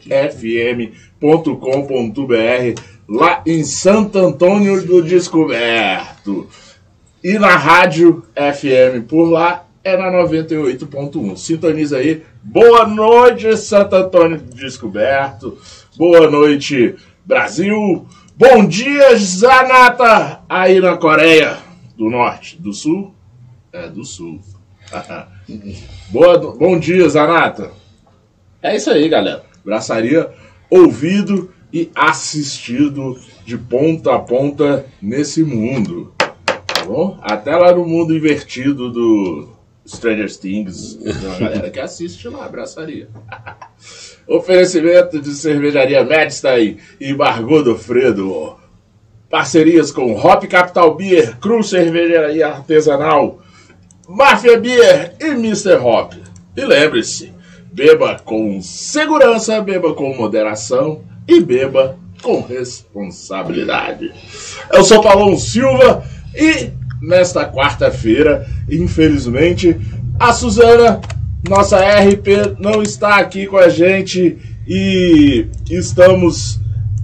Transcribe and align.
FM 1.20 1.58
com.br 1.58 2.82
lá 3.08 3.42
em 3.46 3.64
Santo 3.64 4.18
Antônio 4.18 4.86
do 4.86 5.02
Descoberto. 5.02 6.48
E 7.24 7.38
na 7.38 7.56
rádio 7.56 8.24
FM 8.36 9.06
por 9.08 9.30
lá 9.30 9.66
é 9.84 9.98
na 9.98 10.12
98.1. 10.24 11.36
Sintoniza 11.36 11.98
aí. 11.98 12.24
Boa 12.42 12.88
noite, 12.88 13.58
Santo 13.58 13.96
Antônio 13.96 14.40
do 14.40 14.56
Descoberto. 14.56 15.58
Boa 15.98 16.32
noite, 16.32 16.96
Brasil. 17.26 18.08
Bom 18.38 18.66
dia, 18.66 19.18
Zanata, 19.18 20.40
aí 20.48 20.80
na 20.80 20.96
Coreia 20.96 21.58
do 21.98 22.10
Norte, 22.10 22.58
do 22.62 22.72
Sul? 22.72 23.14
É, 23.74 23.90
do 23.90 24.06
Sul. 24.06 24.40
Boa, 26.10 26.38
bom 26.38 26.80
dia, 26.80 27.10
Zanata. 27.10 27.72
É 28.62 28.78
isso 28.78 28.90
aí, 28.90 29.10
galera. 29.10 29.44
Braçaria 29.66 30.32
ouvido 30.70 31.52
e 31.72 31.90
assistido 31.96 33.18
de 33.46 33.58
ponta 33.58 34.16
a 34.16 34.20
ponta 34.20 34.86
nesse 35.02 35.44
mundo. 35.44 36.14
Tá 36.18 36.86
bom? 36.86 37.18
Até 37.22 37.56
lá 37.56 37.74
no 37.74 37.86
mundo 37.86 38.16
invertido 38.16 38.92
do 38.92 39.50
Stranger 39.86 40.32
Things. 40.38 40.96
Tem 40.96 41.14
uma 41.14 41.40
galera 41.40 41.70
que 41.70 41.80
assiste 41.80 42.28
lá, 42.28 42.46
abraçaria. 42.46 43.10
Oferecimento 44.28 45.20
de 45.20 45.32
cervejaria 45.32 46.04
Medstein 46.04 46.78
e 47.00 47.14
Margot 47.14 47.64
do 47.64 47.76
Fredo. 47.76 48.56
Parcerias 49.30 49.92
com 49.92 50.16
Hop 50.16 50.44
Capital 50.46 50.96
Beer, 50.96 51.38
Cruz 51.38 51.70
Cervejaria 51.70 52.48
Artesanal, 52.48 53.40
Mafia 54.08 54.60
Beer 54.60 55.16
e 55.20 55.28
Mr. 55.28 55.76
Hop. 55.76 56.14
E 56.56 56.66
lembre-se, 56.66 57.32
Beba 57.72 58.20
com 58.24 58.62
segurança, 58.62 59.62
beba 59.62 59.94
com 59.94 60.16
moderação 60.16 61.02
e 61.28 61.40
beba 61.40 61.98
com 62.22 62.42
responsabilidade. 62.42 64.12
Eu 64.74 64.84
sou 64.84 65.02
Paulão 65.02 65.38
Silva 65.38 66.04
e 66.36 66.72
nesta 67.02 67.46
quarta-feira, 67.46 68.48
infelizmente, 68.70 69.80
a 70.20 70.34
Suzana, 70.34 71.00
nossa 71.48 71.80
RP, 71.80 72.58
não 72.60 72.82
está 72.82 73.18
aqui 73.18 73.46
com 73.46 73.58
a 73.58 73.70
gente 73.70 74.38
e 74.68 75.48
estamos 75.70 76.60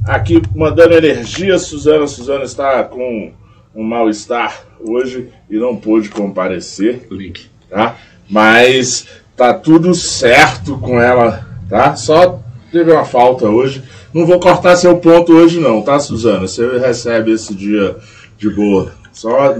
aqui 0.06 0.41
mandando 0.53 0.94
energia. 0.94 1.57
Suzana, 1.57 2.07
Suzana 2.07 2.44
está 2.44 2.84
com 2.84 3.31
um 3.73 3.84
mal-estar 3.84 4.66
hoje 4.79 5.29
e 5.50 5.57
não 5.57 5.75
pôde 5.75 6.09
comparecer. 6.09 7.07
Link. 7.09 7.47
Tá? 7.69 7.95
Mas 8.29 9.07
Tá 9.35 9.53
tudo 9.53 9.94
certo 9.94 10.78
com 10.78 11.01
ela, 11.01 11.46
tá? 11.69 11.96
Só 11.96 12.40
teve 12.72 12.91
uma 12.91 13.03
falta 13.03 13.46
hoje. 13.46 13.84
Não 14.13 14.25
vou 14.25 14.40
cortar 14.40 14.78
seu 14.78 14.96
ponto 14.97 15.34
hoje 15.34 15.59
não, 15.59 15.81
tá, 15.81 16.00
Suzana? 16.00 16.47
Você 16.47 16.78
recebe 16.78 17.34
esse 17.34 17.53
dia 17.53 17.97
de 18.38 18.50
boa. 18.50 18.94
Só 19.12 19.57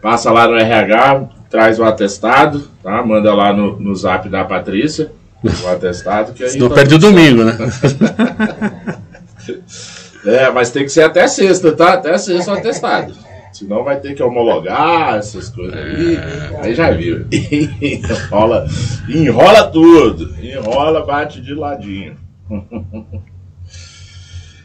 passa 0.00 0.32
lá 0.32 0.48
no 0.48 0.56
RH, 0.56 1.28
traz 1.50 1.78
o 1.78 1.84
atestado, 1.84 2.66
tá? 2.82 3.04
Manda 3.04 3.34
lá 3.34 3.52
no, 3.52 3.78
no 3.78 3.94
zap 3.94 4.26
da 4.28 4.44
Patrícia 4.44 5.12
o 5.42 5.68
atestado. 5.68 6.32
Que 6.32 6.44
aí 6.44 6.58
não 6.58 6.68
tá 6.68 6.76
perde 6.76 6.94
o 6.94 6.98
domingo, 6.98 7.44
né? 7.44 7.56
é, 10.24 10.50
mas 10.50 10.70
tem 10.70 10.84
que 10.84 10.90
ser 10.90 11.02
até 11.02 11.26
sexta, 11.26 11.72
tá? 11.72 11.94
Até 11.94 12.16
sexta 12.18 12.52
o 12.52 12.54
atestado. 12.54 13.14
Senão 13.52 13.84
vai 13.84 14.00
ter 14.00 14.14
que 14.14 14.22
homologar 14.22 15.16
essas 15.16 15.48
coisas 15.48 15.76
aí. 15.76 16.16
É... 16.16 16.60
Aí 16.62 16.74
já 16.74 16.90
viu. 16.90 17.26
enrola, 17.30 18.66
enrola 19.08 19.68
tudo. 19.68 20.34
Enrola, 20.40 21.04
bate 21.04 21.40
de 21.40 21.54
ladinho. 21.54 22.16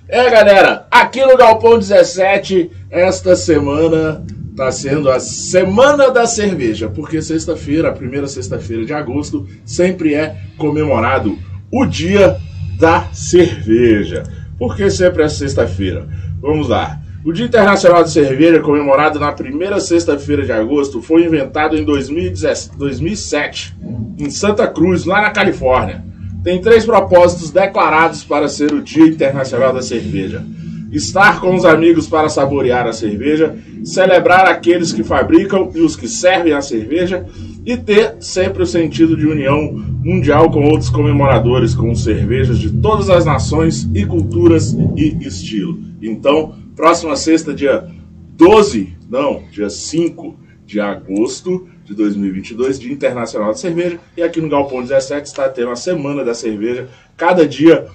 É, 0.07 0.29
galera, 0.29 0.85
aqui 0.91 1.25
no 1.25 1.35
Galpão 1.35 1.79
17, 1.79 2.69
esta 2.91 3.35
semana 3.35 4.23
está 4.51 4.71
sendo 4.71 5.09
a 5.09 5.19
Semana 5.19 6.11
da 6.11 6.27
Cerveja, 6.27 6.87
porque 6.87 7.23
sexta-feira, 7.23 7.89
a 7.89 7.91
primeira 7.91 8.27
sexta-feira 8.27 8.85
de 8.85 8.93
agosto, 8.93 9.47
sempre 9.65 10.13
é 10.13 10.37
comemorado 10.57 11.37
o 11.71 11.87
Dia 11.87 12.37
da 12.79 13.09
Cerveja. 13.11 14.23
Por 14.59 14.75
que 14.75 14.91
sempre 14.91 15.23
é 15.23 15.27
sexta-feira? 15.27 16.07
Vamos 16.39 16.69
lá. 16.69 17.01
O 17.25 17.33
Dia 17.33 17.47
Internacional 17.47 18.03
de 18.03 18.11
Cerveja, 18.11 18.59
comemorado 18.59 19.19
na 19.19 19.31
primeira 19.31 19.79
sexta-feira 19.79 20.45
de 20.45 20.51
agosto, 20.51 21.01
foi 21.01 21.25
inventado 21.25 21.75
em 21.75 21.83
2007, 21.83 23.75
em 24.19 24.29
Santa 24.29 24.67
Cruz, 24.67 25.05
lá 25.05 25.23
na 25.23 25.31
Califórnia. 25.31 26.05
Tem 26.43 26.61
três 26.61 26.85
propósitos 26.85 27.49
declarados 27.49 28.23
para 28.23 28.47
ser 28.47 28.71
o 28.71 28.79
Dia 28.79 29.07
Internacional 29.07 29.73
da 29.73 29.81
Cerveja: 29.81 30.45
estar 30.91 31.41
com 31.41 31.55
os 31.55 31.65
amigos 31.65 32.05
para 32.05 32.29
saborear 32.29 32.85
a 32.85 32.93
cerveja, 32.93 33.55
celebrar 33.83 34.45
aqueles 34.45 34.93
que 34.93 35.03
fabricam 35.03 35.71
e 35.73 35.81
os 35.81 35.95
que 35.95 36.07
servem 36.07 36.53
a 36.53 36.61
cerveja, 36.61 37.25
e 37.65 37.75
ter 37.75 38.17
sempre 38.19 38.61
o 38.61 38.67
sentido 38.67 39.17
de 39.17 39.25
união 39.25 39.73
mundial 40.03 40.51
com 40.51 40.63
outros 40.65 40.91
comemoradores 40.91 41.73
com 41.73 41.95
cervejas 41.95 42.59
de 42.59 42.69
todas 42.69 43.09
as 43.09 43.25
nações 43.25 43.89
e 43.95 44.05
culturas 44.05 44.77
e 44.95 45.17
estilo. 45.25 45.79
Então, 45.99 46.53
Próxima 46.75 47.15
sexta, 47.15 47.53
dia 47.53 47.87
12, 48.35 48.97
não, 49.09 49.43
dia 49.49 49.69
5 49.69 50.37
de 50.65 50.79
agosto 50.79 51.69
de 51.85 51.93
2022, 51.93 52.79
Dia 52.79 52.91
Internacional 52.91 53.49
da 53.49 53.57
Cerveja. 53.57 53.99
E 54.17 54.21
aqui 54.21 54.41
no 54.41 54.49
Galpão 54.49 54.81
17 54.81 55.27
está 55.27 55.47
tendo 55.47 55.69
a 55.69 55.75
Semana 55.75 56.23
da 56.23 56.33
Cerveja, 56.33 56.89
cada 57.15 57.47
dia 57.47 57.87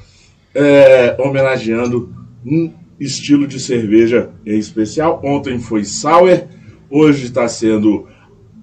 é, 0.55 1.17
homenageando 1.19 2.15
um 2.45 2.73
estilo 2.99 3.47
de 3.47 3.61
cerveja 3.61 4.31
em 4.47 4.59
especial. 4.59 5.21
Ontem 5.25 5.59
foi 5.59 5.85
Sauer, 5.85 6.49
hoje 6.89 7.27
está 7.27 7.47
sendo 7.49 8.09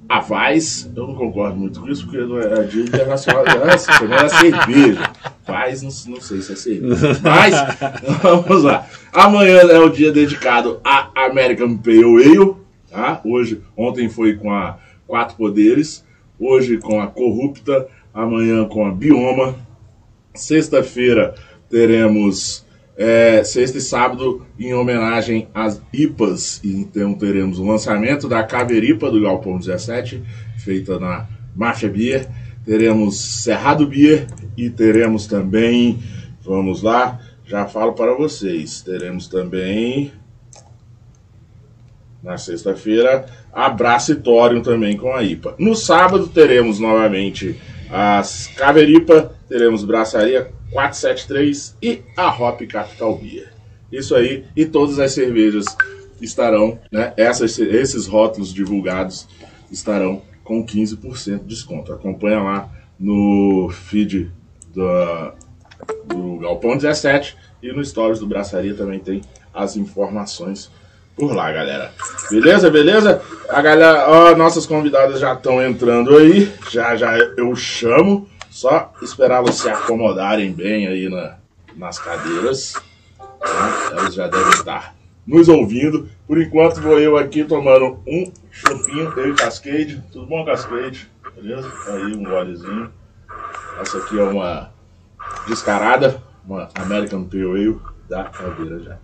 a 0.09 0.21
Vaz, 0.21 0.89
eu 0.95 1.07
não 1.07 1.15
concordo 1.15 1.57
muito 1.57 1.81
com 1.81 1.89
isso, 1.89 2.05
porque 2.05 2.19
não 2.19 2.39
é 2.39 2.63
dia 2.63 2.83
internacional, 2.83 3.43
não 3.43 3.69
é, 3.69 3.77
semana 3.77 4.25
é 4.25 4.29
cerveja. 4.29 5.11
Vaz, 5.45 5.81
não, 5.81 6.13
não 6.13 6.21
sei 6.21 6.41
se 6.41 6.53
é 6.53 6.55
cerveja. 6.55 7.19
Mas, 7.21 7.53
vamos 8.21 8.63
lá. 8.63 8.87
Amanhã 9.11 9.57
é 9.57 9.79
o 9.79 9.89
dia 9.89 10.11
dedicado 10.11 10.79
a 10.83 11.09
American 11.25 11.77
Pale 11.77 12.03
Ale. 12.03 12.55
Tá? 12.89 13.21
Hoje, 13.25 13.61
ontem 13.75 14.07
foi 14.07 14.35
com 14.35 14.51
a 14.51 14.77
Quatro 15.05 15.35
Poderes, 15.35 16.05
hoje 16.39 16.77
com 16.77 17.01
a 17.01 17.07
Corrupta, 17.07 17.87
amanhã 18.13 18.65
com 18.65 18.85
a 18.85 18.91
Bioma. 18.91 19.55
Sexta-feira 20.33 21.35
teremos 21.69 22.65
é, 22.97 23.43
sexta 23.43 23.77
e 23.77 23.81
sábado 23.81 24.43
em 24.59 24.73
homenagem 24.73 25.47
às 25.53 25.79
IPAs. 25.93 26.59
Então 26.63 27.13
teremos 27.13 27.59
o 27.59 27.65
lançamento 27.65 28.27
da 28.27 28.43
Caveripa 28.43 29.11
do 29.11 29.21
Galpão 29.21 29.59
17, 29.59 30.23
feita 30.57 30.99
na 30.99 31.27
Marcha 31.55 31.87
Beer. 31.87 32.27
Teremos 32.65 33.17
Cerrado 33.43 33.85
Beer 33.85 34.25
e 34.57 34.69
teremos 34.69 35.27
também, 35.27 35.99
vamos 36.41 36.81
lá, 36.81 37.19
já 37.45 37.67
falo 37.67 37.93
para 37.93 38.15
vocês. 38.15 38.81
Teremos 38.81 39.27
também 39.27 40.11
na 42.21 42.37
sexta-feira 42.37 43.27
a 43.53 43.69
Bracitorium 43.69 44.61
também 44.61 44.97
com 44.97 45.13
a 45.13 45.23
IPA. 45.23 45.55
No 45.59 45.75
sábado 45.75 46.27
teremos 46.27 46.79
novamente 46.79 47.57
as 47.89 48.47
Caveripa, 48.47 49.33
teremos 49.47 49.85
Braçaria 49.85 50.56
473 50.71 51.75
e 51.81 52.01
a 52.15 52.29
Hop 52.29 52.61
Capital 52.67 53.17
Beer. 53.17 53.53
Isso 53.91 54.15
aí, 54.15 54.45
e 54.55 54.65
todas 54.65 54.99
as 54.99 55.13
cervejas 55.13 55.65
estarão, 56.21 56.79
né? 56.91 57.13
Essas, 57.15 57.57
esses 57.59 58.07
rótulos 58.07 58.53
divulgados 58.53 59.27
estarão 59.71 60.21
com 60.43 60.65
15% 60.65 61.39
de 61.39 61.45
desconto. 61.45 61.93
Acompanha 61.93 62.41
lá 62.41 62.69
no 62.99 63.69
feed 63.69 64.31
do, 64.73 66.39
Galpão 66.39 66.75
17 66.75 67.37
e 67.61 67.71
no 67.71 67.83
Stories 67.83 68.19
do 68.19 68.27
Braçaria 68.27 68.73
também 68.73 68.99
tem 68.99 69.21
as 69.53 69.75
informações 69.75 70.71
por 71.15 71.33
lá, 71.33 71.51
galera. 71.51 71.91
Beleza, 72.29 72.69
beleza? 72.69 73.21
A 73.49 73.61
galera, 73.61 74.05
ó, 74.07 74.35
nossas 74.35 74.67
convidadas 74.67 75.19
já 75.19 75.33
estão 75.33 75.61
entrando 75.65 76.15
aí. 76.15 76.51
Já 76.69 76.95
já 76.95 77.17
eu 77.17 77.55
chamo. 77.55 78.29
Só 78.57 78.91
esperar 79.03 79.35
elas 79.35 79.53
se 79.53 79.69
acomodarem 79.69 80.51
bem 80.51 80.87
aí 80.87 81.07
na, 81.07 81.37
nas 81.75 81.99
cadeiras. 81.99 82.73
Tá? 83.15 83.89
Elas 83.91 84.15
já 84.15 84.27
devem 84.27 84.49
estar 84.49 84.95
nos 85.27 85.47
ouvindo. 85.47 86.09
Por 86.25 86.41
enquanto 86.41 86.81
vou 86.81 86.99
eu 86.99 87.17
aqui 87.17 87.43
tomando 87.43 87.99
um 88.07 88.31
chopinho, 88.49 89.13
eu 89.15 89.29
e 89.29 89.35
Cascade. 89.35 90.03
Tudo 90.11 90.25
bom, 90.25 90.43
Cascade? 90.43 91.07
Beleza? 91.35 91.71
Aí 91.85 92.15
um 92.15 92.23
golezinho. 92.23 92.91
Essa 93.79 93.99
aqui 93.99 94.19
é 94.19 94.23
uma 94.23 94.71
descarada, 95.47 96.19
uma 96.43 96.67
American 96.73 97.25
Pale 97.25 97.43
Ale 97.43 97.77
da 98.09 98.23
Caldeira 98.23 98.79
já. 98.79 98.97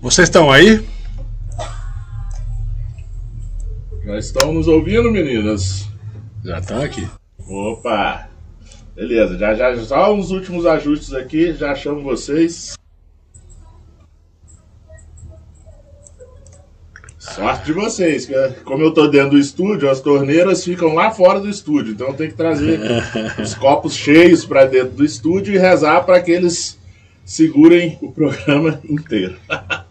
Vocês 0.00 0.26
estão 0.26 0.50
aí? 0.50 0.82
Já 4.10 4.18
estão 4.18 4.52
nos 4.52 4.66
ouvindo, 4.66 5.08
meninas? 5.08 5.86
Já 6.44 6.58
estão 6.58 6.82
aqui. 6.82 7.08
Opa! 7.46 8.28
Beleza, 8.96 9.38
já 9.38 9.54
já 9.54 9.76
só 9.84 10.12
uns 10.12 10.32
últimos 10.32 10.66
ajustes 10.66 11.14
aqui, 11.14 11.52
já 11.52 11.76
chamo 11.76 12.02
vocês. 12.02 12.74
Sorte 17.20 17.66
de 17.66 17.72
vocês, 17.72 18.26
que 18.26 18.34
como 18.64 18.82
eu 18.82 18.92
tô 18.92 19.06
dentro 19.06 19.30
do 19.30 19.38
estúdio, 19.38 19.88
as 19.88 20.00
torneiras 20.00 20.64
ficam 20.64 20.92
lá 20.92 21.12
fora 21.12 21.38
do 21.38 21.48
estúdio, 21.48 21.92
então 21.92 22.12
tem 22.12 22.30
que 22.30 22.36
trazer 22.36 22.80
os 23.40 23.54
copos 23.54 23.94
cheios 23.94 24.44
para 24.44 24.64
dentro 24.64 24.96
do 24.96 25.04
estúdio 25.04 25.54
e 25.54 25.58
rezar 25.58 26.00
para 26.04 26.20
que 26.20 26.32
eles 26.32 26.76
segurem 27.24 27.96
o 28.02 28.10
programa 28.10 28.80
inteiro. 28.88 29.36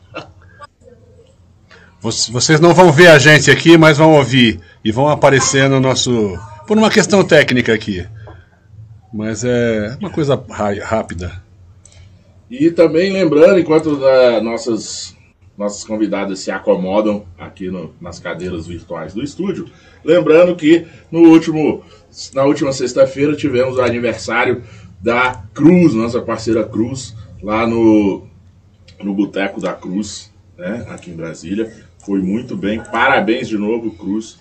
Vocês 2.02 2.62
não 2.62 2.74
vão 2.74 2.94
ver 2.94 3.08
a 3.08 3.20
gente 3.20 3.52
aqui, 3.52 3.78
mas 3.78 3.98
vão 3.98 4.14
ouvir 4.14 4.60
e 4.84 4.92
vão 4.92 5.10
aparecer 5.10 5.70
no 5.70 5.82
nosso. 5.82 6.38
Por 6.66 6.78
uma 6.78 6.90
questão 6.90 7.24
técnica 7.24 7.74
aqui. 7.74 8.08
Mas 9.14 9.44
é 9.44 9.98
uma 10.00 10.10
coisa 10.10 10.42
rápida. 10.82 11.44
E 12.50 12.72
também 12.72 13.12
lembrando, 13.12 13.60
enquanto 13.60 13.96
uh, 13.96 14.42
nossas, 14.42 15.16
nossas 15.58 15.84
convidadas 15.84 16.40
se 16.40 16.50
acomodam 16.50 17.26
aqui 17.38 17.70
no, 17.70 17.94
nas 18.00 18.18
cadeiras 18.18 18.66
virtuais 18.66 19.14
do 19.14 19.22
estúdio, 19.22 19.68
lembrando 20.04 20.56
que 20.56 20.88
no 21.12 21.30
último, 21.30 21.84
na 22.34 22.44
última 22.46 22.72
sexta-feira 22.72 23.36
tivemos 23.36 23.76
o 23.76 23.82
aniversário 23.82 24.64
da 25.02 25.44
Cruz, 25.54 25.94
nossa 25.94 26.22
parceira 26.22 26.64
Cruz, 26.64 27.16
lá 27.44 27.68
no, 27.68 28.26
no 29.02 29.14
Boteco 29.14 29.60
da 29.60 29.74
Cruz, 29.74 30.32
né, 30.58 30.86
aqui 30.90 31.12
em 31.12 31.16
Brasília. 31.16 31.89
Foi 32.00 32.22
muito 32.22 32.56
bem. 32.56 32.82
Parabéns 32.84 33.48
de 33.48 33.58
novo, 33.58 33.92
Cruz, 33.92 34.40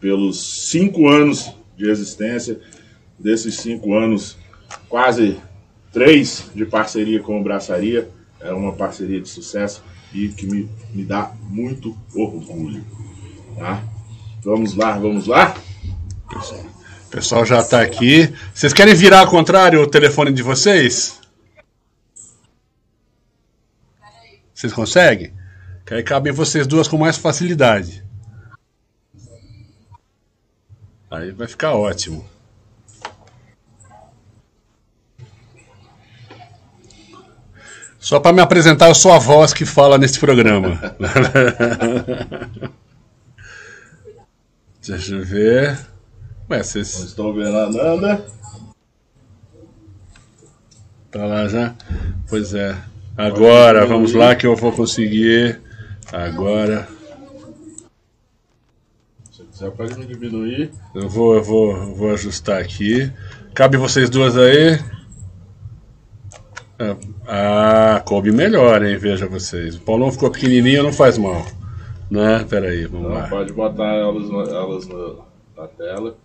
pelos 0.00 0.68
cinco 0.68 1.08
anos 1.08 1.52
de 1.76 1.88
existência. 1.88 2.60
Desses 3.18 3.56
cinco 3.56 3.94
anos, 3.94 4.36
quase 4.88 5.38
três 5.92 6.50
de 6.54 6.66
parceria 6.66 7.20
com 7.20 7.40
o 7.40 7.42
Braçaria. 7.42 8.08
É 8.40 8.52
uma 8.52 8.72
parceria 8.72 9.20
de 9.20 9.28
sucesso 9.28 9.82
e 10.12 10.28
que 10.28 10.46
me, 10.46 10.68
me 10.92 11.04
dá 11.04 11.32
muito 11.48 11.96
orgulho. 12.14 12.84
Tá? 13.56 13.82
Vamos 14.42 14.74
lá, 14.74 14.98
vamos 14.98 15.26
lá? 15.26 15.56
O 17.06 17.10
pessoal 17.10 17.44
já 17.46 17.60
está 17.60 17.80
aqui. 17.80 18.32
Vocês 18.52 18.72
querem 18.72 18.94
virar 18.94 19.20
ao 19.20 19.30
contrário 19.30 19.80
o 19.80 19.86
telefone 19.86 20.32
de 20.32 20.42
vocês? 20.42 21.18
Vocês 24.54 24.72
conseguem? 24.72 25.32
Que 25.86 25.94
aí 25.94 26.02
cabem 26.02 26.32
vocês 26.32 26.66
duas 26.66 26.88
com 26.88 26.98
mais 26.98 27.16
facilidade. 27.16 28.04
Aí 31.08 31.30
vai 31.30 31.46
ficar 31.46 31.74
ótimo. 31.74 32.28
Só 38.00 38.18
para 38.18 38.32
me 38.32 38.40
apresentar, 38.40 38.88
eu 38.88 38.94
sou 38.94 39.12
a 39.12 39.18
voz 39.18 39.52
que 39.52 39.64
fala 39.64 39.96
nesse 39.96 40.18
programa. 40.18 40.96
Deixa 44.84 45.14
eu 45.14 45.24
ver. 45.24 45.78
Ué, 46.50 46.62
vocês... 46.62 46.98
Não 46.98 47.06
estou 47.06 47.34
vendo 47.34 47.56
a 47.58 47.68
Nanda. 47.70 48.26
Tá 51.10 51.24
lá 51.26 51.48
já? 51.48 51.74
Pois 52.28 52.54
é. 52.54 52.76
Agora, 53.16 53.86
vamos 53.86 54.12
lá 54.12 54.34
que 54.34 54.46
eu 54.46 54.54
vou 54.54 54.72
conseguir. 54.72 55.65
Agora. 56.16 56.88
Se 59.30 59.42
quiser, 59.42 59.70
pode 59.72 59.98
me 59.98 60.06
diminuir. 60.06 60.70
Eu 60.94 61.10
vou, 61.10 61.34
eu 61.34 61.42
vou, 61.42 61.76
eu 61.76 61.94
vou 61.94 62.10
ajustar 62.14 62.58
aqui. 62.58 63.12
Cabe 63.52 63.76
vocês 63.76 64.08
duas 64.08 64.34
aí. 64.34 64.80
Ah, 67.26 68.02
coube 68.06 68.32
melhor, 68.32 68.82
hein? 68.82 68.96
Veja 68.96 69.26
vocês. 69.26 69.76
O 69.76 69.80
Paulão 69.80 70.10
ficou 70.10 70.30
pequenininho, 70.30 70.82
não 70.82 70.92
faz 70.92 71.18
mal. 71.18 71.44
Né? 72.10 72.46
Pera 72.48 72.68
aí, 72.68 72.86
vamos 72.86 73.10
não, 73.10 73.14
lá. 73.14 73.28
Pode 73.28 73.52
botar 73.52 73.92
elas, 73.92 74.30
elas 74.30 74.88
na, 74.88 75.62
na 75.62 75.68
tela. 75.68 76.16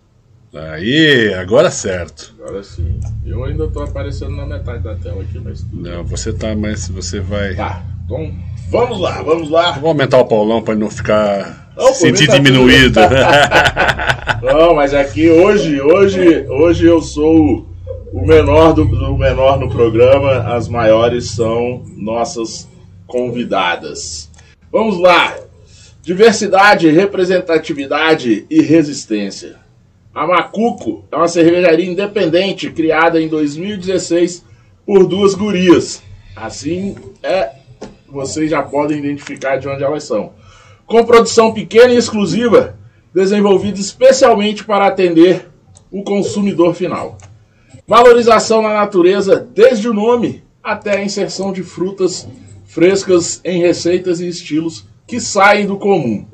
Aí, 0.53 1.33
agora 1.33 1.69
certo. 1.69 2.33
Agora 2.39 2.63
sim. 2.63 2.97
Eu 3.25 3.43
ainda 3.43 3.67
tô 3.67 3.81
aparecendo 3.81 4.37
na 4.37 4.45
metade 4.45 4.83
da 4.83 4.95
tela 4.95 5.21
aqui, 5.21 5.37
mas 5.37 5.61
tudo. 5.61 5.81
Não, 5.81 6.05
você 6.05 6.31
tá, 6.31 6.55
mas 6.55 6.87
você 6.87 7.19
vai. 7.19 7.55
Tá, 7.55 7.83
então 8.05 8.33
vamos 8.71 8.99
lá, 8.99 9.21
vamos 9.21 9.49
lá. 9.49 9.73
vou 9.73 9.89
aumentar 9.89 10.17
o 10.17 10.25
Paulão 10.25 10.61
para 10.61 10.75
não 10.75 10.89
ficar 10.89 11.73
não, 11.75 11.93
sentir 11.93 12.27
tá 12.27 12.37
diminuído. 12.37 12.99
não, 14.41 14.73
mas 14.73 14.93
aqui 14.93 15.29
hoje, 15.29 15.81
hoje, 15.81 16.45
hoje 16.47 16.85
eu 16.85 17.01
sou 17.01 17.67
o 18.13 18.25
menor 18.25 18.73
do, 18.73 18.85
do 18.85 19.17
menor 19.17 19.59
no 19.59 19.69
programa, 19.69 20.53
as 20.55 20.69
maiores 20.69 21.31
são 21.31 21.83
nossas 21.97 22.67
convidadas. 23.05 24.31
Vamos 24.71 24.97
lá. 24.97 25.35
Diversidade, 26.01 26.89
representatividade 26.89 28.45
e 28.49 28.61
resistência. 28.61 29.57
A 30.15 30.25
Macuco 30.25 31.03
é 31.11 31.15
uma 31.15 31.27
cervejaria 31.27 31.85
independente 31.85 32.71
criada 32.71 33.21
em 33.21 33.27
2016 33.27 34.43
por 34.85 35.05
duas 35.05 35.35
gurias. 35.35 36.01
Assim 36.35 36.95
é, 37.21 37.60
vocês 38.11 38.49
já 38.49 38.61
podem 38.61 38.99
identificar 38.99 39.57
de 39.57 39.67
onde 39.67 39.83
elas 39.83 40.03
são. 40.03 40.33
Com 40.85 41.05
produção 41.05 41.53
pequena 41.53 41.93
e 41.93 41.97
exclusiva, 41.97 42.75
desenvolvida 43.13 43.79
especialmente 43.79 44.63
para 44.63 44.87
atender 44.87 45.49
o 45.91 46.03
consumidor 46.03 46.73
final. 46.73 47.17
Valorização 47.87 48.61
na 48.61 48.73
natureza, 48.73 49.47
desde 49.53 49.89
o 49.89 49.93
nome 49.93 50.43
até 50.63 50.97
a 50.97 51.03
inserção 51.03 51.51
de 51.51 51.63
frutas 51.63 52.27
frescas 52.65 53.41
em 53.43 53.59
receitas 53.59 54.21
e 54.21 54.27
estilos 54.27 54.85
que 55.05 55.19
saem 55.19 55.65
do 55.65 55.77
comum. 55.77 56.25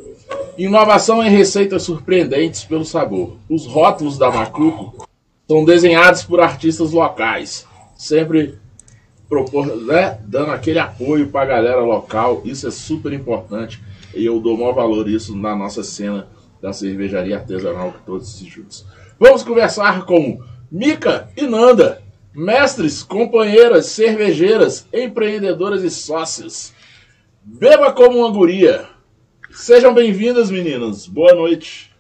Inovação 0.58 1.24
em 1.24 1.30
receitas 1.30 1.84
surpreendentes 1.84 2.64
pelo 2.64 2.86
sabor. 2.86 3.38
Os 3.50 3.66
rótulos 3.66 4.18
da 4.18 4.30
Macuco 4.30 5.08
são 5.48 5.66
desenhados 5.66 6.24
por 6.24 6.40
artistas 6.40 6.92
locais, 6.92 7.66
sempre 7.96 8.56
propor, 9.28 9.66
né, 9.66 10.20
dando 10.26 10.52
aquele 10.52 10.80
apoio 10.80 11.28
para 11.28 11.42
a 11.42 11.56
galera 11.58 11.82
local. 11.82 12.42
Isso 12.46 12.68
é 12.68 12.72
super 12.72 13.14
importante 13.14 13.82
e 14.14 14.26
eu 14.26 14.40
dou 14.40 14.58
maior 14.58 14.74
valor 14.74 15.08
isso 15.10 15.36
na 15.36 15.56
nossa 15.56 15.84
cena 15.84 16.28
da 16.62 16.74
cervejaria 16.74 17.38
artesanal 17.38 17.92
que 17.92 18.00
todos 18.06 18.38
juntos. 18.40 18.86
Vamos 19.20 19.44
conversar 19.44 20.06
com 20.06 20.40
Mica 20.72 21.30
e 21.36 21.44
Nanda, 21.44 22.02
mestres, 22.34 23.04
companheiras, 23.04 23.88
cervejeiras, 23.88 24.88
empreendedoras 24.94 25.84
e 25.84 25.90
sócias. 25.90 26.74
Beba 27.44 27.92
como 27.94 28.20
uma 28.20 28.32
guria. 28.32 28.86
Sejam 29.52 29.94
bem-vindas, 29.94 30.52
meninas. 30.52 31.08
Boa 31.08 31.34
noite. 31.34 31.92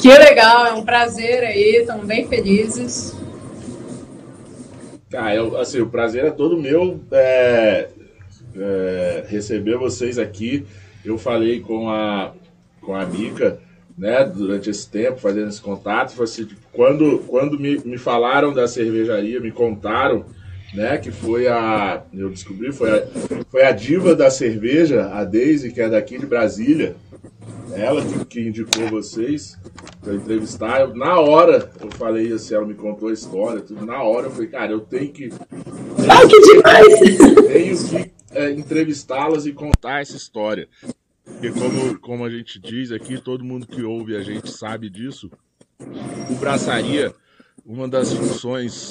Que 0.00 0.08
legal, 0.08 0.66
é 0.66 0.72
um 0.74 0.84
prazer 0.84 1.42
aí, 1.44 1.78
estamos 1.80 2.06
bem 2.06 2.26
felizes. 2.28 3.16
Ah, 5.14 5.34
eu, 5.34 5.56
assim, 5.56 5.80
o 5.80 5.88
prazer 5.88 6.24
é 6.24 6.30
todo 6.30 6.60
meu 6.60 7.00
é, 7.10 7.88
é, 8.56 9.24
receber 9.28 9.76
vocês 9.76 10.18
aqui. 10.18 10.66
Eu 11.04 11.16
falei 11.16 11.60
com 11.60 11.88
a, 11.88 12.32
com 12.80 12.94
a 12.94 13.06
Mica, 13.06 13.58
né, 13.96 14.24
durante 14.24 14.68
esse 14.68 14.88
tempo, 14.90 15.18
fazendo 15.18 15.48
esse 15.48 15.60
contato. 15.60 16.22
Assim, 16.22 16.48
quando 16.72 17.20
quando 17.26 17.58
me, 17.58 17.78
me 17.78 17.98
falaram 17.98 18.52
da 18.52 18.68
cervejaria, 18.68 19.40
me 19.40 19.50
contaram 19.50 20.24
né? 20.74 20.98
Que 20.98 21.10
foi 21.10 21.48
a. 21.48 22.02
Eu 22.12 22.30
descobri, 22.30 22.72
foi 22.72 22.90
a, 22.90 23.06
foi 23.50 23.62
a 23.62 23.72
diva 23.72 24.14
da 24.14 24.30
cerveja, 24.30 25.10
a 25.12 25.24
Daisy, 25.24 25.72
que 25.72 25.80
é 25.80 25.88
daqui 25.88 26.18
de 26.18 26.26
Brasília. 26.26 26.94
Ela 27.74 28.04
que, 28.04 28.24
que 28.24 28.40
indicou 28.40 28.88
vocês 28.88 29.58
para 30.00 30.14
entrevistar. 30.14 30.80
Eu, 30.80 30.94
na 30.94 31.18
hora 31.20 31.70
eu 31.80 31.90
falei 31.92 32.32
assim, 32.32 32.54
ela 32.54 32.66
me 32.66 32.74
contou 32.74 33.08
a 33.08 33.12
história, 33.12 33.60
tudo. 33.60 33.84
Na 33.84 34.02
hora 34.02 34.26
eu 34.26 34.30
falei, 34.30 34.48
cara, 34.48 34.72
eu 34.72 34.80
tenho 34.80 35.12
que. 35.12 35.30
Ai, 36.08 36.26
que 36.26 36.40
demais! 36.40 37.18
Tenho 37.48 37.88
que 37.88 38.12
é, 38.30 38.50
entrevistá-las 38.52 39.46
e 39.46 39.52
contar 39.52 40.00
essa 40.00 40.16
história. 40.16 40.68
Porque 41.24 41.50
como, 41.50 41.98
como 42.00 42.24
a 42.24 42.30
gente 42.30 42.58
diz 42.58 42.90
aqui, 42.90 43.20
todo 43.20 43.44
mundo 43.44 43.66
que 43.66 43.82
ouve 43.82 44.16
a 44.16 44.22
gente 44.22 44.50
sabe 44.50 44.88
disso. 44.88 45.30
O 46.30 46.34
braçaria, 46.34 47.14
uma 47.64 47.86
das 47.86 48.12
funções 48.12 48.90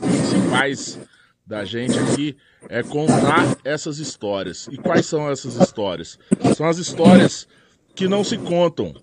principais 0.00 0.98
da 1.46 1.64
gente 1.64 1.98
aqui 1.98 2.36
é 2.68 2.82
contar 2.82 3.56
essas 3.64 3.98
histórias. 3.98 4.68
E 4.68 4.76
quais 4.76 5.06
são 5.06 5.30
essas 5.30 5.56
histórias? 5.56 6.18
São 6.56 6.66
as 6.66 6.78
histórias 6.78 7.46
que 7.94 8.08
não 8.08 8.24
se 8.24 8.36
contam. 8.36 8.94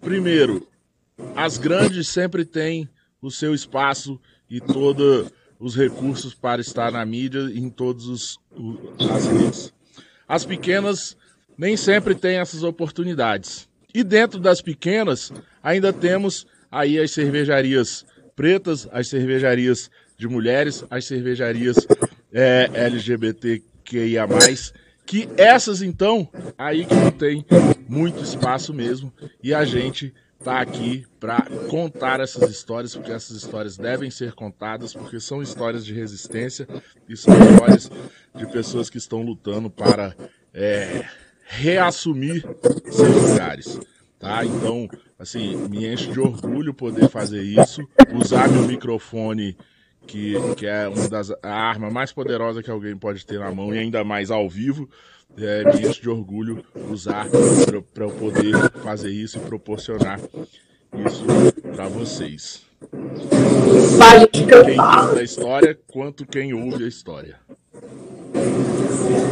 Primeiro, 0.00 0.66
as 1.36 1.58
grandes 1.58 2.08
sempre 2.08 2.44
têm 2.44 2.88
o 3.20 3.30
seu 3.30 3.54
espaço 3.54 4.18
e 4.48 4.60
todos 4.60 5.30
os 5.58 5.76
recursos 5.76 6.34
para 6.34 6.60
estar 6.60 6.90
na 6.90 7.04
mídia 7.04 7.50
em 7.54 7.68
todas 7.68 8.38
as 9.10 9.26
redes. 9.26 9.72
As 10.26 10.44
pequenas 10.44 11.16
nem 11.56 11.76
sempre 11.76 12.14
têm 12.14 12.38
essas 12.38 12.62
oportunidades. 12.62 13.68
E 13.92 14.02
dentro 14.02 14.40
das 14.40 14.62
pequenas, 14.62 15.32
ainda 15.62 15.92
temos 15.92 16.46
aí 16.70 16.98
as 16.98 17.10
cervejarias 17.10 18.06
pretas, 18.34 18.88
as 18.92 19.08
cervejarias 19.08 19.90
de 20.16 20.26
mulheres, 20.26 20.84
as 20.88 21.04
cervejarias 21.04 21.76
é, 22.32 22.70
LGBTQIA+, 22.72 24.26
que 25.10 25.28
essas 25.36 25.82
então, 25.82 26.28
aí 26.56 26.86
que 26.86 26.94
não 26.94 27.10
tem 27.10 27.44
muito 27.88 28.22
espaço 28.22 28.72
mesmo, 28.72 29.12
e 29.42 29.52
a 29.52 29.64
gente 29.64 30.14
tá 30.38 30.60
aqui 30.60 31.04
para 31.18 31.42
contar 31.68 32.20
essas 32.20 32.48
histórias, 32.48 32.94
porque 32.94 33.10
essas 33.10 33.36
histórias 33.36 33.76
devem 33.76 34.08
ser 34.08 34.34
contadas, 34.34 34.94
porque 34.94 35.18
são 35.18 35.42
histórias 35.42 35.84
de 35.84 35.92
resistência 35.92 36.64
e 37.08 37.16
são 37.16 37.34
histórias 37.34 37.90
de 38.36 38.46
pessoas 38.52 38.88
que 38.88 38.98
estão 38.98 39.22
lutando 39.22 39.68
para 39.68 40.14
é, 40.54 41.04
reassumir 41.44 42.44
seus 42.88 43.30
lugares. 43.30 43.80
Tá? 44.16 44.44
Então, 44.44 44.88
assim, 45.18 45.56
me 45.68 45.92
enche 45.92 46.12
de 46.12 46.20
orgulho 46.20 46.72
poder 46.72 47.08
fazer 47.08 47.42
isso, 47.42 47.84
usar 48.14 48.48
meu 48.48 48.62
microfone, 48.62 49.56
que, 50.06 50.34
que 50.56 50.66
é 50.66 50.88
uma 50.88 51.08
das 51.08 51.30
a 51.42 51.50
arma 51.50 51.90
mais 51.90 52.12
poderosa 52.12 52.62
que 52.62 52.70
alguém 52.70 52.96
pode 52.96 53.24
ter 53.24 53.38
na 53.38 53.50
mão, 53.52 53.74
e 53.74 53.78
ainda 53.78 54.04
mais 54.04 54.30
ao 54.30 54.48
vivo. 54.48 54.88
É, 55.38 55.62
me 55.64 55.88
enche 55.88 56.02
de 56.02 56.10
orgulho 56.10 56.64
usar 56.90 57.26
para 57.94 58.04
eu 58.04 58.10
poder 58.10 58.70
fazer 58.82 59.12
isso 59.12 59.38
e 59.38 59.40
proporcionar 59.40 60.18
isso 61.06 61.24
para 61.72 61.86
vocês. 61.86 62.62
Quem 64.32 64.76
conta 64.76 65.20
a 65.20 65.22
história, 65.22 65.78
quanto 65.86 66.26
quem 66.26 66.52
ouve 66.52 66.84
a 66.84 66.88
história. 66.88 67.36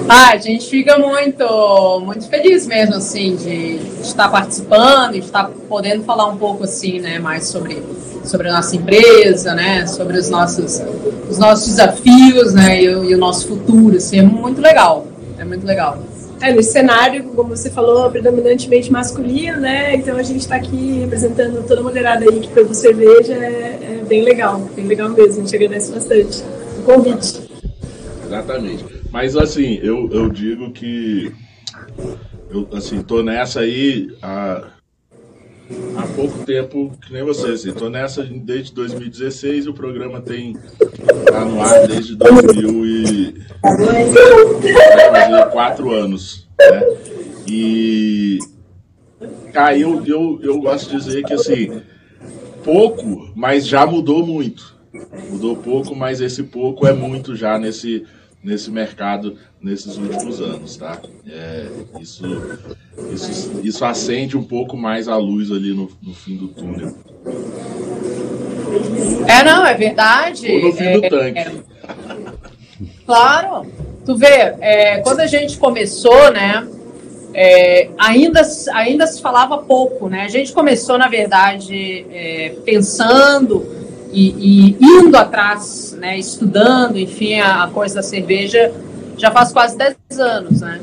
Ah, 0.08 0.30
a 0.30 0.36
gente 0.38 0.68
fica 0.68 0.98
muito, 0.98 2.00
muito 2.00 2.28
feliz 2.28 2.66
mesmo, 2.66 2.94
assim, 2.94 3.36
de, 3.36 3.76
estar 4.00 4.30
participando, 4.30 5.12
de 5.12 5.18
estar 5.18 5.50
podendo 5.68 6.02
falar 6.04 6.26
um 6.28 6.38
pouco, 6.38 6.64
assim, 6.64 6.98
né, 6.98 7.18
mais 7.18 7.46
sobre, 7.48 7.82
sobre 8.28 8.48
a 8.48 8.52
nossa 8.52 8.76
empresa, 8.76 9.54
né, 9.54 9.86
sobre 9.86 10.18
os 10.18 10.28
nossos, 10.28 10.82
os 11.28 11.38
nossos 11.38 11.68
desafios, 11.68 12.52
né, 12.52 12.82
e 12.82 12.94
o, 12.94 13.04
e 13.04 13.14
o 13.14 13.18
nosso 13.18 13.48
futuro, 13.48 13.96
assim, 13.96 14.18
é 14.18 14.22
muito 14.22 14.60
legal, 14.60 15.06
é 15.38 15.44
muito 15.44 15.66
legal. 15.66 15.98
É, 16.40 16.52
no 16.52 16.62
cenário, 16.62 17.24
como 17.34 17.56
você 17.56 17.68
falou, 17.68 18.08
predominantemente 18.10 18.92
masculino, 18.92 19.58
né? 19.58 19.96
Então 19.96 20.16
a 20.16 20.22
gente 20.22 20.38
está 20.38 20.54
aqui 20.54 21.00
representando 21.00 21.66
toda 21.66 21.80
a 21.80 21.82
mulherada 21.82 22.24
aí 22.24 22.38
que 22.38 22.48
produz 22.48 22.78
cerveja, 22.78 23.34
é, 23.34 23.98
é 24.00 24.04
bem 24.06 24.22
legal, 24.22 24.60
bem 24.76 24.86
legal 24.86 25.08
mesmo. 25.08 25.42
A 25.42 25.44
gente 25.44 25.56
agradece 25.56 25.90
bastante 25.90 26.44
o 26.78 26.82
convite. 26.82 27.42
Exatamente. 28.24 28.84
Mas 29.10 29.36
assim, 29.36 29.80
eu, 29.82 30.08
eu 30.12 30.28
digo 30.28 30.70
que 30.70 31.32
eu 32.50 32.68
assim, 32.72 33.02
tô 33.02 33.20
nessa 33.20 33.60
aí 33.60 34.08
há, 34.22 34.62
há 35.96 36.06
pouco 36.14 36.44
tempo, 36.44 36.92
que 37.04 37.12
nem 37.12 37.22
vocês, 37.22 37.62
tô 37.74 37.88
nessa 37.90 38.22
desde 38.22 38.72
2016 38.72 39.66
e 39.66 39.68
o 39.68 39.74
programa 39.74 40.20
tem 40.20 40.56
tá 41.26 41.44
no 41.44 41.60
ar 41.60 41.86
desde 41.86 42.16
2000 42.16 42.86
e 42.86 43.34
quatro 45.52 45.90
anos, 45.92 46.48
né? 46.58 46.82
E 47.46 48.38
aí 49.54 49.82
eu, 49.82 50.04
eu, 50.06 50.38
eu 50.42 50.60
gosto 50.60 50.90
de 50.90 51.04
dizer 51.04 51.24
que 51.24 51.34
assim, 51.34 51.82
pouco, 52.64 53.32
mas 53.34 53.66
já 53.66 53.86
mudou 53.86 54.24
muito. 54.24 54.76
Mudou 55.30 55.56
pouco, 55.56 55.94
mas 55.94 56.20
esse 56.20 56.44
pouco 56.44 56.86
é 56.86 56.92
muito 56.92 57.36
já 57.36 57.58
nesse 57.58 58.04
nesse 58.42 58.70
mercado 58.70 59.36
nesses 59.60 59.96
últimos 59.96 60.40
anos, 60.40 60.76
tá? 60.76 61.00
É, 61.26 61.66
isso, 62.00 62.24
isso, 63.12 63.60
isso 63.62 63.84
acende 63.84 64.36
um 64.36 64.44
pouco 64.44 64.76
mais 64.76 65.08
a 65.08 65.16
luz 65.16 65.50
ali 65.50 65.74
no, 65.74 65.90
no 66.02 66.14
fim 66.14 66.36
do 66.36 66.48
túnel. 66.48 66.94
É, 69.26 69.42
não, 69.42 69.66
é 69.66 69.74
verdade. 69.74 70.50
Ou 70.50 70.62
no 70.66 70.72
fim 70.72 70.84
é, 70.84 70.92
do 70.92 71.08
tanque. 71.08 71.38
É, 71.38 71.52
claro. 73.04 73.66
Tu 74.04 74.16
vê, 74.16 74.54
é, 74.60 74.98
quando 75.00 75.20
a 75.20 75.26
gente 75.26 75.58
começou, 75.58 76.32
né, 76.32 76.66
é, 77.34 77.90
ainda, 77.98 78.40
ainda 78.72 79.06
se 79.06 79.20
falava 79.20 79.58
pouco, 79.58 80.08
né? 80.08 80.22
A 80.22 80.28
gente 80.28 80.52
começou, 80.52 80.96
na 80.96 81.08
verdade, 81.08 82.06
é, 82.10 82.54
pensando 82.64 83.77
e, 84.12 84.76
e, 84.78 84.78
indo 84.80 85.16
atrás, 85.16 85.96
né, 85.98 86.18
estudando, 86.18 86.98
enfim, 86.98 87.40
a, 87.40 87.64
a, 87.64 87.68
coisa 87.68 87.96
da 87.96 88.02
cerveja 88.02 88.72
já 89.16 89.30
faz 89.30 89.52
quase 89.52 89.76
10 89.76 89.96
anos, 90.18 90.60
né? 90.60 90.80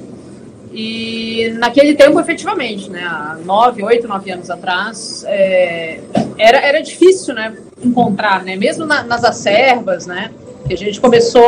E 0.71 1.53
naquele 1.57 1.95
tempo, 1.95 2.19
efetivamente, 2.19 2.89
né, 2.89 3.03
há 3.03 3.37
9, 3.43 3.83
8, 3.83 4.07
9 4.07 4.31
anos 4.31 4.49
atrás, 4.49 5.23
é, 5.27 6.01
era, 6.37 6.57
era 6.57 6.81
difícil, 6.81 7.33
né, 7.33 7.55
encontrar, 7.81 8.43
né, 8.43 8.55
mesmo 8.55 8.85
na, 8.85 9.03
nas 9.03 9.23
acervas, 9.23 10.05
né, 10.05 10.31
que 10.67 10.73
a 10.73 10.77
gente 10.77 10.99
começou 10.99 11.43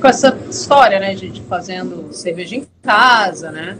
com 0.00 0.08
essa 0.08 0.36
história, 0.50 0.98
né, 0.98 1.14
gente 1.16 1.40
fazendo 1.42 2.12
cerveja 2.12 2.56
em 2.56 2.66
casa, 2.82 3.52
né, 3.52 3.78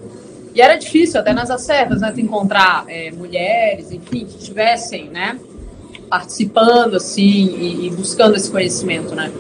e 0.55 0.61
era 0.61 0.77
difícil 0.77 1.21
até 1.21 1.33
nas 1.33 1.51
acervas, 1.51 2.01
né, 2.01 2.15
encontrar 2.17 2.85
é, 2.87 3.11
mulheres, 3.11 3.91
enfim, 3.91 4.25
que 4.25 4.39
tivessem, 4.39 5.09
né, 5.09 5.39
participando 6.09 6.97
assim 6.97 7.47
e, 7.57 7.87
e, 7.87 7.91
buscando 7.91 8.37
esse 8.37 8.51
conhecimento, 8.51 9.15
né? 9.15 9.33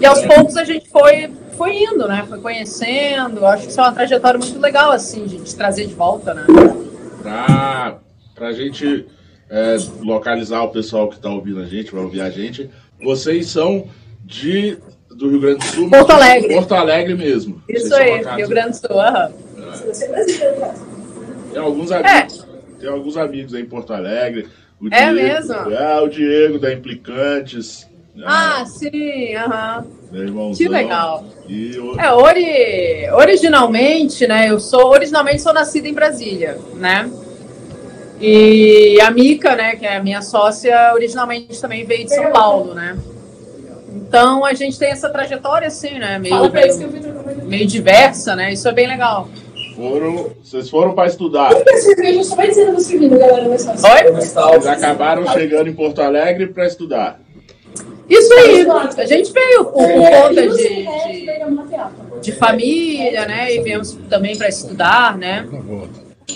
E 0.00 0.06
aos 0.06 0.20
poucos 0.24 0.56
a 0.56 0.64
gente 0.64 0.88
foi 0.88 1.30
foi 1.56 1.82
indo, 1.82 2.06
né? 2.06 2.24
Foi 2.28 2.40
conhecendo. 2.40 3.44
Acho 3.44 3.64
que 3.64 3.70
isso 3.70 3.80
é 3.80 3.82
uma 3.82 3.92
trajetória 3.92 4.38
muito 4.38 4.60
legal 4.60 4.92
assim 4.92 5.24
de, 5.24 5.54
trazer 5.56 5.86
de 5.86 5.94
volta, 5.94 6.32
né? 6.32 6.44
Pra, 7.20 7.98
pra 8.34 8.52
gente 8.52 9.06
é, 9.50 9.76
localizar 10.00 10.62
o 10.62 10.68
pessoal 10.68 11.08
que 11.08 11.16
está 11.16 11.28
ouvindo 11.28 11.60
a 11.60 11.66
gente, 11.66 11.90
vai 11.90 12.02
ouvir 12.02 12.20
a 12.20 12.30
gente, 12.30 12.70
vocês 13.02 13.48
são 13.48 13.88
de 14.24 14.78
do 15.10 15.30
Rio 15.30 15.40
Grande 15.40 15.58
do 15.58 15.64
Sul, 15.64 15.90
Porto 15.90 16.12
Alegre, 16.12 16.54
Porto 16.54 16.74
Alegre 16.74 17.14
mesmo. 17.14 17.60
Isso 17.68 17.92
aí, 17.94 18.22
Rio 18.36 18.48
Grande 18.48 18.70
do 18.70 18.86
Sul. 18.86 19.00
Aham. 19.00 19.32
É. 20.12 20.74
Tem 21.52 21.60
alguns 21.60 21.90
amigos, 21.90 22.46
é. 22.46 22.80
tem 22.80 22.88
alguns 22.88 23.16
amigos 23.16 23.54
aí 23.54 23.62
em 23.62 23.66
Porto 23.66 23.92
Alegre. 23.92 24.48
O 24.80 24.86
é 24.90 25.12
Diego, 25.12 25.14
mesmo? 25.14 25.54
É, 25.54 26.00
o 26.00 26.08
Diego 26.08 26.58
da 26.58 26.72
Implicantes. 26.72 27.88
Né? 28.14 28.24
Ah, 28.26 28.64
sim, 28.64 29.34
aham. 29.34 29.86
Irmãozão. 30.12 30.56
Que 30.56 30.68
legal. 30.68 31.24
E 31.48 31.78
o... 31.78 32.00
É, 32.00 32.12
ori... 32.12 33.10
originalmente, 33.12 34.26
né, 34.26 34.50
eu 34.50 34.58
sou, 34.58 34.86
originalmente 34.86 35.42
sou 35.42 35.52
nascida 35.52 35.88
em 35.88 35.94
Brasília, 35.94 36.58
né? 36.74 37.10
E 38.20 38.98
a 39.00 39.10
Mica, 39.10 39.54
né, 39.54 39.76
que 39.76 39.86
é 39.86 39.96
a 39.96 40.02
minha 40.02 40.22
sócia, 40.22 40.92
originalmente 40.94 41.60
também 41.60 41.84
veio 41.84 42.04
de 42.04 42.14
São 42.14 42.32
Paulo, 42.32 42.74
né? 42.74 42.96
Então 43.94 44.44
a 44.44 44.54
gente 44.54 44.78
tem 44.78 44.90
essa 44.90 45.08
trajetória 45.08 45.68
assim, 45.68 45.98
né, 45.98 46.18
meio, 46.18 46.50
meio, 46.50 47.44
meio 47.44 47.66
diversa, 47.66 48.34
né? 48.34 48.52
Isso 48.52 48.66
é 48.66 48.72
bem 48.72 48.88
legal 48.88 49.28
foram, 49.78 50.30
vocês 50.42 50.68
foram 50.68 50.94
para 50.94 51.06
estudar. 51.06 51.52
cerveja 51.76 52.24
só 52.24 52.34
vai 52.34 52.48
dizendo 52.48 52.80
servindo, 52.80 53.16
galera. 53.16 53.48
Oi? 53.48 53.56
Vocês 53.56 54.66
acabaram 54.66 55.26
chegando 55.28 55.68
em 55.68 55.74
Porto 55.74 56.02
Alegre 56.02 56.48
para 56.48 56.66
estudar. 56.66 57.20
Isso 58.10 58.32
aí, 58.32 58.66
a 58.68 59.06
gente 59.06 59.32
veio 59.32 59.66
por, 59.66 59.86
por 59.86 60.10
conta 60.10 60.48
de, 60.48 60.56
de, 60.56 62.20
de, 62.22 62.32
família, 62.32 63.26
né? 63.26 63.54
E 63.54 63.62
viemos 63.62 63.92
também 64.08 64.36
para 64.36 64.48
estudar, 64.48 65.16
né? 65.16 65.46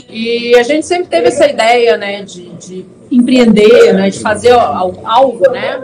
E 0.08 0.54
a 0.54 0.62
gente 0.62 0.86
sempre 0.86 1.06
teve 1.06 1.28
essa 1.28 1.46
ideia, 1.46 1.96
né? 1.96 2.22
De, 2.22 2.48
de 2.50 2.86
empreender, 3.10 3.94
né? 3.94 4.10
De 4.10 4.20
fazer 4.20 4.52
algo, 4.52 5.50
né? 5.50 5.80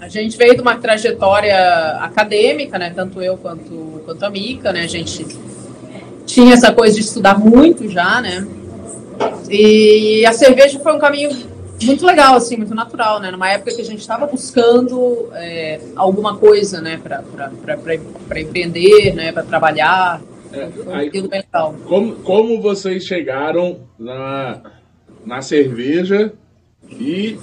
a 0.00 0.08
gente 0.08 0.36
veio 0.36 0.54
de 0.54 0.60
uma 0.60 0.76
trajetória 0.76 1.56
acadêmica, 2.00 2.78
né? 2.78 2.92
Tanto 2.94 3.20
eu 3.22 3.36
quanto, 3.36 4.02
quanto 4.04 4.24
a 4.24 4.30
Mica, 4.30 4.72
né? 4.72 4.82
A 4.82 4.86
gente 4.86 5.26
tinha 6.26 6.52
essa 6.52 6.72
coisa 6.72 6.94
de 6.94 7.00
estudar 7.00 7.38
muito 7.38 7.88
já, 7.88 8.20
né? 8.20 8.46
E 9.48 10.26
a 10.26 10.32
cerveja 10.32 10.78
foi 10.80 10.92
um 10.92 10.98
caminho 10.98 11.30
muito 11.82 12.04
legal, 12.04 12.34
assim, 12.34 12.56
muito 12.56 12.74
natural, 12.74 13.20
né? 13.20 13.30
Numa 13.30 13.48
época 13.48 13.74
que 13.74 13.80
a 13.80 13.84
gente 13.84 14.00
estava 14.00 14.26
buscando 14.26 15.30
é, 15.32 15.80
alguma 15.94 16.36
coisa, 16.36 16.80
né? 16.80 17.00
Para 17.00 18.40
empreender, 18.40 19.14
né? 19.14 19.32
Para 19.32 19.44
trabalhar. 19.44 20.20
É, 20.52 20.68
aí, 20.92 21.10
bem 21.10 21.22
legal. 21.22 21.74
Como, 21.86 22.16
como 22.16 22.60
vocês 22.60 23.04
chegaram 23.04 23.80
na, 23.98 24.60
na 25.24 25.40
cerveja 25.40 26.32
e 26.90 27.38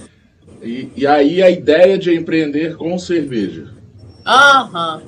e, 0.63 0.90
e 0.96 1.06
aí 1.06 1.44
a 1.44 1.50
ideia 1.50 1.98
de 1.98 2.16
empreender 2.16 2.78
com 2.78 2.98
cerveja. 2.98 3.68
Aham. 4.25 5.02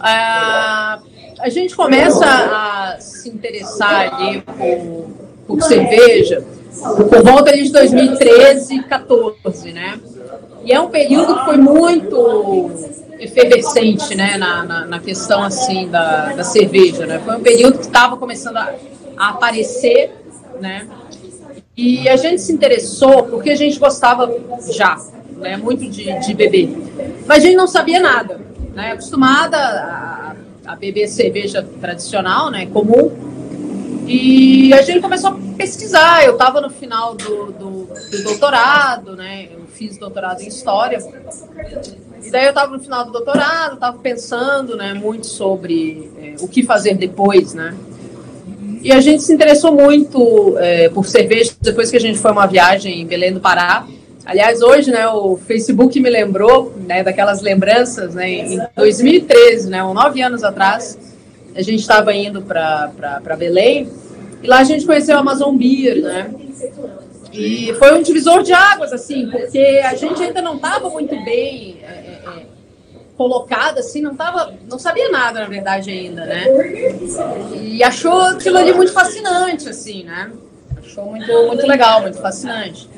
Ah, 0.00 0.98
a 1.38 1.48
gente 1.48 1.74
começa 1.74 2.24
a 2.24 2.96
se 3.00 3.28
interessar 3.28 4.14
ali 4.14 4.42
por, 4.42 5.10
por 5.46 5.62
cerveja 5.62 6.44
por 6.82 7.22
volta 7.22 7.52
de 7.52 7.70
2013, 7.70 8.82
14, 8.82 9.72
né? 9.72 9.98
E 10.64 10.72
é 10.72 10.80
um 10.80 10.88
período 10.88 11.38
que 11.38 11.44
foi 11.44 11.56
muito 11.56 12.70
efervescente, 13.18 14.14
né, 14.14 14.36
na, 14.36 14.64
na, 14.64 14.86
na 14.86 14.98
questão, 14.98 15.42
assim, 15.42 15.88
da, 15.88 16.34
da 16.34 16.44
cerveja, 16.44 17.06
né? 17.06 17.20
Foi 17.24 17.36
um 17.36 17.40
período 17.40 17.78
que 17.78 17.84
estava 17.86 18.16
começando 18.16 18.58
a, 18.58 18.74
a 19.16 19.28
aparecer, 19.30 20.12
né? 20.60 20.86
E 21.76 22.08
a 22.08 22.16
gente 22.16 22.42
se 22.42 22.52
interessou 22.52 23.24
porque 23.24 23.50
a 23.50 23.56
gente 23.56 23.78
gostava 23.78 24.30
já, 24.70 24.98
né, 25.36 25.56
muito 25.56 25.88
de, 25.88 26.18
de 26.20 26.34
beber. 26.34 26.76
Mas 27.26 27.38
a 27.38 27.46
gente 27.46 27.56
não 27.56 27.66
sabia 27.66 28.00
nada, 28.00 28.40
né, 28.74 28.92
acostumada 28.92 29.56
a, 29.56 30.15
a 30.66 30.74
beber 30.74 31.08
cerveja 31.08 31.66
tradicional, 31.80 32.50
né, 32.50 32.66
comum. 32.66 33.10
E 34.06 34.72
a 34.72 34.82
gente 34.82 35.00
começou 35.00 35.30
a 35.30 35.38
pesquisar. 35.56 36.24
Eu 36.24 36.32
estava 36.32 36.60
no 36.60 36.70
final 36.70 37.14
do, 37.14 37.52
do, 37.52 37.88
do, 38.10 38.22
doutorado, 38.22 39.16
né, 39.16 39.48
eu 39.52 39.66
fiz 39.72 39.96
doutorado 39.96 40.40
em 40.42 40.48
História. 40.48 40.98
E 42.22 42.30
daí 42.30 42.44
eu 42.44 42.50
estava 42.50 42.76
no 42.76 42.82
final 42.82 43.04
do 43.04 43.12
doutorado, 43.12 43.74
estava 43.74 43.98
pensando, 43.98 44.76
né, 44.76 44.94
muito 44.94 45.26
sobre 45.26 46.10
é, 46.18 46.34
o 46.40 46.48
que 46.48 46.62
fazer 46.62 46.94
depois, 46.94 47.54
né. 47.54 47.76
E 48.82 48.92
a 48.92 49.00
gente 49.00 49.22
se 49.22 49.32
interessou 49.32 49.72
muito 49.72 50.56
é, 50.58 50.88
por 50.88 51.06
cerveja 51.06 51.52
depois 51.60 51.90
que 51.90 51.96
a 51.96 52.00
gente 52.00 52.18
foi 52.18 52.30
uma 52.30 52.46
viagem 52.46 53.00
em 53.00 53.06
Belém 53.06 53.32
do 53.32 53.40
Pará. 53.40 53.84
Aliás, 54.26 54.60
hoje, 54.60 54.90
né, 54.90 55.06
o 55.06 55.36
Facebook 55.36 56.00
me 56.00 56.10
lembrou, 56.10 56.74
né, 56.84 57.04
daquelas 57.04 57.40
lembranças, 57.40 58.12
né, 58.12 58.28
em 58.28 58.60
2013, 58.74 59.70
né, 59.70 59.80
nove 59.80 60.20
anos 60.20 60.42
atrás, 60.42 60.98
a 61.54 61.62
gente 61.62 61.78
estava 61.80 62.12
indo 62.12 62.42
para 62.42 63.36
Belém 63.38 63.88
e 64.42 64.46
lá 64.48 64.58
a 64.58 64.64
gente 64.64 64.84
conheceu 64.84 65.16
a 65.16 65.20
Amazon 65.20 65.56
Beer, 65.56 66.02
né, 66.02 66.34
e 67.32 67.72
foi 67.78 67.96
um 67.96 68.02
divisor 68.02 68.42
de 68.42 68.52
águas, 68.52 68.92
assim, 68.92 69.30
porque 69.30 69.80
a 69.84 69.94
gente 69.94 70.20
ainda 70.20 70.42
não 70.42 70.56
estava 70.56 70.90
muito 70.90 71.14
bem 71.24 71.76
é, 71.82 71.86
é, 71.86 72.40
é 72.40 72.46
colocada, 73.16 73.80
assim, 73.80 74.02
não 74.02 74.14
tava, 74.14 74.54
não 74.68 74.78
sabia 74.78 75.08
nada, 75.08 75.40
na 75.40 75.46
verdade, 75.46 75.90
ainda, 75.90 76.26
né? 76.26 76.44
E 77.54 77.82
achou 77.82 78.20
aquilo 78.20 78.58
ali 78.58 78.74
muito 78.74 78.92
fascinante, 78.92 79.68
assim, 79.68 80.04
né? 80.04 80.30
Achou 80.96 81.10
muito, 81.10 81.30
muito 81.46 81.66
legal, 81.66 82.00
muito 82.00 82.18
fascinante. 82.18 82.88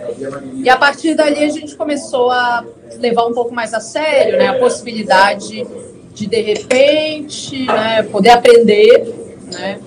E 0.62 0.71
a 0.71 0.76
partir 0.76 1.17
dali 1.17 1.43
a 1.43 1.49
gente 1.49 1.75
começou 1.75 2.31
a 2.31 2.64
levar 3.00 3.26
um 3.26 3.35
pouco 3.35 3.52
mais 3.52 3.75
a 3.75 3.81
sério, 3.81 4.38
né? 4.38 4.47
A 4.47 4.55
possibilidade 4.55 5.67
de, 6.14 6.26
de 6.26 6.40
repente, 6.40 7.67
né, 7.67 8.05
poder 8.05 8.31
aprender, 8.31 9.12
né? 9.52 9.81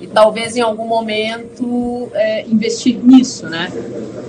E 0.00 0.06
talvez 0.06 0.56
em 0.56 0.62
algum 0.62 0.86
momento 0.86 2.10
é, 2.14 2.46
investir 2.46 2.96
nisso, 2.96 3.46
né? 3.46 3.70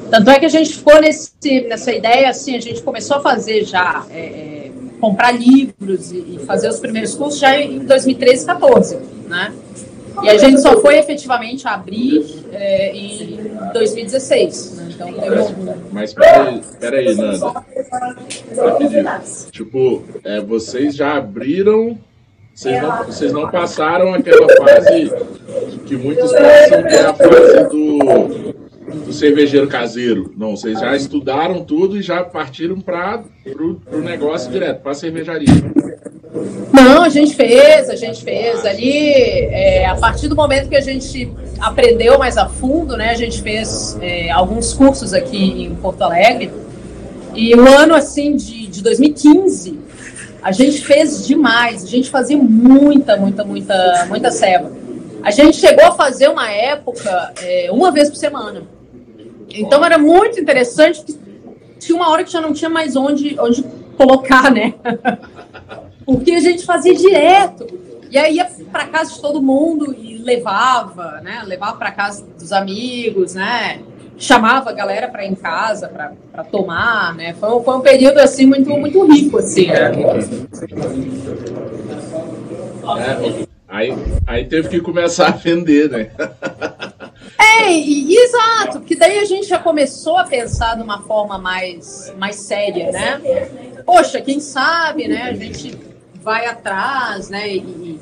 Tanto 0.09 0.29
é 0.29 0.37
que 0.37 0.45
a 0.45 0.49
gente 0.49 0.73
ficou 0.73 0.99
nesse, 0.99 1.31
nessa 1.69 1.93
ideia, 1.93 2.29
assim, 2.29 2.57
a 2.57 2.59
gente 2.59 2.81
começou 2.81 3.15
a 3.17 3.21
fazer 3.21 3.63
já... 3.63 4.05
É, 4.09 4.19
é 4.19 4.61
comprar 4.99 5.31
livros 5.31 6.11
e, 6.11 6.39
fazer 6.45 6.69
os 6.69 6.79
primeiros 6.79 7.15
cursos 7.15 7.39
já 7.39 7.59
em 7.59 7.79
2013, 7.79 8.45
14, 8.45 8.99
né? 9.27 9.51
E 10.23 10.29
a 10.29 10.37
gente 10.37 10.61
só 10.61 10.79
foi 10.81 10.97
efetivamente 10.97 11.67
abrir 11.67 12.25
é, 12.51 12.91
em 12.95 13.39
2016. 13.73 14.75
Né? 14.75 14.89
Então, 14.93 15.09
Mas 15.91 16.13
peraí, 16.13 16.61
peraí 16.79 17.15
Nanda. 17.15 17.53
Rapidinho. 18.57 19.05
Tipo, 19.51 20.03
é, 20.23 20.41
vocês 20.41 20.95
já 20.95 21.17
abriram. 21.17 21.97
Vocês 22.53 22.81
não, 22.81 23.03
vocês 23.05 23.31
não 23.31 23.49
passaram 23.49 24.13
aquela 24.13 24.47
fase 24.57 25.11
que 25.87 25.95
muitos 25.95 26.31
passam, 26.33 26.83
que 26.83 26.95
é 26.95 27.05
a 27.05 27.13
fase 27.13 27.69
do 27.69 28.51
do 28.91 29.13
cervejeiro 29.13 29.67
caseiro. 29.67 30.33
Não, 30.37 30.55
vocês 30.55 30.79
já 30.79 30.95
estudaram 30.95 31.63
tudo 31.63 31.97
e 31.97 32.01
já 32.01 32.23
partiram 32.23 32.79
para 32.79 33.23
o 33.91 33.97
negócio 33.99 34.51
direto, 34.51 34.81
para 34.81 34.91
a 34.91 34.95
cervejaria. 34.95 35.47
Não, 36.71 37.03
a 37.03 37.09
gente 37.09 37.35
fez, 37.35 37.89
a 37.89 37.95
gente 37.95 38.23
fez. 38.23 38.65
Ali, 38.65 39.09
é, 39.09 39.85
a 39.85 39.95
partir 39.95 40.27
do 40.27 40.35
momento 40.35 40.69
que 40.69 40.75
a 40.75 40.81
gente 40.81 41.31
aprendeu 41.59 42.17
mais 42.17 42.37
a 42.37 42.47
fundo, 42.47 42.95
né, 42.95 43.11
a 43.11 43.15
gente 43.15 43.41
fez 43.41 43.97
é, 44.01 44.31
alguns 44.31 44.73
cursos 44.73 45.13
aqui 45.13 45.63
em 45.63 45.75
Porto 45.75 46.01
Alegre. 46.03 46.51
E 47.35 47.53
o 47.55 47.67
ano, 47.67 47.95
assim, 47.95 48.35
de, 48.35 48.67
de 48.67 48.81
2015, 48.81 49.79
a 50.41 50.51
gente 50.51 50.81
fez 50.81 51.27
demais. 51.27 51.83
A 51.83 51.87
gente 51.87 52.09
fazia 52.09 52.37
muita, 52.37 53.17
muita, 53.17 53.43
muita, 53.43 54.05
muita 54.07 54.31
ceva. 54.31 54.71
A 55.23 55.31
gente 55.31 55.57
chegou 55.57 55.85
a 55.85 55.91
fazer 55.91 56.29
uma 56.29 56.49
época, 56.49 57.33
é, 57.41 57.69
uma 57.71 57.91
vez 57.91 58.09
por 58.09 58.15
semana. 58.15 58.63
Então 59.49 59.83
era 59.83 59.97
muito 59.97 60.39
interessante 60.39 61.03
tinha 61.81 61.95
uma 61.95 62.09
hora 62.09 62.23
que 62.23 62.31
já 62.31 62.39
não 62.39 62.53
tinha 62.53 62.69
mais 62.69 62.95
onde, 62.95 63.35
onde 63.39 63.63
colocar, 63.97 64.51
né? 64.51 64.75
Porque 66.13 66.31
a 66.31 66.39
gente 66.39 66.65
fazia 66.65 66.93
direto. 66.93 67.67
E 68.09 68.17
aí 68.17 68.35
ia 68.35 68.45
para 68.71 68.87
casa 68.87 69.13
de 69.13 69.21
todo 69.21 69.41
mundo 69.41 69.95
e 69.97 70.17
levava, 70.17 71.21
né? 71.23 71.43
Levava 71.45 71.77
para 71.77 71.91
casa 71.91 72.25
dos 72.37 72.51
amigos, 72.51 73.35
né? 73.35 73.81
Chamava 74.17 74.69
a 74.69 74.73
galera 74.73 75.07
para 75.07 75.25
ir 75.25 75.31
em 75.31 75.35
casa 75.35 75.87
para 75.87 76.43
tomar, 76.43 77.15
né? 77.15 77.33
Foi 77.33 77.49
um, 77.55 77.63
foi 77.63 77.77
um 77.77 77.81
período 77.81 78.19
assim 78.19 78.45
muito 78.45 78.69
muito 78.69 79.05
rico 79.05 79.37
assim. 79.37 79.67
Né? 79.67 79.91
É, 82.99 83.47
aí, 83.69 83.93
aí 84.27 84.45
teve 84.45 84.67
que 84.67 84.81
começar 84.81 85.27
a 85.27 85.31
vender, 85.31 85.89
né? 85.89 86.09
É, 87.39 87.71
e, 87.73 88.15
exato, 88.15 88.79
porque 88.79 88.95
daí 88.95 89.19
a 89.19 89.25
gente 89.25 89.47
já 89.47 89.59
começou 89.59 90.17
a 90.17 90.23
pensar 90.23 90.75
de 90.75 90.81
uma 90.81 91.01
forma 91.03 91.37
mais, 91.37 92.11
mais 92.17 92.37
séria, 92.37 92.91
né? 92.91 93.21
Poxa, 93.85 94.19
quem 94.21 94.39
sabe, 94.39 95.07
né? 95.07 95.23
A 95.23 95.33
gente 95.33 95.77
vai 96.23 96.45
atrás, 96.45 97.29
né? 97.29 97.55
E, 97.55 97.99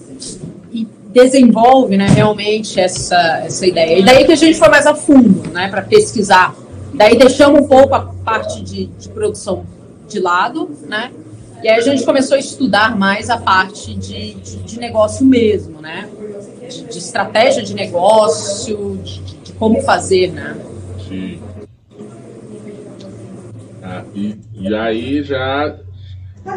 e 0.72 0.88
desenvolve, 1.08 1.98
né? 1.98 2.08
Realmente 2.08 2.80
essa, 2.80 3.42
essa 3.46 3.66
ideia. 3.66 4.00
E 4.00 4.04
daí 4.04 4.26
que 4.26 4.32
a 4.32 4.36
gente 4.36 4.58
foi 4.58 4.70
mais 4.70 4.86
a 4.86 4.96
fundo, 4.96 5.50
né? 5.52 5.68
Para 5.70 5.82
pesquisar. 5.82 6.56
Daí 6.94 7.18
deixamos 7.18 7.62
um 7.62 7.68
pouco 7.68 7.96
a 7.96 8.02
parte 8.02 8.62
de, 8.62 8.86
de 8.86 9.10
produção 9.10 9.66
de 10.08 10.20
lado, 10.20 10.70
né? 10.88 11.12
E 11.64 11.68
aí 11.68 11.78
a 11.78 11.82
gente 11.82 12.06
começou 12.06 12.36
a 12.36 12.40
estudar 12.40 12.98
mais 12.98 13.30
a 13.30 13.38
parte 13.38 13.94
de, 13.94 14.34
de, 14.36 14.58
de 14.58 14.80
negócio 14.80 15.26
mesmo, 15.26 15.82
né? 15.82 16.10
De, 16.70 16.86
de, 16.86 16.98
estratégia 16.98 17.62
de 17.62 17.74
negócio, 17.74 18.98
de, 19.04 19.54
como 19.54 19.82
fazer, 19.82 20.32
né? 20.32 20.58
Ah, 23.84 24.04
e, 24.14 24.38
e 24.54 24.76
aí 24.76 25.24
já 25.24 25.80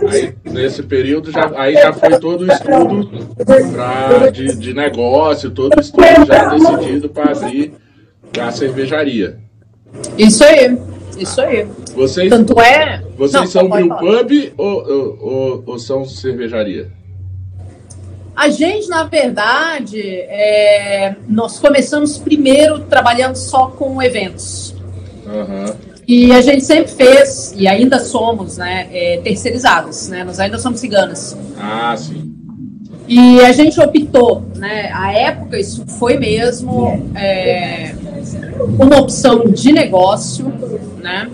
Aí, 0.09 0.35
nesse 0.45 0.83
período, 0.83 1.31
já, 1.31 1.51
aí 1.57 1.75
já 1.75 1.93
foi 1.93 2.19
todo 2.19 2.43
o 2.43 2.53
estudo 2.53 3.11
pra, 3.73 4.31
de, 4.31 4.57
de 4.57 4.75
negócio, 4.75 5.51
todo 5.51 5.77
o 5.77 5.81
estudo 5.81 6.27
já 6.27 6.49
decidido 6.49 7.09
para 7.09 7.33
abrir 7.33 7.75
a 8.41 8.51
cervejaria. 8.51 9.39
Isso 10.17 10.43
aí, 10.45 10.79
isso 11.19 11.41
aí. 11.41 11.67
Vocês, 11.95 12.31
Tanto 12.31 12.61
é. 12.61 13.03
Vocês 13.17 13.43
Não, 13.43 13.47
são 13.47 13.69
brew 13.69 13.89
pub 13.89 14.53
ou, 14.57 14.91
ou, 14.91 15.19
ou, 15.21 15.63
ou 15.67 15.79
são 15.79 16.05
cervejaria? 16.05 16.91
A 18.35 18.49
gente, 18.49 18.89
na 18.89 19.05
verdade, 19.05 20.01
é, 20.01 21.15
nós 21.29 21.59
começamos 21.59 22.17
primeiro 22.17 22.81
trabalhando 22.81 23.37
só 23.37 23.67
com 23.67 24.03
eventos. 24.03 24.75
Uhum. 25.27 25.92
E 26.07 26.33
a 26.33 26.41
gente 26.41 26.65
sempre 26.65 26.93
fez, 26.93 27.55
e 27.57 27.69
ainda 27.69 28.01
somos, 28.01 28.59
né, 28.59 28.89
é, 28.93 29.21
terceirizadas, 29.23 30.09
né? 30.09 30.25
Nós 30.25 30.41
ainda 30.41 30.59
somos 30.59 30.81
ciganas. 30.81 31.37
Ah, 31.57 31.95
sim. 31.97 32.35
E 33.07 33.41
a 33.41 33.53
gente 33.53 33.81
optou, 33.81 34.43
né? 34.57 34.91
A 34.93 35.13
época 35.13 35.59
isso 35.59 35.85
foi 35.87 36.17
mesmo 36.17 37.11
é, 37.15 37.95
uma 38.79 38.99
opção 38.99 39.45
de 39.45 39.73
negócio, 39.73 40.53
né? 41.01 41.31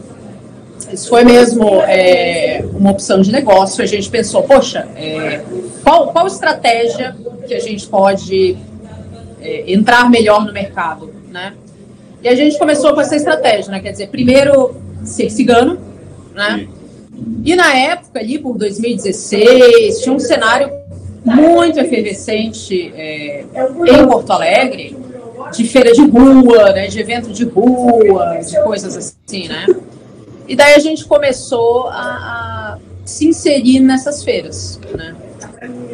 isso 0.92 1.08
foi 1.08 1.22
mesmo 1.24 1.82
é, 1.82 2.64
uma 2.72 2.90
opção 2.90 3.20
de 3.20 3.30
negócio. 3.30 3.82
A 3.82 3.86
gente 3.86 4.08
pensou, 4.08 4.42
poxa, 4.42 4.88
é, 4.96 5.42
qual, 5.82 6.12
qual 6.12 6.26
estratégia 6.26 7.14
que 7.46 7.54
a 7.54 7.60
gente 7.60 7.86
pode 7.86 8.56
é, 9.40 9.72
entrar 9.72 10.08
melhor 10.08 10.44
no 10.44 10.52
mercado, 10.52 11.12
né? 11.30 11.52
E 12.22 12.28
a 12.28 12.34
gente 12.34 12.58
começou 12.58 12.94
com 12.94 13.00
essa 13.00 13.16
estratégia, 13.16 13.70
né? 13.70 13.80
Quer 13.80 13.92
dizer, 13.92 14.08
primeiro 14.08 14.74
ser 15.04 15.30
cigano, 15.30 15.78
né? 16.34 16.68
E 17.44 17.54
na 17.54 17.74
época, 17.74 18.20
ali 18.20 18.38
por 18.38 18.56
2016, 18.56 20.00
tinha 20.00 20.14
um 20.14 20.18
cenário 20.18 20.70
muito 21.24 21.78
efervescente 21.78 22.92
é, 22.94 23.44
em 23.86 24.06
Porto 24.06 24.30
Alegre, 24.32 24.96
de 25.52 25.64
feira 25.64 25.92
de 25.92 26.02
rua, 26.02 26.72
né, 26.72 26.86
de 26.88 27.00
evento 27.00 27.30
de 27.30 27.44
rua, 27.44 28.38
de 28.38 28.60
coisas 28.62 28.96
assim, 28.96 29.48
né? 29.48 29.66
E 30.46 30.56
daí 30.56 30.74
a 30.74 30.78
gente 30.78 31.04
começou 31.04 31.88
a, 31.88 31.92
a 31.92 32.78
se 33.04 33.28
inserir 33.28 33.80
nessas 33.80 34.22
feiras, 34.22 34.80
né? 34.96 35.14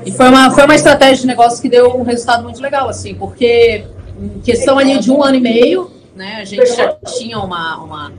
E 0.04 0.12
foi 0.12 0.28
uma, 0.28 0.50
foi 0.50 0.64
uma 0.64 0.74
estratégia 0.74 1.16
de 1.16 1.26
negócio 1.26 1.60
que 1.60 1.68
deu 1.68 1.96
um 1.96 2.02
resultado 2.02 2.42
muito 2.42 2.60
legal, 2.60 2.88
assim, 2.88 3.14
porque 3.14 3.84
em 4.20 4.40
questão 4.40 4.78
ali 4.78 4.98
de 4.98 5.10
um 5.10 5.22
ano 5.22 5.36
e 5.36 5.40
meio, 5.40 5.90
né, 6.14 6.36
a 6.40 6.44
gente 6.44 6.66
já 6.74 6.92
tinha 7.16 7.38
uma, 7.38 7.76
uma, 7.82 8.12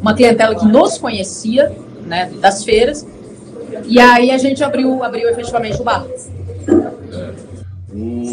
uma 0.00 0.14
clientela 0.14 0.54
que 0.54 0.64
nos 0.64 0.98
conhecia, 0.98 1.70
né, 2.06 2.30
das 2.40 2.64
feiras, 2.64 3.06
e 3.86 3.98
aí 3.98 4.30
a 4.30 4.38
gente 4.38 4.62
abriu, 4.62 5.02
abriu 5.02 5.28
efetivamente 5.28 5.80
o 5.80 5.84
bar. 5.84 6.06
O, 7.94 8.24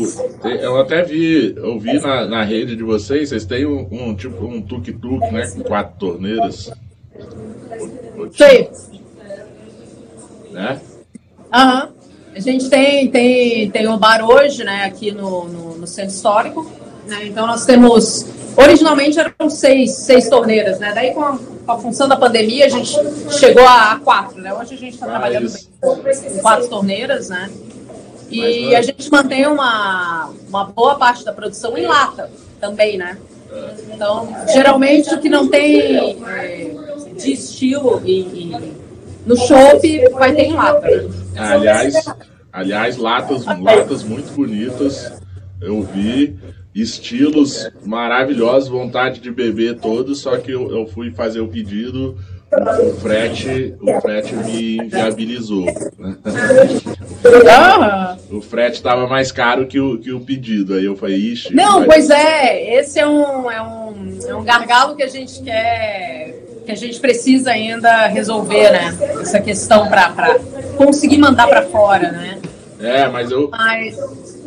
eu 0.45 0.79
até 0.79 1.03
vi, 1.03 1.53
eu 1.58 1.77
vi 1.77 1.99
na, 1.99 2.25
na 2.25 2.43
rede 2.43 2.77
de 2.77 2.84
vocês, 2.84 3.29
vocês 3.29 3.43
têm 3.43 3.65
um, 3.65 3.88
um 3.91 4.15
tipo 4.15 4.45
um 4.45 4.62
tuk-tuk, 4.62 5.19
né? 5.34 5.47
Com 5.47 5.63
quatro 5.63 5.99
torneiras. 5.99 6.71
Sim. 8.32 8.69
Né? 10.51 10.79
Aham. 11.53 11.89
A 12.34 12.39
gente 12.39 12.69
tem, 12.69 13.10
tem, 13.10 13.69
tem 13.69 13.88
um 13.89 13.97
bar 13.97 14.23
hoje, 14.23 14.63
né, 14.63 14.86
aqui 14.86 15.12
no, 15.12 15.45
no, 15.49 15.77
no 15.79 15.88
centro 15.88 16.13
histórico. 16.13 16.71
Né? 17.09 17.25
Então 17.25 17.45
nós 17.45 17.65
temos. 17.65 18.25
Originalmente 18.55 19.17
eram 19.17 19.49
seis, 19.49 19.91
seis 19.91 20.27
torneiras, 20.27 20.79
né? 20.79 20.91
Daí 20.93 21.13
com 21.13 21.23
a, 21.23 21.37
com 21.37 21.71
a 21.71 21.79
função 21.79 22.07
da 22.07 22.17
pandemia 22.17 22.65
a 22.65 22.69
gente 22.69 22.93
chegou 23.31 23.65
a, 23.65 23.93
a 23.93 23.99
quatro, 23.99 24.41
né? 24.41 24.53
Hoje 24.53 24.73
a 24.73 24.77
gente 24.77 24.93
está 24.93 25.05
ah, 25.05 25.09
trabalhando 25.09 25.49
com 25.79 25.97
quatro 26.41 26.67
torneiras, 26.67 27.29
né? 27.29 27.49
E 28.29 28.75
a 28.75 28.81
gente 28.81 29.09
mantém 29.11 29.47
uma, 29.47 30.29
uma 30.47 30.65
boa 30.65 30.95
parte 30.95 31.23
da 31.23 31.33
produção 31.33 31.77
em 31.77 31.87
lata 31.87 32.29
também, 32.59 32.97
né? 32.97 33.17
Então, 33.93 34.35
geralmente 34.53 35.13
o 35.13 35.19
que 35.19 35.29
não 35.29 35.47
tem 35.47 36.23
é, 36.27 36.71
de 37.17 37.31
estilo 37.31 38.01
e, 38.05 38.19
e 38.19 38.73
no 39.25 39.35
shopping 39.35 40.09
vai 40.09 40.33
ter 40.33 40.43
em 40.43 40.53
lata. 40.53 40.87
Né? 40.87 41.09
Aliás, 41.35 41.95
aliás, 42.51 42.97
latas, 42.97 43.45
latas 43.45 44.03
muito 44.03 44.31
bonitas. 44.33 45.11
Eu 45.61 45.81
vi 45.81 46.37
estilos 46.73 47.69
maravilhosos, 47.86 48.69
vontade 48.69 49.19
de 49.19 49.32
beber 49.32 49.79
todos, 49.79 50.19
só 50.19 50.38
que 50.38 50.51
eu, 50.51 50.71
eu 50.71 50.88
fui 50.88 51.12
fazer 51.12 51.41
o 51.41 51.47
pedido 51.47 52.15
o 52.51 52.93
frete, 52.95 53.75
o 53.79 54.01
frete 54.01 54.36
me 54.36 54.77
inviabilizou. 54.77 55.65
Né? 55.65 56.17
O 58.32 58.41
frete 58.41 58.77
estava 58.77 59.05
mais 59.08 59.32
caro 59.32 59.67
que 59.67 59.79
o, 59.79 59.99
que 59.99 60.12
o 60.12 60.19
pedido. 60.19 60.73
Aí 60.73 60.86
eu 60.86 60.95
falei, 60.95 61.17
ixi. 61.17 61.53
Não, 61.53 61.86
pois 61.86 62.10
é, 62.10 62.79
esse 62.79 62.99
é 62.99 63.08
um, 63.08 63.51
é, 63.51 63.62
um, 63.62 64.19
é 64.27 64.36
um 64.36 64.43
gargalo 64.43 64.95
que 64.95 65.03
a 65.03 65.08
gente 65.08 65.43
quer. 65.43 66.36
que 66.65 66.71
a 66.71 66.75
gente 66.75 66.99
precisa 66.99 67.51
ainda 67.51 68.08
resolver, 68.08 68.71
né? 68.71 68.97
Essa 69.21 69.39
questão 69.39 69.88
para 69.88 70.39
conseguir 70.75 71.19
mandar 71.19 71.47
para 71.47 71.63
fora, 71.63 72.12
né? 72.12 72.39
É, 72.79 73.08
mas 73.08 73.29
eu, 73.29 73.49
mas... 73.51 73.95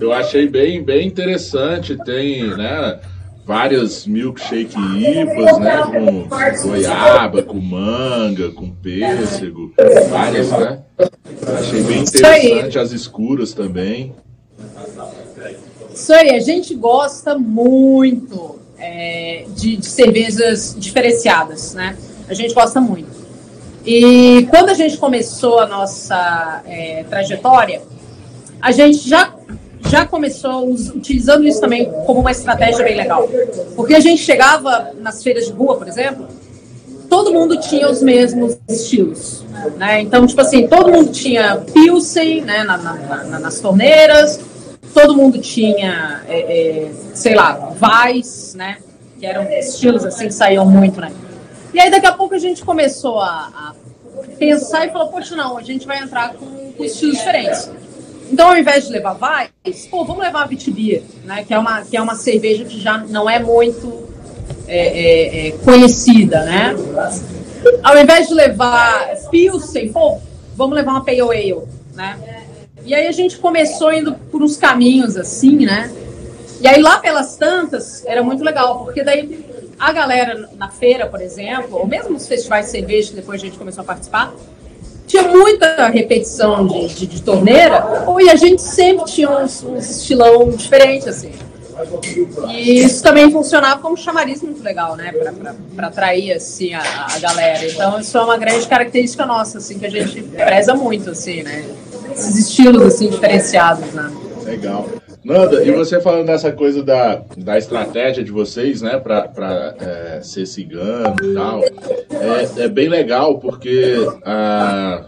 eu 0.02 0.12
achei 0.12 0.48
bem, 0.48 0.82
bem 0.82 1.06
interessante. 1.06 1.96
Tem, 2.04 2.44
né? 2.56 3.00
várias 3.44 4.06
milkshake 4.06 4.74
IPAs, 4.76 5.58
né? 5.58 5.82
Com 5.82 6.68
goiaba, 6.68 7.42
com 7.42 7.60
manga, 7.60 8.50
com 8.52 8.70
pêssego, 8.70 9.72
várias, 10.08 10.50
né? 10.50 10.80
Achei 11.58 11.82
bem 11.82 12.02
interessante 12.02 12.78
as 12.78 12.92
escuras 12.92 13.52
também. 13.52 14.14
Isso 15.92 16.12
aí, 16.12 16.30
a 16.30 16.40
gente 16.40 16.74
gosta 16.74 17.36
muito 17.36 18.58
é, 18.78 19.44
de, 19.48 19.76
de 19.76 19.86
cervejas 19.86 20.74
diferenciadas, 20.78 21.74
né? 21.74 21.96
A 22.28 22.34
gente 22.34 22.54
gosta 22.54 22.80
muito. 22.80 23.22
E 23.84 24.46
quando 24.50 24.70
a 24.70 24.74
gente 24.74 24.96
começou 24.96 25.58
a 25.58 25.66
nossa 25.66 26.62
é, 26.66 27.04
trajetória, 27.10 27.82
a 28.60 28.70
gente 28.70 29.08
já 29.08 29.34
já 29.88 30.06
começou 30.06 30.70
utilizando 30.70 31.46
isso 31.46 31.60
também 31.60 31.90
como 32.06 32.20
uma 32.20 32.30
estratégia 32.30 32.84
bem 32.84 32.96
legal. 32.96 33.28
Porque 33.74 33.94
a 33.94 34.00
gente 34.00 34.22
chegava 34.22 34.90
nas 35.00 35.22
feiras 35.22 35.46
de 35.46 35.52
rua, 35.52 35.76
por 35.76 35.88
exemplo, 35.88 36.28
todo 37.08 37.32
mundo 37.32 37.58
tinha 37.58 37.90
os 37.90 38.02
mesmos 38.02 38.56
estilos. 38.68 39.44
Né? 39.76 40.00
Então, 40.00 40.26
tipo 40.26 40.40
assim, 40.40 40.66
todo 40.66 40.90
mundo 40.90 41.12
tinha 41.12 41.58
Pilsen 41.58 42.40
né, 42.40 42.64
na, 42.64 42.78
na, 42.78 42.94
na, 43.24 43.38
nas 43.38 43.60
torneiras, 43.60 44.40
todo 44.94 45.14
mundo 45.14 45.38
tinha, 45.38 46.22
é, 46.26 46.40
é, 46.86 46.90
sei 47.14 47.34
lá, 47.34 47.52
Vais, 47.76 48.54
né? 48.54 48.78
Que 49.18 49.26
eram 49.26 49.44
estilos 49.50 50.04
assim 50.04 50.26
que 50.26 50.34
saíam 50.34 50.64
muito, 50.64 51.00
né? 51.00 51.12
E 51.74 51.80
aí 51.80 51.90
daqui 51.90 52.06
a 52.06 52.12
pouco 52.12 52.34
a 52.34 52.38
gente 52.38 52.64
começou 52.64 53.18
a, 53.18 53.50
a 53.54 53.74
pensar 54.38 54.86
e 54.86 54.90
falou, 54.90 55.08
poxa, 55.08 55.36
não, 55.36 55.56
a 55.56 55.62
gente 55.62 55.86
vai 55.86 55.98
entrar 55.98 56.34
com, 56.34 56.72
com 56.72 56.84
estilos 56.84 57.18
diferentes. 57.18 57.70
Então, 58.32 58.48
ao 58.48 58.56
invés 58.56 58.86
de 58.86 58.92
levar 58.92 59.12
Vais, 59.12 59.50
pô, 59.90 60.06
vamos 60.06 60.22
levar 60.22 60.44
a 60.44 60.46
Vitibia, 60.46 61.02
né? 61.24 61.44
Que 61.44 61.52
é 61.52 61.58
uma, 61.58 61.82
que 61.82 61.94
é 61.94 62.00
uma 62.00 62.14
cerveja 62.14 62.64
que 62.64 62.80
já 62.80 62.96
não 62.96 63.28
é 63.28 63.38
muito 63.38 64.08
é, 64.66 64.78
é, 64.78 65.48
é, 65.48 65.50
conhecida, 65.58 66.42
né? 66.44 66.74
Ao 67.82 67.98
invés 67.98 68.28
de 68.28 68.34
levar 68.34 69.06
Pilsen, 69.30 69.92
pô, 69.92 70.18
vamos 70.56 70.74
levar 70.74 70.92
uma 70.92 71.04
Pale 71.04 71.20
Ale, 71.20 71.62
né? 71.94 72.18
E 72.84 72.94
aí 72.94 73.06
a 73.06 73.12
gente 73.12 73.36
começou 73.36 73.92
indo 73.92 74.14
por 74.14 74.42
uns 74.42 74.56
caminhos 74.56 75.16
assim, 75.16 75.66
né? 75.66 75.92
E 76.58 76.66
aí 76.66 76.80
lá 76.80 76.98
pelas 76.98 77.36
tantas 77.36 78.04
era 78.06 78.22
muito 78.22 78.42
legal, 78.42 78.82
porque 78.82 79.04
daí 79.04 79.44
a 79.78 79.92
galera 79.92 80.48
na 80.56 80.70
feira, 80.70 81.06
por 81.06 81.20
exemplo, 81.20 81.76
ou 81.76 81.86
mesmo 81.86 82.10
nos 82.10 82.26
festivais 82.26 82.66
de 82.66 82.72
cerveja 82.72 83.10
que 83.10 83.16
depois 83.16 83.42
a 83.42 83.44
gente 83.44 83.58
começou 83.58 83.82
a 83.82 83.84
participar, 83.84 84.32
tinha 85.12 85.24
muita 85.24 85.88
repetição 85.88 86.66
de, 86.66 86.88
de, 86.88 87.06
de 87.06 87.22
torneira, 87.22 87.84
e 88.18 88.30
a 88.30 88.34
gente 88.34 88.62
sempre 88.62 89.04
tinha 89.04 89.28
uns, 89.28 89.62
uns 89.62 89.90
estilão 89.90 90.48
diferente, 90.48 91.06
assim. 91.06 91.32
E 92.48 92.78
isso 92.82 93.02
também 93.02 93.30
funcionava 93.30 93.82
como 93.82 93.94
chamariz 93.94 94.40
muito 94.40 94.62
legal, 94.62 94.96
né? 94.96 95.12
Para 95.76 95.88
atrair 95.88 96.32
assim, 96.32 96.72
a, 96.72 96.80
a, 97.14 97.18
galera. 97.18 97.66
Então, 97.66 98.00
isso 98.00 98.16
é 98.16 98.22
uma 98.22 98.38
grande 98.38 98.66
característica 98.66 99.26
nossa, 99.26 99.58
assim, 99.58 99.78
que 99.78 99.84
a 99.84 99.90
gente 99.90 100.22
preza 100.22 100.74
muito, 100.74 101.10
assim, 101.10 101.42
né? 101.42 101.62
Esses 102.10 102.48
estilos 102.48 102.82
assim, 102.82 103.10
diferenciados, 103.10 103.92
né? 103.92 104.10
Legal. 104.44 104.86
Nanda, 105.24 105.62
e 105.64 105.70
você 105.70 106.00
falando 106.00 106.26
dessa 106.26 106.50
coisa 106.50 106.82
da, 106.82 107.22
da 107.36 107.56
estratégia 107.56 108.24
de 108.24 108.32
vocês, 108.32 108.82
né, 108.82 108.98
para 108.98 109.76
é, 109.80 110.20
ser 110.20 110.46
cigano 110.46 111.14
e 111.22 111.34
tal, 111.34 111.62
é, 111.62 112.64
é 112.64 112.68
bem 112.68 112.88
legal 112.88 113.38
porque 113.38 113.94
ah, 114.24 115.04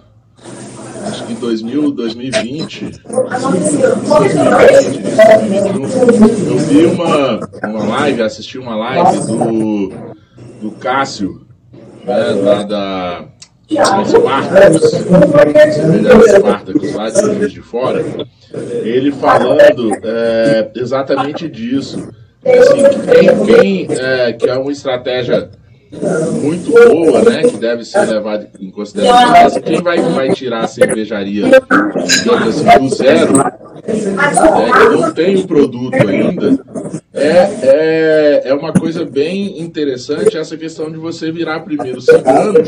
acho 1.09 1.27
que 1.27 1.33
em 1.33 1.37
2000, 1.37 1.91
2020, 1.91 3.01
2020 3.03 3.83
eu, 5.75 6.53
eu 6.53 6.59
vi 6.59 6.87
uma, 6.87 7.41
uma 7.65 7.85
live, 7.97 8.23
assisti 8.23 8.57
uma 8.57 8.77
live 8.77 9.27
do, 9.27 9.93
do 10.61 10.71
Cássio, 10.79 11.45
né, 12.05 12.35
da, 12.35 12.63
da 12.63 13.25
Spartacus, 14.07 14.91
Spartacus 16.39 16.95
lá 16.95 17.11
de 17.11 17.49
de 17.49 17.61
Fora, 17.63 18.05
ele 18.83 19.13
falando 19.13 19.93
é, 20.03 20.71
exatamente 20.77 21.49
disso. 21.49 22.09
Assim, 22.45 22.83
quem, 23.11 23.47
quem 23.47 23.99
é, 23.99 24.33
que 24.33 24.49
é 24.49 24.55
uma 24.57 24.71
estratégia 24.71 25.51
muito 26.43 26.71
boa, 26.71 27.23
né, 27.23 27.43
que 27.43 27.57
deve 27.57 27.85
ser 27.85 28.05
levada 28.07 28.51
em 28.61 28.71
consideração, 28.71 29.31
mas 29.31 29.59
quem 29.59 29.83
vai, 29.83 29.99
vai 29.99 30.31
tirar 30.33 30.65
a 30.65 30.67
cervejaria 30.67 31.47
assim, 31.47 32.79
do 32.79 32.89
zero, 32.95 33.37
né, 33.37 33.53
não 34.91 35.13
tem 35.13 35.37
o 35.37 35.47
produto 35.47 35.95
ainda, 35.95 36.59
é, 37.15 37.49
é, 37.63 38.43
é 38.47 38.55
uma 38.55 38.73
coisa 38.73 39.05
bem 39.05 39.61
interessante 39.61 40.37
essa 40.37 40.57
questão 40.57 40.91
de 40.91 40.99
você 40.99 41.31
virar 41.31 41.61
primeiro 41.61 42.01
cigano. 42.01 42.59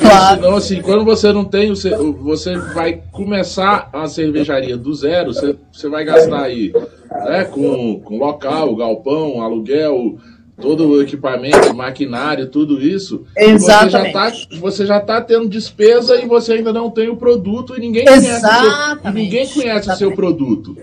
Claro. 0.00 0.36
Senão, 0.36 0.56
assim, 0.56 0.82
quando 0.82 1.04
você 1.04 1.32
não 1.32 1.44
tem, 1.44 1.72
você 1.72 2.56
vai 2.74 3.00
começar 3.10 3.88
a 3.92 4.06
cervejaria 4.06 4.76
do 4.76 4.92
zero, 4.92 5.32
você, 5.32 5.56
você 5.72 5.88
vai 5.88 6.04
gastar 6.04 6.42
aí 6.42 6.72
né, 7.10 7.44
com, 7.44 8.00
com 8.00 8.18
local, 8.18 8.76
galpão, 8.76 9.40
aluguel, 9.40 10.18
todo 10.60 10.88
o 10.88 11.00
equipamento, 11.00 11.74
maquinário, 11.74 12.48
tudo 12.48 12.82
isso, 12.82 13.24
Exatamente. 13.36 14.58
você 14.58 14.84
já 14.84 14.98
está 14.98 15.14
tá 15.14 15.20
tendo 15.22 15.48
despesa 15.48 16.20
e 16.20 16.26
você 16.26 16.54
ainda 16.54 16.72
não 16.72 16.90
tem 16.90 17.08
o 17.08 17.16
produto 17.16 17.74
e 17.76 17.80
ninguém 17.80 18.04
Exatamente. 18.06 18.40
conhece, 18.40 18.98
o 18.98 19.02
seu, 19.02 19.12
ninguém 19.12 19.46
conhece 19.46 19.60
Exatamente. 19.60 19.90
o 19.92 19.96
seu 19.96 20.12
produto. 20.12 20.76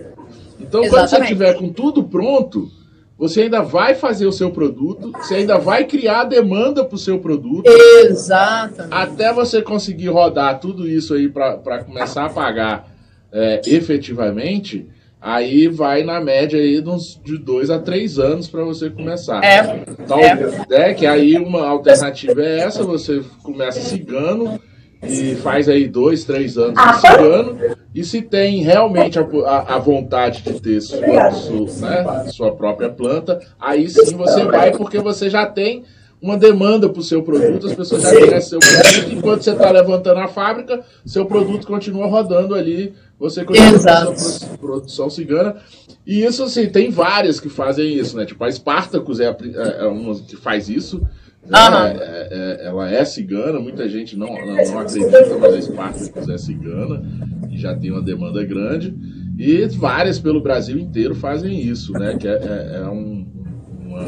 Então, 0.76 0.84
Exatamente. 0.84 1.10
quando 1.10 1.20
você 1.20 1.26
tiver 1.26 1.54
com 1.54 1.72
tudo 1.72 2.04
pronto, 2.04 2.70
você 3.18 3.42
ainda 3.42 3.62
vai 3.62 3.94
fazer 3.94 4.26
o 4.26 4.32
seu 4.32 4.50
produto, 4.50 5.10
você 5.12 5.36
ainda 5.36 5.58
vai 5.58 5.84
criar 5.84 6.24
demanda 6.24 6.84
para 6.84 6.94
o 6.94 6.98
seu 6.98 7.18
produto. 7.18 7.66
Exatamente. 7.66 8.92
Até 8.92 9.32
você 9.32 9.62
conseguir 9.62 10.08
rodar 10.08 10.60
tudo 10.60 10.86
isso 10.88 11.14
aí 11.14 11.28
para 11.28 11.82
começar 11.84 12.26
a 12.26 12.30
pagar 12.30 12.88
é, 13.32 13.60
efetivamente, 13.66 14.86
aí 15.20 15.66
vai 15.66 16.02
na 16.02 16.20
média 16.20 16.60
aí 16.60 16.82
de 17.24 17.38
dois 17.38 17.70
a 17.70 17.78
três 17.78 18.18
anos 18.18 18.48
para 18.48 18.62
você 18.62 18.90
começar. 18.90 19.42
É. 19.42 19.84
Então, 19.98 20.18
é. 20.18 20.90
é. 20.90 20.94
que 20.94 21.06
aí 21.06 21.36
uma 21.36 21.66
alternativa 21.66 22.42
é 22.42 22.60
essa, 22.60 22.84
você 22.84 23.22
começa 23.42 23.80
cigano 23.80 24.60
e 25.02 25.34
faz 25.36 25.68
aí 25.68 25.86
dois, 25.86 26.24
três 26.24 26.56
anos 26.56 26.74
de 26.74 27.00
cigano, 27.00 27.58
e 27.94 28.04
se 28.04 28.22
tem 28.22 28.62
realmente 28.62 29.18
a, 29.18 29.22
a, 29.22 29.76
a 29.76 29.78
vontade 29.78 30.42
de 30.42 30.60
ter 30.60 30.80
sua, 30.80 31.30
sua, 31.32 31.66
né, 31.80 32.28
sua 32.30 32.54
própria 32.54 32.88
planta, 32.88 33.40
aí 33.60 33.88
sim 33.88 34.16
você 34.16 34.44
vai, 34.44 34.72
porque 34.72 34.98
você 34.98 35.28
já 35.30 35.46
tem 35.46 35.84
uma 36.20 36.36
demanda 36.36 36.88
para 36.88 37.00
o 37.00 37.04
seu 37.04 37.22
produto, 37.22 37.66
as 37.66 37.74
pessoas 37.74 38.02
já 38.02 38.10
conhecem 38.10 38.40
seu 38.40 38.58
produto, 38.58 39.12
enquanto 39.12 39.42
você 39.42 39.50
está 39.50 39.70
levantando 39.70 40.20
a 40.20 40.28
fábrica, 40.28 40.82
seu 41.04 41.26
produto 41.26 41.66
continua 41.66 42.06
rodando 42.06 42.54
ali, 42.54 42.94
você 43.18 43.44
continua 43.44 43.76
a 43.76 44.16
sua 44.16 44.56
produção 44.56 45.10
cigana. 45.10 45.56
E 46.06 46.24
isso, 46.24 46.44
assim, 46.44 46.68
tem 46.68 46.90
várias 46.90 47.38
que 47.38 47.48
fazem 47.48 47.94
isso, 47.94 48.16
né? 48.16 48.24
Tipo, 48.24 48.44
a 48.44 48.50
Spartacus 48.50 49.20
é, 49.20 49.26
é, 49.26 49.84
é 49.84 49.86
uma 49.86 50.14
que 50.14 50.36
faz 50.36 50.68
isso, 50.68 51.06
né? 51.50 51.96
É, 52.00 52.28
é, 52.30 52.66
ela 52.66 52.90
é 52.90 53.04
cigana, 53.04 53.60
muita 53.60 53.88
gente 53.88 54.16
não, 54.16 54.28
não, 54.28 54.56
não 54.56 54.78
acredita, 54.78 55.38
mas 55.38 55.54
a 55.54 55.62
Spartacus 55.62 56.28
é 56.28 56.38
cigana 56.38 57.02
e 57.50 57.56
já 57.56 57.74
tem 57.74 57.90
uma 57.90 58.02
demanda 58.02 58.44
grande. 58.44 58.94
E 59.38 59.66
várias 59.66 60.18
pelo 60.18 60.40
Brasil 60.40 60.78
inteiro 60.78 61.14
fazem 61.14 61.60
isso, 61.60 61.92
né? 61.92 62.16
Que 62.18 62.26
é, 62.26 62.32
é, 62.32 62.76
é 62.78 62.88
um 62.88 63.26
uma, 63.86 64.04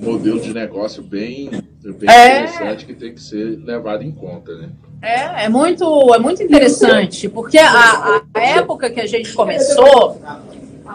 modelo 0.00 0.40
de 0.40 0.52
negócio 0.52 1.02
bem, 1.02 1.50
bem 1.50 2.10
é. 2.10 2.40
interessante 2.40 2.86
que 2.86 2.94
tem 2.94 3.14
que 3.14 3.22
ser 3.22 3.58
levado 3.62 4.02
em 4.02 4.10
conta, 4.10 4.54
né? 4.56 4.70
É, 5.00 5.46
é 5.46 5.48
muito, 5.48 6.14
é 6.14 6.18
muito 6.18 6.42
interessante, 6.42 7.28
porque 7.28 7.58
a, 7.58 8.22
a 8.32 8.40
época 8.40 8.88
que 8.88 9.00
a 9.00 9.06
gente 9.06 9.32
começou, 9.32 10.20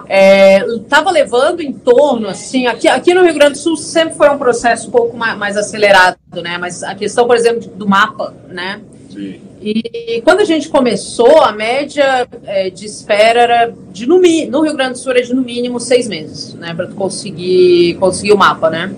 estava 0.05 1.09
é, 1.09 1.13
levando 1.13 1.61
em 1.61 1.71
torno, 1.71 2.27
assim, 2.27 2.67
aqui, 2.67 2.87
aqui 2.87 3.13
no 3.13 3.23
Rio 3.23 3.33
Grande 3.33 3.53
do 3.53 3.57
Sul 3.57 3.77
sempre 3.77 4.15
foi 4.15 4.29
um 4.29 4.37
processo 4.37 4.87
um 4.87 4.91
pouco 4.91 5.15
mais, 5.15 5.37
mais 5.37 5.57
acelerado, 5.57 6.17
né? 6.35 6.57
Mas 6.57 6.83
a 6.83 6.95
questão, 6.95 7.25
por 7.25 7.35
exemplo, 7.35 7.69
do 7.75 7.87
mapa, 7.87 8.33
né? 8.49 8.81
Sim. 9.09 9.41
E 9.61 10.21
quando 10.23 10.41
a 10.41 10.45
gente 10.45 10.69
começou, 10.69 11.41
a 11.41 11.51
média 11.51 12.27
é, 12.45 12.69
de 12.69 12.85
espera 12.85 13.41
era 13.41 13.73
de 13.91 14.05
no, 14.05 14.21
no 14.21 14.61
Rio 14.61 14.75
Grande 14.75 14.93
do 14.93 14.97
Sul 14.99 15.11
era 15.11 15.23
de 15.23 15.33
no 15.33 15.41
mínimo 15.41 15.79
seis 15.79 16.07
meses, 16.07 16.53
né? 16.53 16.73
Para 16.73 16.87
conseguir 16.87 17.95
conseguir 17.95 18.33
o 18.33 18.37
mapa, 18.37 18.69
né? 18.69 18.93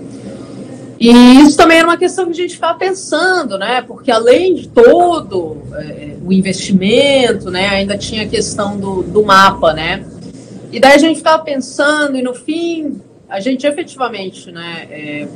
E 0.99 1.09
isso 1.39 1.55
também 1.55 1.77
era 1.77 1.87
uma 1.87 1.97
questão 1.97 2.25
que 2.25 2.31
a 2.31 2.35
gente 2.35 2.55
ficava 2.55 2.77
pensando, 2.77 3.57
né? 3.57 3.81
Porque 3.81 4.11
além 4.11 4.53
de 4.53 4.67
todo 4.67 5.57
é, 5.73 6.15
o 6.21 6.33
investimento, 6.33 7.49
né? 7.49 7.69
Ainda 7.69 7.97
tinha 7.97 8.23
a 8.23 8.27
questão 8.27 8.77
do, 8.77 9.01
do 9.01 9.23
mapa, 9.23 9.71
né? 9.73 10.03
E 10.71 10.79
daí 10.79 10.93
a 10.93 10.97
gente 10.97 11.17
ficava 11.17 11.43
pensando, 11.43 12.17
e 12.17 12.21
no 12.21 12.33
fim, 12.33 13.01
a 13.27 13.39
gente 13.39 13.65
efetivamente 13.65 14.51
né, 14.51 14.87
é, 14.89 15.27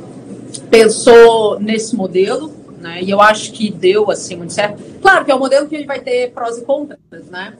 pensou 0.70 1.58
nesse 1.58 1.96
modelo, 1.96 2.52
né, 2.80 3.00
e 3.02 3.10
eu 3.10 3.20
acho 3.20 3.52
que 3.52 3.70
deu 3.70 4.10
assim 4.10 4.36
muito 4.36 4.52
certo. 4.52 4.82
Claro 5.00 5.24
que 5.24 5.30
é 5.30 5.34
um 5.34 5.38
modelo 5.38 5.66
que 5.66 5.74
ele 5.74 5.86
vai 5.86 6.00
ter 6.00 6.30
prós 6.32 6.58
e 6.58 6.62
contras, 6.62 7.26
né? 7.30 7.54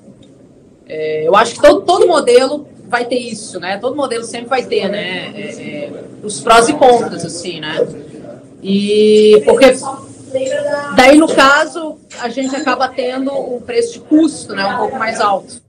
É, 0.87 1.27
eu 1.27 1.35
acho 1.35 1.55
que 1.55 1.63
todo, 1.63 1.81
todo 1.83 2.07
modelo 2.07 2.69
vai 2.87 3.07
ter 3.07 3.19
isso, 3.19 3.59
né? 3.59 3.79
Todo 3.79 3.97
modelo 3.97 4.23
sempre 4.25 4.49
vai 4.49 4.65
ter, 4.65 4.89
né? 4.89 5.33
É, 5.35 5.49
é 5.63 6.05
os 6.23 6.41
prós 6.41 6.69
e 6.69 6.75
contras, 6.75 7.25
assim, 7.25 7.61
né? 7.61 7.87
E 8.63 9.43
porque 9.45 9.75
daí, 10.97 11.19
no 11.19 11.29
caso, 11.29 11.99
a 12.21 12.29
gente 12.29 12.55
acaba 12.55 12.89
tendo 12.89 13.33
um 13.33 13.61
preço 13.61 13.95
de 13.95 14.01
custo 14.01 14.55
né, 14.55 14.65
um 14.67 14.79
pouco 14.79 14.99
mais 14.99 15.21
alto, 15.21 15.61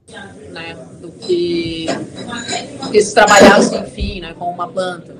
né? 0.50 0.76
Que, 1.20 1.86
que 2.90 3.02
se 3.02 3.14
trabalhasse, 3.14 3.76
enfim, 3.76 4.20
né, 4.20 4.34
com 4.38 4.50
uma 4.50 4.68
planta. 4.68 5.14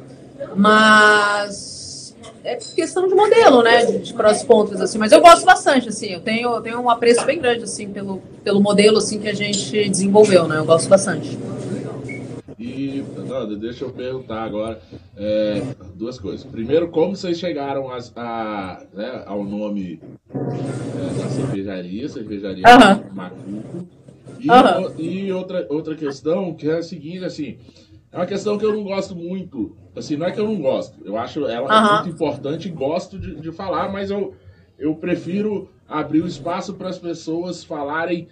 Mas 0.55 2.15
é 2.45 2.57
questão 2.57 3.09
de 3.09 3.15
modelo, 3.15 3.63
né, 3.63 3.85
de, 3.85 3.99
de 3.99 4.15
prós 4.15 4.43
e 4.43 4.47
contras, 4.47 4.81
assim. 4.81 4.99
Mas 4.99 5.13
eu 5.13 5.21
gosto 5.21 5.45
bastante, 5.45 5.89
assim, 5.89 6.07
eu 6.07 6.21
tenho, 6.21 6.55
eu 6.55 6.61
tenho 6.61 6.81
um 6.81 6.89
apreço 6.89 7.25
bem 7.25 7.41
grande, 7.41 7.65
assim, 7.65 7.89
pelo, 7.89 8.23
pelo 8.45 8.61
modelo, 8.61 8.99
assim, 8.99 9.19
que 9.19 9.29
a 9.29 9.35
gente 9.35 9.89
desenvolveu, 9.89 10.47
né, 10.47 10.59
eu 10.59 10.65
gosto 10.65 10.89
bastante. 10.89 11.37
E, 12.59 13.05
deixa 13.61 13.85
eu 13.85 13.91
perguntar 13.91 14.43
agora 14.43 14.81
é, 15.17 15.63
duas 15.95 16.19
coisas. 16.19 16.45
Primeiro, 16.45 16.89
como 16.89 17.15
vocês 17.15 17.39
chegaram 17.39 17.91
a, 17.91 17.99
a 18.17 18.83
né, 18.95 19.23
ao 19.27 19.45
nome 19.45 20.01
é, 20.35 21.23
da 21.23 21.29
cervejaria, 21.29 22.09
cervejaria 22.09 22.65
uhum. 22.67 23.15
Macuco? 23.15 23.87
E, 24.47 24.51
uhum. 24.51 25.01
e, 25.01 25.33
outra, 25.33 25.67
outra 25.69 25.95
questão 25.95 26.55
que 26.55 26.69
é 26.69 26.79
a 26.79 26.83
seguinte, 26.83 27.25
assim, 27.25 27.59
é 28.13 28.17
uma 28.17 28.27
questão 28.27 28.57
que 28.57 28.65
eu 28.65 28.73
não 28.73 28.85
gosto 28.85 29.15
muito. 29.15 29.77
Assim, 29.95 30.17
não 30.17 30.27
é 30.27 30.33
que 30.33 30.41
eu 30.41 30.47
não 30.47 30.61
gosto. 30.61 31.01
Eu 31.05 31.17
acho 31.17 31.47
ela 31.47 31.69
uhum. 31.69 31.95
muito 31.95 32.15
importante 32.15 32.69
e 32.69 32.71
gosto 32.71 33.19
de, 33.19 33.37
de 33.37 33.53
falar, 33.53 33.91
mas 33.91 34.11
eu, 34.11 34.35
eu 34.79 34.95
prefiro 34.95 35.69
abrir 35.89 36.23
o 36.23 36.27
espaço 36.27 36.75
para 36.75 36.89
as 36.89 36.99
pessoas 36.99 37.65
falarem 37.65 38.29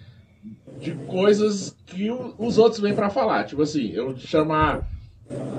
de 0.79 0.91
coisas 1.07 1.75
que 1.85 2.09
os 2.37 2.57
outros 2.57 2.81
vêm 2.81 2.93
para 2.93 3.09
falar. 3.09 3.45
Tipo 3.45 3.61
assim, 3.61 3.91
eu 3.91 4.15
chamar 4.17 4.87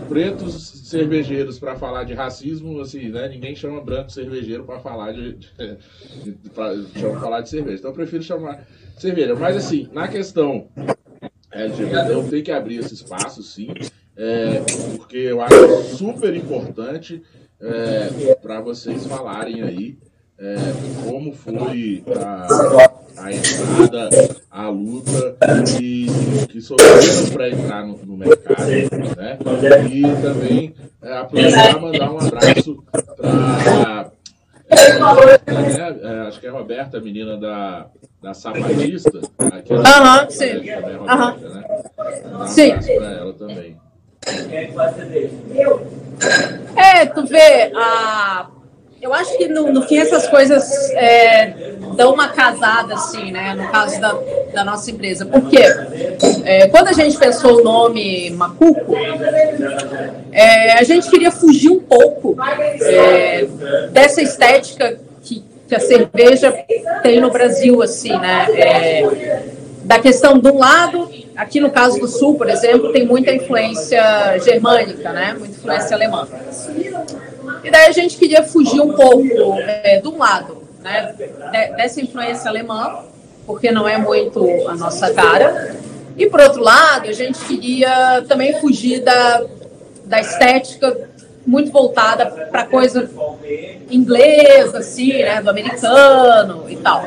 pretos 0.09 0.89
cervejeiros 0.89 1.59
para 1.59 1.77
falar 1.77 2.05
de 2.05 2.15
racismo, 2.15 2.81
assim, 2.81 3.09
né? 3.09 3.29
Ninguém 3.29 3.57
chama 3.57 3.81
branco 3.81 4.11
cervejeiro 4.11 4.65
para 4.65 4.79
falar 4.79 5.13
de, 5.13 5.35
de, 5.35 5.49
de, 6.25 6.33
de 6.33 6.51
pra, 6.51 6.73
falar 7.21 7.41
de 7.41 7.49
cerveja. 7.49 7.79
Então 7.79 7.91
eu 7.91 7.95
prefiro 7.95 8.23
chamar 8.23 8.67
cerveja. 8.97 9.35
Mas 9.35 9.57
assim, 9.57 9.89
na 9.93 10.07
questão 10.09 10.69
é, 11.53 11.67
eu 12.11 12.29
tenho 12.29 12.45
que 12.45 12.53
abrir 12.53 12.77
esse 12.77 12.95
espaço, 12.95 13.43
sim, 13.43 13.69
é, 14.17 14.63
porque 14.97 15.17
eu 15.17 15.41
acho 15.41 15.97
super 15.97 16.35
importante 16.35 17.23
é, 17.61 18.35
para 18.37 18.61
vocês 18.61 19.07
falarem 19.07 19.63
aí 19.63 19.99
é, 20.39 20.55
como 21.09 21.33
foi 21.33 22.05
a, 22.15 22.96
a 23.17 23.33
entrada, 23.33 24.11
a 24.51 24.69
luta 24.69 25.37
que, 25.77 26.07
que 26.49 26.61
sofreram 26.61 27.31
para 27.33 27.49
entrar 27.49 27.87
no, 27.87 27.97
no, 28.05 28.17
mercado, 28.17 28.71
né? 29.17 29.39
E 29.91 30.03
também 30.23 30.75
é, 31.03 31.19
aproveitar 31.19 31.77
e 31.77 31.81
mandar 31.81 32.13
um 32.13 32.19
abraço 32.19 32.85
para 33.17 34.11
né? 35.47 35.97
É, 36.03 36.29
acho 36.29 36.41
que 36.41 36.47
é 36.47 36.51
a 36.51 36.53
Roberta, 36.53 36.99
a 36.99 37.01
menina 37.01 37.37
da, 37.37 37.87
da 38.23 38.35
Sapatista. 38.35 39.21
Aham, 39.41 40.25
uhum, 40.25 40.31
sim. 40.31 40.53
Roberta, 40.53 41.49
né? 41.49 41.65
Um 42.41 42.47
sim. 42.47 42.71
para 42.99 43.13
ela 43.13 43.33
também. 43.35 43.77
É, 46.77 47.07
tu 47.07 47.25
vê, 47.27 47.73
a 47.75 48.51
eu 49.01 49.13
acho 49.13 49.37
que 49.37 49.47
no, 49.49 49.73
no 49.73 49.83
fim 49.83 49.99
essas 49.99 50.27
coisas 50.27 50.91
é, 50.93 51.55
dão 51.97 52.15
uma 52.15 52.29
casada, 52.29 52.95
assim, 52.95 53.31
né? 53.31 53.55
No 53.55 53.69
caso 53.71 54.01
da, 54.01 54.19
da 54.55 54.65
nossa 54.65 54.91
empresa. 54.91 55.27
Porque 55.27 55.59
é, 56.45 56.69
quando 56.69 56.89
a 56.89 56.93
gente 56.93 57.17
pensou 57.17 57.61
o 57.61 57.65
nome 57.65 58.31
Macuco, 58.31 58.95
é, 60.33 60.73
a 60.79 60.83
gente 60.83 61.11
queria 61.11 61.31
fugir 61.31 61.71
um 61.71 61.81
pouco 61.81 62.37
é, 62.81 63.47
dessa 63.91 64.23
estética 64.23 64.99
que, 65.23 65.45
que, 65.69 65.75
a 65.75 65.81
cerveja 65.81 66.53
tem 67.03 67.21
no 67.21 67.31
Brasil, 67.31 67.83
assim, 67.83 68.17
né? 68.19 68.47
É, 68.55 69.43
da 69.85 70.01
questão 70.01 70.39
de 70.39 70.49
um 70.49 70.59
lado, 70.59 71.09
aqui 71.37 71.61
no 71.61 71.71
caso 71.71 72.01
do 72.01 72.09
Sul, 72.09 72.37
por 72.37 72.49
exemplo, 72.49 72.93
tem 72.93 73.07
muita 73.07 73.33
influência 73.33 74.03
germânica, 74.41 75.13
né? 75.13 75.37
Muita 75.39 75.55
influência 75.55 75.95
alemã. 75.95 76.27
E 77.67 77.71
daí 77.71 77.87
a 77.87 77.93
gente 77.93 78.17
queria 78.17 78.45
fugir 78.45 78.81
um 78.81 78.93
pouco 78.93 79.27
é, 79.59 79.99
de 80.01 80.07
um 80.07 80.19
lado, 80.19 80.63
né, 80.85 81.13
dessa 81.77 82.01
influência 82.01 82.49
alemã, 82.49 83.01
porque 83.45 83.73
não 83.73 83.89
é 83.89 83.99
muito 83.99 84.47
a 84.69 84.77
nossa 84.77 85.13
cara. 85.13 85.75
E 86.17 86.29
por 86.29 86.41
outro 86.41 86.63
lado, 86.63 87.09
a 87.09 87.13
gente 87.13 87.41
queria 87.45 88.25
também 88.29 88.61
fugir 88.61 89.01
da, 89.01 89.45
da 90.05 90.21
estética 90.21 91.09
muito 91.45 91.73
voltada 91.73 92.27
para 92.27 92.67
coisa 92.67 93.11
inglesa, 93.91 94.79
assim, 94.79 95.15
né, 95.15 95.43
do 95.43 95.51
americano 95.51 96.67
e 96.71 96.77
tal. 96.77 97.03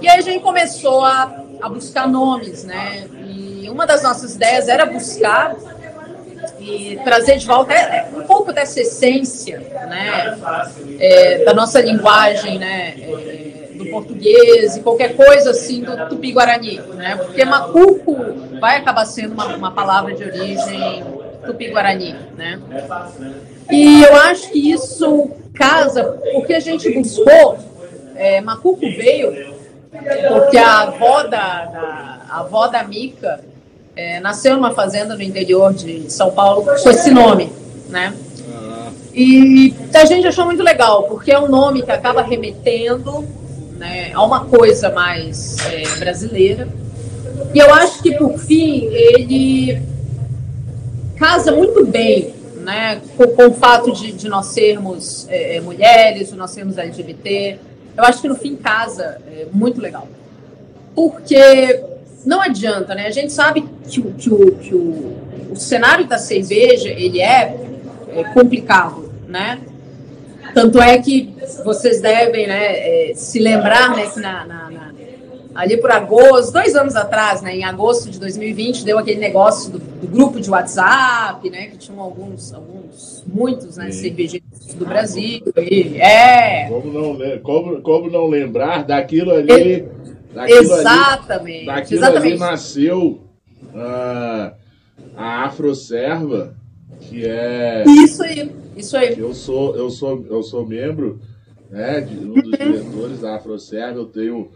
E 0.00 0.08
aí 0.08 0.18
a 0.18 0.22
gente 0.22 0.42
começou 0.42 1.04
a, 1.04 1.44
a 1.60 1.68
buscar 1.68 2.08
nomes, 2.08 2.64
né? 2.64 3.06
E 3.28 3.68
uma 3.68 3.86
das 3.86 4.02
nossas 4.02 4.36
ideias 4.36 4.68
era 4.68 4.86
buscar 4.86 5.54
e 6.66 6.98
trazer 7.04 7.36
de 7.38 7.46
volta 7.46 7.72
é, 7.72 8.08
é 8.12 8.16
um 8.16 8.24
pouco 8.24 8.52
dessa 8.52 8.80
essência, 8.80 9.58
né, 9.60 10.36
é, 10.98 11.44
da 11.44 11.54
nossa 11.54 11.80
linguagem, 11.80 12.58
né, 12.58 12.94
é, 12.98 13.68
do 13.74 13.86
português 13.86 14.76
e 14.76 14.80
qualquer 14.80 15.14
coisa 15.14 15.50
assim 15.50 15.82
do 15.82 16.08
tupi-guarani, 16.08 16.80
né, 16.94 17.16
porque 17.16 17.44
macuco 17.44 18.16
vai 18.60 18.78
acabar 18.78 19.04
sendo 19.04 19.34
uma, 19.34 19.56
uma 19.56 19.70
palavra 19.70 20.14
de 20.14 20.24
origem 20.24 21.04
tupi-guarani, 21.44 22.16
né. 22.36 22.60
E 23.70 24.02
eu 24.02 24.16
acho 24.16 24.50
que 24.50 24.72
isso 24.72 25.30
casa, 25.54 26.02
porque 26.32 26.54
a 26.54 26.60
gente 26.60 26.90
buscou, 26.92 27.58
é, 28.16 28.40
macuco 28.40 28.80
veio 28.80 29.56
porque 30.28 30.58
a 30.58 30.82
avó 30.82 31.22
da, 31.22 31.64
da 31.64 32.16
a 32.28 32.40
avó 32.40 32.66
da 32.66 32.82
Mica 32.82 33.40
é, 33.96 34.20
nasceu 34.20 34.54
numa 34.54 34.72
fazenda 34.72 35.16
no 35.16 35.22
interior 35.22 35.72
de 35.72 36.12
São 36.12 36.30
Paulo 36.30 36.62
com 36.64 36.90
esse 36.90 37.10
nome, 37.10 37.50
né? 37.88 38.14
E 39.14 39.74
a 39.94 40.04
gente 40.04 40.26
achou 40.26 40.44
muito 40.44 40.62
legal, 40.62 41.04
porque 41.04 41.32
é 41.32 41.40
um 41.40 41.48
nome 41.48 41.82
que 41.82 41.90
acaba 41.90 42.20
remetendo 42.20 43.26
né, 43.78 44.12
a 44.12 44.22
uma 44.22 44.44
coisa 44.44 44.90
mais 44.90 45.56
é, 45.72 45.98
brasileira. 45.98 46.68
E 47.54 47.58
eu 47.58 47.72
acho 47.72 48.02
que, 48.02 48.12
por 48.12 48.38
fim, 48.38 48.84
ele 48.84 49.80
casa 51.16 51.50
muito 51.50 51.86
bem 51.86 52.34
né, 52.56 53.00
com, 53.16 53.26
com 53.28 53.46
o 53.46 53.54
fato 53.54 53.90
de, 53.90 54.12
de 54.12 54.28
nós 54.28 54.46
sermos 54.48 55.26
é, 55.30 55.60
mulheres, 55.62 56.28
de 56.28 56.36
nós 56.36 56.50
sermos 56.50 56.76
LGBT. 56.76 57.58
Eu 57.96 58.04
acho 58.04 58.20
que, 58.20 58.28
no 58.28 58.34
fim, 58.34 58.54
casa 58.54 59.16
é, 59.26 59.46
muito 59.50 59.80
legal. 59.80 60.06
Porque 60.94 61.95
não 62.26 62.42
adianta, 62.42 62.92
né? 62.94 63.06
A 63.06 63.10
gente 63.10 63.32
sabe 63.32 63.64
que, 63.88 64.02
que, 64.02 64.28
o, 64.28 64.52
que 64.56 64.74
o, 64.74 65.16
o 65.52 65.56
cenário 65.56 66.06
da 66.06 66.18
cerveja 66.18 66.88
ele 66.88 67.20
é, 67.20 67.56
é, 68.14 68.24
complicado, 68.34 69.12
né? 69.28 69.60
Tanto 70.52 70.80
é 70.80 70.98
que 70.98 71.32
vocês 71.64 72.00
devem 72.00 72.46
né, 72.46 73.10
é, 73.10 73.14
se 73.14 73.38
lembrar 73.38 73.94
né, 73.94 74.06
que 74.06 74.18
na, 74.20 74.44
na, 74.46 74.70
na, 74.70 74.92
ali 75.54 75.76
por 75.76 75.90
agosto, 75.90 76.52
dois 76.52 76.74
anos 76.74 76.96
atrás, 76.96 77.42
né, 77.42 77.54
em 77.54 77.64
agosto 77.64 78.10
de 78.10 78.18
2020, 78.18 78.84
deu 78.84 78.98
aquele 78.98 79.20
negócio 79.20 79.70
do, 79.70 79.78
do 79.78 80.08
grupo 80.08 80.40
de 80.40 80.50
WhatsApp, 80.50 81.48
né, 81.50 81.66
que 81.66 81.76
tinham 81.76 82.00
alguns, 82.00 82.52
alguns 82.54 83.22
muitos 83.26 83.76
né, 83.76 83.90
cervejeiros 83.92 84.74
do 84.74 84.86
Brasil. 84.86 85.42
E, 85.58 85.98
é. 86.00 86.68
Como 86.68 86.92
não, 86.92 87.38
como, 87.40 87.82
como 87.82 88.10
não 88.10 88.26
lembrar 88.26 88.82
daquilo 88.84 89.32
ali? 89.32 89.86
Daquilo 90.36 90.60
exatamente. 90.60 91.56
Ali, 91.56 91.66
daquilo 91.66 92.00
exatamente. 92.00 92.32
ali 92.32 92.38
nasceu 92.38 93.22
uh, 93.72 94.54
a 95.16 95.44
Afroserva, 95.46 96.54
que 97.00 97.24
é. 97.24 97.84
Isso 97.86 98.22
aí, 98.22 98.52
isso 98.76 98.96
aí. 98.98 99.18
Eu 99.18 99.32
sou, 99.32 99.74
eu 99.74 99.88
sou, 99.88 100.26
eu 100.28 100.42
sou 100.42 100.66
membro 100.66 101.22
né, 101.70 102.02
de 102.02 102.18
um 102.18 102.34
dos 102.34 102.44
uhum. 102.44 102.50
diretores 102.50 103.20
da 103.22 103.36
Afroserva, 103.36 103.98
eu 103.98 104.04
tenho 104.04 104.50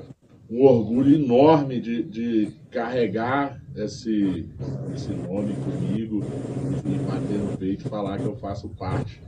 um 0.51 0.63
orgulho 0.65 1.15
enorme 1.15 1.81
de, 1.81 2.03
de 2.03 2.53
carregar 2.71 3.59
esse, 3.75 4.51
esse 4.95 5.09
nome 5.13 5.55
comigo 5.55 6.23
e 6.85 6.99
bater 7.11 7.39
no 7.39 7.57
peito 7.57 7.87
e 7.87 7.89
falar 7.89 8.19
que 8.19 8.27
eu 8.27 8.37
faço 8.37 8.69
parte 8.69 9.19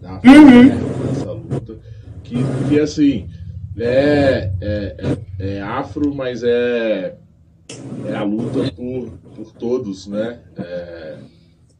da 0.00 0.14
Afroserva, 0.14 0.74
uhum. 0.74 1.06
dessa 1.06 1.32
luta. 1.32 1.78
Que, 2.24 2.36
que 2.68 2.80
assim 2.80 3.28
é, 3.78 4.52
é, 4.60 4.96
é, 4.98 5.29
é 5.40 5.60
afro, 5.62 6.14
mas 6.14 6.42
é, 6.42 7.16
é 8.06 8.14
a 8.14 8.22
luta 8.22 8.70
por, 8.72 9.10
por 9.34 9.52
todos, 9.52 10.06
né? 10.06 10.40
É, 10.58 11.16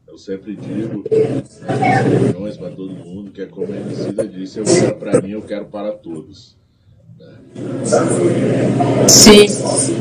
eu 0.07 0.17
sempre 0.17 0.55
digo 0.55 1.03
reuniões 1.09 2.57
para 2.57 2.71
todo 2.71 2.91
mundo, 2.93 3.31
que 3.31 3.41
é 3.41 3.45
como 3.45 3.71
a 3.71 3.77
Emicida 3.77 4.27
disse, 4.27 4.59
eu 4.59 4.65
quero 4.65 4.95
para 4.95 5.21
mim, 5.21 5.31
eu 5.31 5.41
quero 5.41 5.65
para 5.65 5.91
todos. 5.91 6.57
Sim. 9.07 9.45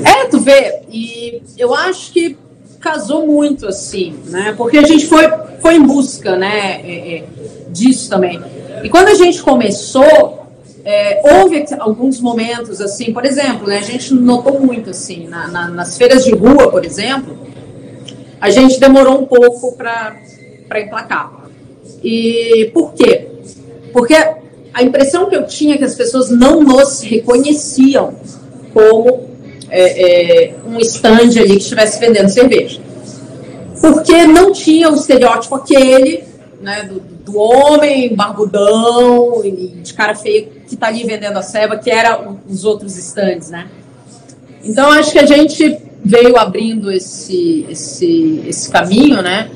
É, 0.04 0.26
tu 0.26 0.40
vê, 0.40 0.82
e 0.90 1.42
eu 1.58 1.74
acho 1.74 2.12
que 2.12 2.36
casou 2.80 3.26
muito 3.26 3.66
assim, 3.66 4.14
né? 4.28 4.54
Porque 4.56 4.78
a 4.78 4.86
gente 4.86 5.06
foi, 5.06 5.24
foi 5.60 5.74
em 5.76 5.86
busca, 5.86 6.36
né, 6.36 6.80
é, 6.80 7.16
é, 7.16 7.24
disso 7.68 8.08
também. 8.08 8.40
E 8.82 8.88
quando 8.88 9.08
a 9.08 9.14
gente 9.14 9.42
começou, 9.42 10.39
é, 10.84 11.20
houve 11.24 11.64
alguns 11.78 12.20
momentos 12.20 12.80
assim, 12.80 13.12
por 13.12 13.24
exemplo, 13.24 13.66
né, 13.66 13.78
a 13.78 13.82
gente 13.82 14.14
notou 14.14 14.60
muito 14.60 14.90
assim, 14.90 15.26
na, 15.28 15.46
na, 15.48 15.68
nas 15.68 15.96
feiras 15.98 16.24
de 16.24 16.34
rua, 16.34 16.70
por 16.70 16.84
exemplo, 16.84 17.36
a 18.40 18.50
gente 18.50 18.80
demorou 18.80 19.20
um 19.20 19.26
pouco 19.26 19.76
para 19.76 20.16
emplacar. 20.80 21.40
E 22.02 22.70
por 22.72 22.94
quê? 22.94 23.28
Porque 23.92 24.14
a 24.72 24.82
impressão 24.82 25.28
que 25.28 25.36
eu 25.36 25.46
tinha 25.46 25.74
é 25.74 25.78
que 25.78 25.84
as 25.84 25.94
pessoas 25.94 26.30
não 26.30 26.62
nos 26.62 27.02
reconheciam 27.02 28.14
como 28.72 29.28
é, 29.68 30.48
é, 30.48 30.54
um 30.66 30.78
stand 30.80 31.38
ali 31.38 31.56
que 31.56 31.62
estivesse 31.62 32.00
vendendo 32.00 32.28
cerveja. 32.28 32.80
Porque 33.80 34.26
não 34.26 34.52
tinha 34.52 34.90
o 34.90 34.94
estereótipo 34.94 35.54
aquele 35.54 36.24
né, 36.60 36.82
do, 36.84 37.00
do 37.00 37.38
homem 37.38 38.14
barbudão 38.14 39.44
e 39.44 39.68
de 39.82 39.94
cara 39.94 40.14
feio 40.14 40.50
que 40.66 40.74
está 40.74 40.88
ali 40.88 41.04
vendendo 41.04 41.38
a 41.38 41.42
ceva, 41.42 41.78
que 41.78 41.90
era 41.90 42.28
os 42.48 42.64
outros 42.64 42.96
stands, 42.96 43.50
né? 43.50 43.68
Então 44.62 44.90
acho 44.90 45.12
que 45.12 45.18
a 45.18 45.26
gente 45.26 45.78
veio 46.04 46.36
abrindo 46.36 46.90
esse, 46.90 47.66
esse, 47.68 48.42
esse 48.46 48.70
caminho, 48.70 49.22
né? 49.22 49.50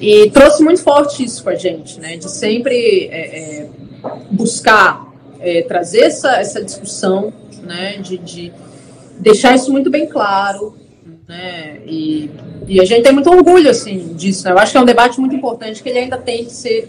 E 0.00 0.30
trouxe 0.30 0.62
muito 0.62 0.82
forte 0.82 1.24
isso 1.24 1.42
com 1.44 1.50
a 1.50 1.54
gente, 1.54 2.00
né? 2.00 2.16
De 2.16 2.30
sempre 2.30 3.08
é, 3.10 3.20
é, 3.20 3.68
buscar 4.30 5.06
é, 5.38 5.62
trazer 5.62 6.02
essa, 6.02 6.36
essa 6.36 6.64
discussão, 6.64 7.32
né? 7.62 7.98
De, 7.98 8.18
de 8.18 8.52
deixar 9.18 9.54
isso 9.54 9.70
muito 9.70 9.90
bem 9.90 10.06
claro, 10.06 10.74
né? 11.30 11.80
E, 11.86 12.28
e 12.66 12.80
a 12.80 12.84
gente 12.84 13.04
tem 13.04 13.12
muito 13.12 13.30
orgulho 13.30 13.70
assim 13.70 14.14
disso. 14.14 14.44
Né? 14.44 14.50
Eu 14.50 14.58
acho 14.58 14.72
que 14.72 14.78
é 14.78 14.80
um 14.80 14.84
debate 14.84 15.20
muito 15.20 15.34
importante 15.34 15.80
que 15.80 15.88
ele 15.88 16.00
ainda 16.00 16.18
tem 16.18 16.44
que 16.44 16.52
ser 16.52 16.88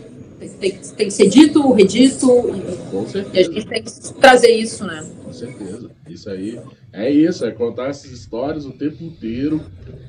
tem, 0.59 0.71
tem 0.71 1.05
que 1.05 1.11
ser 1.11 1.29
dito, 1.29 1.71
redito 1.71 2.27
e, 2.49 3.37
e, 3.37 3.39
a 3.39 3.43
gente 3.43 3.67
tem 3.67 3.83
que 3.83 4.13
trazer 4.19 4.49
isso, 4.49 4.83
né? 4.83 5.07
Com 5.23 5.31
certeza. 5.31 5.91
Isso 6.09 6.27
aí 6.31 6.59
é 6.91 7.11
isso, 7.11 7.45
é 7.45 7.51
contar 7.51 7.89
essas 7.89 8.09
histórias 8.09 8.65
o 8.65 8.71
tempo 8.71 9.03
inteiro, 9.03 9.61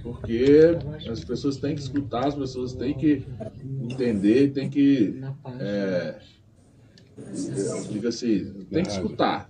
porque 0.03 0.75
as 1.11 1.23
pessoas 1.23 1.59
têm 1.59 1.75
que 1.75 1.83
escutar, 1.83 2.29
as 2.29 2.35
pessoas 2.35 2.73
têm 2.73 2.95
que 2.95 3.27
entender, 3.83 4.53
têm 4.53 4.71
que 4.71 5.21
é, 5.61 6.14
diga 7.90 8.09
assim, 8.09 8.66
tem 8.70 8.83
que 8.83 8.90
escutar. 8.90 9.48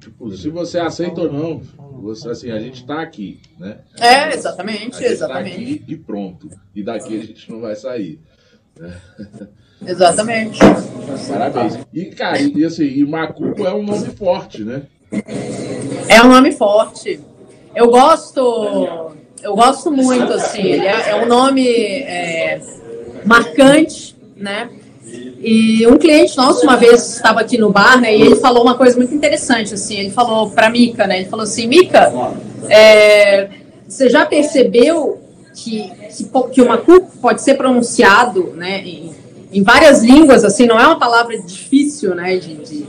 Tipo, 0.00 0.30
se 0.36 0.48
você 0.48 0.78
aceita 0.78 1.22
ou 1.22 1.32
não, 1.32 1.62
você, 2.00 2.28
assim, 2.30 2.50
a 2.50 2.58
gente 2.58 2.82
está 2.82 3.00
aqui, 3.02 3.40
né? 3.58 3.78
É, 3.98 4.34
exatamente, 4.34 4.96
a 4.96 5.00
gente 5.00 5.12
exatamente. 5.12 5.56
Tá 5.56 5.62
aqui 5.62 5.84
e 5.88 5.96
pronto. 5.96 6.50
E 6.74 6.82
daqui 6.82 7.18
a 7.18 7.24
gente 7.24 7.50
não 7.50 7.60
vai 7.60 7.76
sair. 7.76 8.20
Né? 8.78 8.96
Exatamente. 9.86 10.58
Parabéns. 11.28 11.78
E, 11.92 12.06
cara, 12.06 12.40
e 12.40 12.64
assim, 12.64 12.84
e 12.84 13.04
Macuco 13.04 13.66
é 13.66 13.74
um 13.74 13.82
nome 13.82 14.08
forte, 14.10 14.64
né? 14.64 14.82
É 16.08 16.22
um 16.22 16.28
nome 16.28 16.52
forte. 16.52 17.20
Eu 17.74 17.90
gosto, 17.90 19.12
eu 19.42 19.54
gosto 19.54 19.90
muito, 19.90 20.32
assim, 20.32 20.62
ele 20.62 20.86
é, 20.86 21.10
é 21.10 21.16
um 21.16 21.26
nome 21.26 21.68
é, 21.68 22.60
marcante, 23.24 24.16
né? 24.36 24.68
E 25.40 25.86
um 25.86 25.96
cliente 25.96 26.36
nosso 26.36 26.64
uma 26.64 26.76
vez 26.76 27.14
estava 27.14 27.40
aqui 27.40 27.56
no 27.56 27.70
bar, 27.70 28.00
né, 28.00 28.16
e 28.16 28.22
ele 28.22 28.36
falou 28.36 28.62
uma 28.62 28.76
coisa 28.76 28.96
muito 28.96 29.14
interessante, 29.14 29.72
assim, 29.72 29.96
ele 29.96 30.10
falou 30.10 30.50
para 30.50 30.68
Mica, 30.68 31.06
né, 31.06 31.20
ele 31.20 31.28
falou 31.28 31.44
assim, 31.44 31.68
Mica, 31.68 32.12
é, 32.68 33.48
você 33.86 34.10
já 34.10 34.26
percebeu 34.26 35.20
que, 35.54 35.90
que, 36.10 36.24
que 36.52 36.60
o 36.60 36.68
macuco 36.68 37.16
pode 37.18 37.42
ser 37.42 37.54
pronunciado, 37.54 38.52
né, 38.56 38.80
em, 38.80 39.14
em, 39.52 39.62
várias 39.62 40.02
línguas, 40.02 40.44
assim, 40.44 40.66
não 40.66 40.78
é 40.78 40.84
uma 40.84 40.98
palavra 40.98 41.40
difícil, 41.40 42.16
né, 42.16 42.36
de, 42.36 42.54
de, 42.56 42.86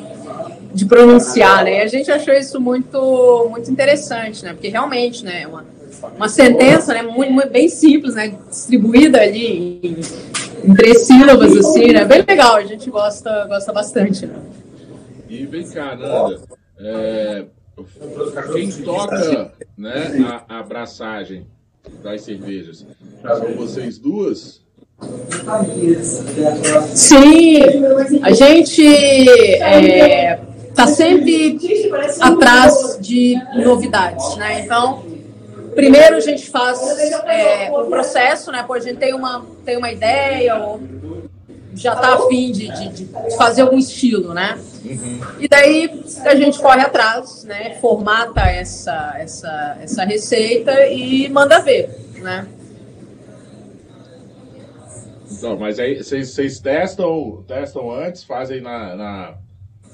de 0.73 0.85
pronunciar, 0.85 1.63
né, 1.63 1.77
e 1.77 1.81
a 1.81 1.87
gente 1.87 2.11
achou 2.11 2.33
isso 2.33 2.59
muito, 2.59 3.47
muito 3.51 3.69
interessante, 3.69 4.43
né, 4.43 4.53
porque 4.53 4.69
realmente, 4.69 5.23
né, 5.23 5.43
é 5.43 5.47
uma, 5.47 5.63
uma 6.15 6.27
sentença, 6.27 6.95
né, 6.95 7.03
muito, 7.03 7.31
muito, 7.31 7.51
bem 7.51 7.69
simples, 7.69 8.15
né, 8.15 8.33
distribuída 8.49 9.21
ali 9.21 9.79
em 9.83 9.97
em 10.63 10.73
três 10.73 11.01
sílabas, 11.01 11.55
assim, 11.55 11.93
né? 11.93 12.05
Bem 12.05 12.23
legal, 12.27 12.55
a 12.55 12.65
gente 12.65 12.89
gosta, 12.89 13.45
gosta 13.45 13.71
bastante, 13.71 14.25
né? 14.25 14.35
E 15.29 15.45
vem 15.45 15.67
cá, 15.69 15.95
Nanda, 15.95 16.41
é, 16.79 17.45
quem 18.53 18.71
toca 18.71 19.51
né, 19.77 20.43
a, 20.47 20.55
a 20.55 20.59
abraçagem 20.59 21.45
das 22.03 22.21
cervejas? 22.21 22.85
São 23.21 23.53
vocês 23.55 23.97
duas? 23.97 24.61
Sim, 26.93 27.61
a 28.21 28.31
gente 28.33 28.85
é, 29.61 30.41
tá 30.75 30.87
sempre 30.87 31.57
atrás 32.19 32.97
de 32.99 33.35
novidades, 33.55 34.35
né? 34.35 34.61
Então, 34.65 35.03
Primeiro 35.79 36.17
a 36.17 36.19
gente 36.19 36.49
faz 36.49 36.79
é, 37.25 37.71
um 37.71 37.89
processo, 37.89 38.51
né? 38.51 38.63
Pô, 38.63 38.73
a 38.73 38.79
gente 38.79 38.97
tem 38.97 39.13
uma, 39.13 39.45
tem 39.69 39.77
uma 39.77 39.91
ideia, 39.91 40.55
ou 40.55 40.81
já 41.75 41.95
tá 41.95 42.15
afim 42.15 42.51
de, 42.51 42.67
de, 42.69 43.05
de 43.05 43.37
fazer 43.37 43.61
algum 43.61 43.77
estilo, 43.77 44.33
né? 44.33 44.59
E 45.39 45.47
daí 45.47 46.03
a 46.25 46.35
gente 46.35 46.59
corre 46.59 46.81
atrás, 46.81 47.43
né? 47.43 47.75
Formata 47.75 48.41
essa, 48.41 49.15
essa, 49.17 49.77
essa 49.79 50.03
receita 50.03 50.87
e 50.87 51.29
manda 51.29 51.59
ver, 51.59 51.89
né? 52.15 52.47
Então, 55.31 55.57
mas 55.57 55.77
aí 55.79 56.03
vocês, 56.03 56.29
vocês 56.29 56.59
testam, 56.59 57.43
testam 57.47 57.91
antes, 57.91 58.23
fazem 58.23 58.61
na, 58.61 58.95
na, 58.95 59.37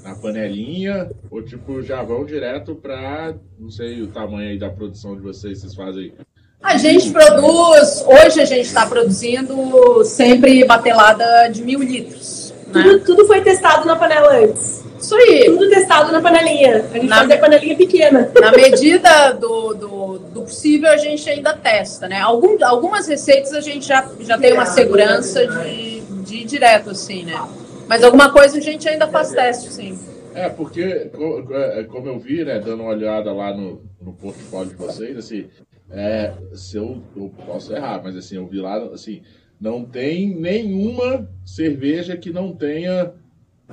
na 0.01 0.15
panelinha, 0.15 1.11
ou 1.29 1.43
tipo, 1.43 1.81
já 1.81 2.01
vão 2.01 2.25
direto 2.25 2.73
para 2.75 3.35
não 3.59 3.69
sei 3.69 4.01
o 4.01 4.07
tamanho 4.07 4.51
aí 4.51 4.57
da 4.57 4.69
produção 4.69 5.15
de 5.15 5.21
vocês, 5.21 5.59
vocês 5.59 5.75
fazem. 5.75 6.13
A 6.61 6.77
gente 6.77 7.11
produz, 7.11 8.03
hoje 8.07 8.41
a 8.41 8.45
gente 8.45 8.65
está 8.65 8.85
produzindo 8.87 10.03
sempre 10.03 10.63
batelada 10.65 11.47
de 11.49 11.63
mil 11.63 11.79
litros. 11.79 12.53
Né? 12.73 12.81
Tudo, 12.83 12.99
tudo 13.05 13.27
foi 13.27 13.41
testado 13.41 13.85
na 13.85 13.95
panela 13.95 14.35
antes. 14.35 14.83
Isso 14.99 15.15
aí. 15.15 15.45
Tudo 15.45 15.69
testado 15.69 16.11
na 16.11 16.19
panelinha. 16.21 16.83
A 16.91 16.93
gente 16.97 17.05
Na- 17.07 17.17
fazia 17.17 17.37
panelinha 17.37 17.75
pequena. 17.77 18.31
Na 18.41 18.51
medida 18.51 19.31
do, 19.33 19.73
do, 19.75 20.19
do 20.19 20.41
possível, 20.41 20.89
a 20.89 20.97
gente 20.97 21.29
ainda 21.29 21.53
testa, 21.53 22.07
né? 22.07 22.19
Algum, 22.21 22.57
algumas 22.65 23.07
receitas 23.07 23.53
a 23.53 23.61
gente 23.61 23.85
já, 23.87 24.09
já 24.21 24.37
tem 24.37 24.53
uma 24.53 24.65
segurança 24.65 25.45
de, 25.45 26.01
de 26.01 26.35
ir 26.37 26.45
direto, 26.45 26.89
assim, 26.89 27.23
né? 27.25 27.39
Mas 27.87 28.03
alguma 28.03 28.31
coisa 28.31 28.57
a 28.57 28.61
gente 28.61 28.89
ainda 28.89 29.07
faz 29.07 29.29
teste, 29.31 29.71
sim. 29.71 29.99
É, 30.33 30.49
porque, 30.49 30.81
é, 30.81 31.83
como 31.83 32.07
eu 32.07 32.19
vi, 32.19 32.43
né, 32.43 32.59
dando 32.59 32.81
uma 32.81 32.91
olhada 32.91 33.31
lá 33.31 33.53
no, 33.55 33.81
no 34.01 34.11
portfólio 34.13 34.69
de 34.71 34.75
vocês, 34.75 35.15
assim, 35.17 35.47
é, 35.91 36.33
se 36.53 36.77
eu, 36.77 37.01
eu 37.15 37.31
posso 37.45 37.73
errar, 37.73 38.01
mas 38.03 38.15
assim, 38.15 38.35
eu 38.35 38.47
vi 38.47 38.59
lá, 38.59 38.77
assim, 38.93 39.21
não 39.59 39.85
tem 39.85 40.35
nenhuma 40.35 41.27
cerveja 41.45 42.17
que 42.17 42.31
não 42.31 42.51
tenha 42.53 43.11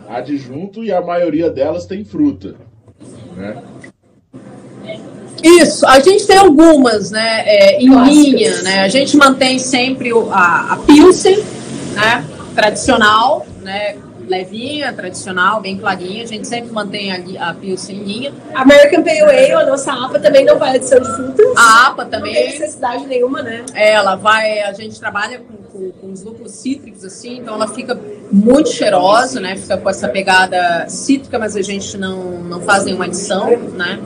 adjunto 0.08 0.84
e 0.84 0.92
a 0.92 1.00
maioria 1.02 1.50
delas 1.50 1.86
tem 1.86 2.04
fruta, 2.04 2.54
né? 3.36 3.62
Isso, 5.42 5.84
a 5.86 5.98
gente 5.98 6.24
tem 6.26 6.36
algumas, 6.38 7.10
né, 7.10 7.42
é, 7.44 7.82
em 7.82 7.88
Clássicas. 7.90 8.24
linha, 8.32 8.62
né? 8.62 8.80
A 8.80 8.88
gente 8.88 9.16
mantém 9.16 9.58
sempre 9.58 10.12
o- 10.12 10.30
a, 10.30 10.74
a 10.74 10.76
Pilsen, 10.76 11.36
né, 11.94 12.24
tradicional, 12.54 13.44
né, 13.60 13.96
levinha, 14.26 14.92
tradicional, 14.92 15.60
bem 15.60 15.76
clarinha. 15.76 16.24
A 16.24 16.26
gente 16.26 16.46
sempre 16.46 16.72
mantém 16.72 17.12
a, 17.12 17.50
a 17.50 17.54
Pilsen 17.54 17.96
em 17.96 18.04
linha. 18.04 18.34
American 18.54 19.02
Pale 19.02 19.20
Ale, 19.20 19.52
a 19.52 19.66
nossa 19.66 19.92
APA 19.92 20.18
também 20.18 20.44
não 20.44 20.58
vai 20.58 20.76
adição 20.76 21.00
de 21.00 21.14
frutas. 21.14 21.46
A 21.56 21.88
APA 21.88 22.04
Não 22.04 22.10
tem 22.10 22.20
também, 22.20 22.34
necessidade 22.50 23.06
nenhuma, 23.06 23.42
né? 23.42 23.64
ela 23.74 24.14
vai, 24.14 24.60
a 24.60 24.72
gente 24.72 24.98
trabalha 24.98 25.40
com, 25.40 25.56
com, 25.56 25.90
com 25.92 26.12
os 26.12 26.22
lúpulos 26.22 26.52
cítricos, 26.52 27.04
assim, 27.04 27.38
então 27.38 27.54
ela 27.54 27.68
fica 27.68 27.98
muito 28.30 28.70
cheirosa, 28.70 29.40
né, 29.40 29.56
fica 29.56 29.76
com 29.76 29.90
essa 29.90 30.08
pegada 30.08 30.86
cítrica, 30.88 31.38
mas 31.38 31.56
a 31.56 31.62
gente 31.62 31.98
não, 31.98 32.42
não 32.42 32.60
faz 32.60 32.84
nenhuma 32.84 33.06
adição, 33.06 33.50
né. 33.74 33.98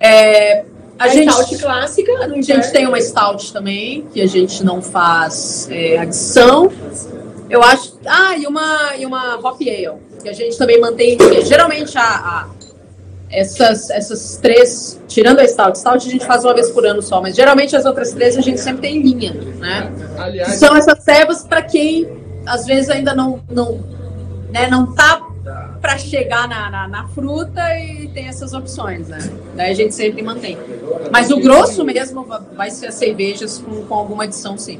É, 0.00 0.64
a, 0.98 1.04
A, 1.04 1.08
gente... 1.08 1.32
stout 1.32 1.58
clássica, 1.58 2.12
A 2.18 2.40
gente 2.40 2.72
tem 2.72 2.86
uma 2.86 3.00
stout 3.00 3.52
também, 3.52 4.06
que 4.12 4.20
a 4.20 4.26
gente 4.26 4.64
não 4.64 4.80
faz 4.80 5.68
é, 5.70 5.98
adição. 5.98 6.70
Eu 7.52 7.62
acho. 7.62 7.98
Ah, 8.06 8.36
e 8.36 8.46
uma, 8.46 8.96
e 8.96 9.04
uma 9.06 9.36
Hop 9.36 9.60
Ale, 9.60 9.98
que 10.22 10.28
a 10.28 10.32
gente 10.32 10.56
também 10.56 10.80
mantém. 10.80 11.16
Geralmente, 11.44 11.96
a, 11.98 12.02
a- 12.02 12.48
essas, 13.30 13.88
essas 13.90 14.36
três, 14.42 15.00
tirando 15.08 15.40
a 15.40 15.46
stout, 15.48 15.78
stout 15.78 16.06
a 16.06 16.10
gente 16.10 16.24
faz 16.26 16.44
uma 16.44 16.52
vez 16.54 16.70
por 16.70 16.84
ano 16.86 17.00
só, 17.00 17.20
mas 17.20 17.34
geralmente 17.34 17.74
as 17.74 17.84
outras 17.86 18.12
três 18.12 18.36
a 18.36 18.42
gente 18.42 18.60
sempre 18.60 18.82
tem 18.82 18.96
em 18.98 19.02
linha, 19.02 19.32
né? 19.58 19.90
Aliás, 20.18 20.54
São 20.56 20.76
essas 20.76 21.02
cevas 21.02 21.42
para 21.42 21.62
quem 21.62 22.08
às 22.44 22.66
vezes 22.66 22.90
ainda 22.90 23.14
não 23.14 23.40
não, 23.50 23.80
né, 24.50 24.68
não 24.68 24.92
tá 24.92 25.22
para 25.80 25.96
chegar 25.96 26.46
na, 26.46 26.70
na, 26.70 26.88
na 26.88 27.08
fruta 27.08 27.60
e 27.78 28.08
tem 28.08 28.28
essas 28.28 28.52
opções, 28.52 29.08
né? 29.08 29.18
Daí 29.56 29.70
a 29.70 29.74
gente 29.74 29.94
sempre 29.94 30.22
mantém. 30.22 30.58
Mas 31.10 31.30
o 31.30 31.40
grosso 31.40 31.82
mesmo 31.84 32.24
va- 32.24 32.42
vai 32.54 32.70
ser 32.70 32.88
as 32.88 32.94
cervejas 32.96 33.56
com, 33.58 33.82
com 33.86 33.94
alguma 33.94 34.24
adição, 34.24 34.58
sim. 34.58 34.78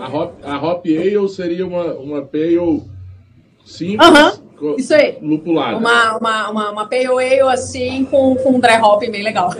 A 0.00 0.08
Hop, 0.08 0.34
a 0.44 0.56
Hop 0.58 0.84
Ale 0.86 1.28
seria 1.28 1.66
uma, 1.66 1.94
uma 1.94 2.22
pale 2.22 2.82
simples, 3.64 4.08
Aham, 4.08 4.32
co- 4.58 4.76
Isso 4.78 4.94
aí. 4.94 5.18
lupulada. 5.22 5.76
Uma, 5.76 6.16
uma, 6.18 6.50
uma, 6.50 6.70
uma 6.70 6.86
pale 6.86 7.06
ale 7.06 7.40
assim 7.52 8.04
com, 8.04 8.34
com 8.36 8.50
um 8.56 8.60
dry 8.60 8.80
hop 8.82 9.00
bem 9.00 9.22
legal. 9.22 9.50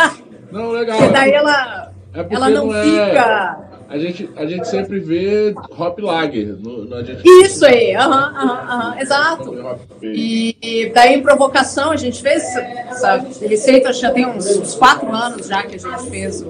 Não, 0.50 0.70
legal. 0.70 0.98
Porque 0.98 1.12
daí 1.12 1.32
ela, 1.32 1.92
é 2.12 2.22
porque 2.22 2.34
ela 2.36 2.48
não 2.50 2.74
é- 2.74 2.82
fica. 2.82 3.64
A 3.86 3.98
gente, 3.98 4.30
a 4.34 4.46
gente 4.46 4.66
sempre 4.66 4.98
vê 4.98 5.54
Hop 5.78 5.98
Lager. 6.00 6.56
No, 6.58 6.84
no, 6.84 6.96
a 6.96 7.02
gente 7.04 7.22
Isso 7.28 7.64
aí, 7.64 7.94
aham, 7.94 8.32
aham, 8.34 8.66
aham, 8.68 9.00
exato. 9.00 9.78
E, 10.02 10.56
e 10.60 10.90
daí 10.92 11.14
em 11.14 11.22
provocação, 11.22 11.92
a 11.92 11.96
gente 11.96 12.20
fez 12.22 12.42
essa, 12.42 12.60
essa 12.60 13.16
receita, 13.46 13.90
acho 13.90 14.00
que 14.00 14.06
já 14.06 14.12
tem 14.12 14.26
uns, 14.26 14.46
uns 14.56 14.74
quatro 14.74 15.12
anos 15.14 15.46
já 15.46 15.62
que 15.62 15.76
a 15.76 15.78
gente 15.78 16.10
fez 16.10 16.40
o, 16.42 16.46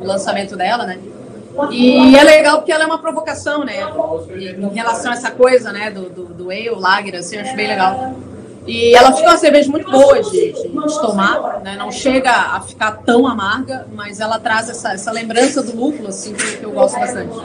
o 0.00 0.06
lançamento 0.06 0.56
dela, 0.56 0.84
né? 0.86 0.98
E 1.70 2.16
é 2.16 2.22
legal 2.22 2.58
porque 2.58 2.72
ela 2.72 2.84
é 2.84 2.86
uma 2.86 2.98
provocação, 2.98 3.64
né? 3.64 3.80
Em 4.36 4.74
relação 4.74 5.12
a 5.12 5.14
essa 5.14 5.30
coisa, 5.30 5.72
né? 5.72 5.90
Do, 5.90 6.10
do, 6.10 6.24
do 6.26 6.50
ale, 6.50 6.70
lager, 6.70 7.16
assim, 7.16 7.36
eu 7.36 7.42
acho 7.42 7.54
bem 7.54 7.68
legal. 7.68 8.14
E 8.66 8.94
ela 8.94 9.12
fica 9.12 9.28
uma 9.28 9.36
cerveja 9.36 9.70
muito 9.70 9.90
boa 9.90 10.22
de, 10.22 10.52
de 10.52 11.00
tomar, 11.00 11.60
né? 11.62 11.76
Não 11.76 11.92
chega 11.92 12.30
a 12.30 12.60
ficar 12.60 12.92
tão 13.04 13.26
amarga, 13.26 13.86
mas 13.92 14.20
ela 14.20 14.38
traz 14.38 14.70
essa, 14.70 14.92
essa 14.92 15.12
lembrança 15.12 15.62
do 15.62 15.76
lúpulo, 15.76 16.08
assim, 16.08 16.32
que, 16.32 16.56
que 16.56 16.64
eu 16.64 16.72
gosto 16.72 16.98
bastante. 16.98 17.36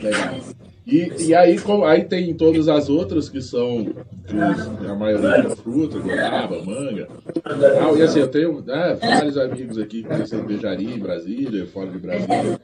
Legal. 0.00 0.47
E, 0.90 1.12
e 1.28 1.34
aí, 1.34 1.58
com- 1.60 1.84
aí 1.84 2.04
tem 2.04 2.32
todas 2.34 2.66
as 2.66 2.88
outras 2.88 3.28
que 3.28 3.42
são 3.42 3.84
que 4.26 4.86
a 4.86 4.94
maioria 4.94 5.46
é 5.46 5.50
fruta, 5.56 5.98
goiaba, 5.98 6.62
manga. 6.64 7.08
Ah, 7.44 7.92
e 7.94 8.02
assim, 8.02 8.20
eu 8.20 8.28
tenho 8.28 8.62
né, 8.62 8.96
vários 9.00 9.36
amigos 9.36 9.76
aqui 9.76 10.02
que 10.02 10.08
têm 10.08 10.24
cervejaria 10.26 10.94
em 10.94 10.98
Brasília, 10.98 11.66
fora 11.66 11.90
de 11.90 11.98
Brasília. 11.98 12.58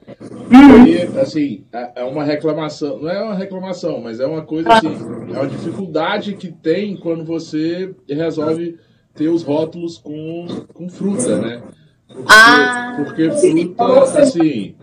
E 0.86 1.18
assim, 1.20 1.64
é 1.72 1.92
é 1.96 2.04
uma 2.04 2.24
reclamação, 2.24 2.98
não 2.98 3.10
é 3.10 3.22
uma 3.22 3.34
reclamação, 3.34 4.00
mas 4.00 4.20
é 4.20 4.26
uma 4.26 4.42
coisa 4.42 4.72
assim, 4.72 4.94
é 5.34 5.38
uma 5.38 5.46
dificuldade 5.46 6.34
que 6.34 6.50
tem 6.50 6.96
quando 6.96 7.24
você 7.24 7.94
resolve 8.08 8.78
ter 9.14 9.28
os 9.28 9.42
rótulos 9.42 9.98
com, 9.98 10.46
com 10.72 10.88
fruta, 10.88 11.36
né? 11.38 11.62
Porque, 12.08 12.24
Ah, 12.28 12.94
porque 12.96 13.30
fruta, 13.30 14.18
assim, 14.20 14.74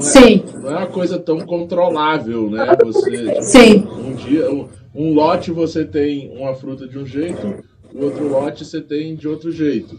Sim, 0.00 0.44
não 0.54 0.70
é 0.70 0.76
uma 0.78 0.86
coisa 0.86 1.18
tão 1.18 1.40
controlável, 1.40 2.50
né? 2.50 2.76
Você, 2.84 3.42
sim. 3.42 3.88
um 3.98 4.14
dia, 4.14 4.50
um, 4.50 4.68
um 4.94 5.14
lote 5.14 5.50
você 5.50 5.84
tem 5.84 6.30
uma 6.36 6.54
fruta 6.54 6.86
de 6.86 6.98
um 6.98 7.06
jeito, 7.06 7.64
o 7.94 8.04
outro 8.04 8.28
lote 8.28 8.64
você 8.64 8.80
tem 8.80 9.16
de 9.16 9.26
outro 9.26 9.50
jeito, 9.50 9.98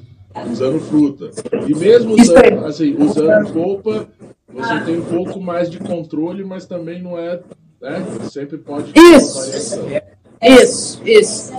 usando 0.51 0.79
fruta. 0.79 1.31
E 1.67 1.73
mesmo 1.73 2.13
usando, 2.13 2.65
assim, 2.65 2.95
usando 2.99 3.51
polpa, 3.51 4.07
você 4.53 4.79
tem 4.85 4.99
um 4.99 5.05
pouco 5.05 5.41
mais 5.41 5.69
de 5.69 5.79
controle, 5.79 6.43
mas 6.43 6.67
também 6.67 7.01
não 7.01 7.17
é, 7.17 7.39
né? 7.81 8.05
Sempre 8.29 8.59
pode 8.59 8.93
Isso. 8.95 9.81
Isso, 10.41 11.01
isso. 11.05 11.53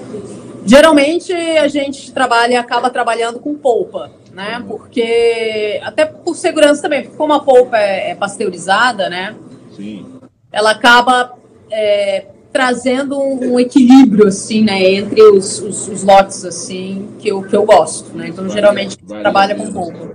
Geralmente 0.64 1.32
a 1.32 1.68
gente 1.68 2.12
trabalha, 2.12 2.61
acaba 2.61 2.88
trabalhando 2.88 3.38
com 3.38 3.55
polpa, 3.55 4.11
né? 4.41 4.64
Porque 4.66 5.78
até 5.82 6.07
por 6.07 6.34
segurança 6.34 6.80
também, 6.80 7.03
porque 7.03 7.16
como 7.16 7.34
a 7.34 7.41
polpa 7.41 7.76
é, 7.76 8.12
é 8.12 8.14
pasteurizada, 8.14 9.11
né? 9.11 9.36
Sim. 9.76 10.07
Ela 10.51 10.70
acaba 10.70 11.34
é, 11.70 12.24
trazendo 12.51 13.18
um, 13.18 13.53
um 13.53 13.61
equilíbrio 13.61 14.26
assim, 14.26 14.64
né? 14.64 14.82
Entre 14.95 15.20
os, 15.20 15.61
os, 15.61 15.88
os 15.88 16.03
lotes 16.03 16.43
assim 16.47 17.11
que 17.18 17.28
eu, 17.28 17.43
que 17.43 17.55
eu 17.55 17.64
gosto, 17.64 18.16
né? 18.16 18.28
Então 18.28 18.49
geralmente 18.49 18.86
a 18.86 19.01
gente 19.01 19.05
Varia 19.05 19.22
trabalha 19.22 19.55
com 19.55 19.72
polpa. 19.72 20.11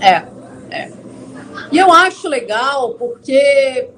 É, 0.00 0.24
é. 0.70 0.90
E 1.70 1.78
eu 1.78 1.92
acho 1.92 2.28
legal 2.28 2.94
porque 2.94 3.88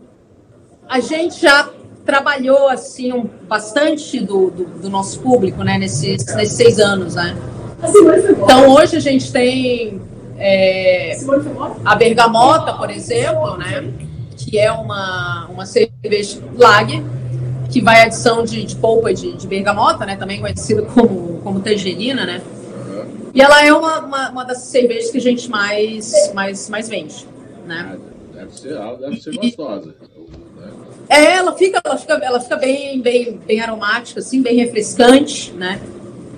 a 0.87 1.01
gente 1.01 1.41
já 1.41 1.71
trabalhou 2.05 2.69
assim 2.69 3.13
um, 3.13 3.25
bastante 3.49 4.21
do, 4.21 4.51
do, 4.51 4.65
do 4.65 4.91
nosso 4.91 5.21
público, 5.21 5.63
né, 5.63 5.79
nesses, 5.79 6.27
nesses 6.35 6.57
seis 6.57 6.79
anos, 6.79 7.15
né? 7.15 7.37
Então 7.83 8.69
hoje 8.69 8.97
a 8.97 9.01
gente 9.01 9.33
tem 9.33 10.01
é, 10.39 11.17
A 11.85 11.95
bergamota, 11.95 12.73
por 12.75 12.91
exemplo, 12.91 13.57
né, 13.57 13.93
que 14.37 14.59
é 14.59 14.73
uma, 14.73 15.47
uma 15.49 15.67
cerveja 15.67 16.41
lager 16.57 17.03
que 17.71 17.81
vai 17.81 18.03
adição 18.03 18.43
de, 18.45 18.65
de 18.65 18.75
polpa 18.77 19.15
de, 19.15 19.33
de 19.37 19.47
bergamota, 19.47 20.05
né, 20.05 20.17
também 20.17 20.41
conhecida 20.41 20.83
como, 20.83 21.41
como 21.43 21.61
tangerina, 21.61 22.27
né? 22.27 22.43
Aham. 22.43 23.07
E 23.33 23.41
ela 23.41 23.65
é 23.65 23.73
uma, 23.73 24.01
uma, 24.01 24.31
uma 24.31 24.45
das 24.45 24.59
cervejas 24.63 25.11
que 25.11 25.19
a 25.19 25.21
gente 25.21 25.49
mais, 25.49 26.33
mais, 26.35 26.69
mais 26.69 26.89
vende, 26.89 27.27
né? 27.67 27.97
Ah, 27.97 28.11
Deve 28.41 28.53
ser, 28.59 28.79
deve 28.99 29.21
ser 29.21 29.37
gostosa. 29.37 29.95
É, 31.09 31.35
ela 31.35 31.53
fica, 31.57 31.81
ela 31.85 31.97
fica, 31.99 32.15
ela 32.15 32.41
fica 32.41 32.57
bem, 32.57 33.01
bem, 33.01 33.39
bem 33.47 33.61
aromática, 33.61 34.21
assim, 34.21 34.41
bem 34.41 34.57
refrescante, 34.57 35.53
né? 35.53 35.81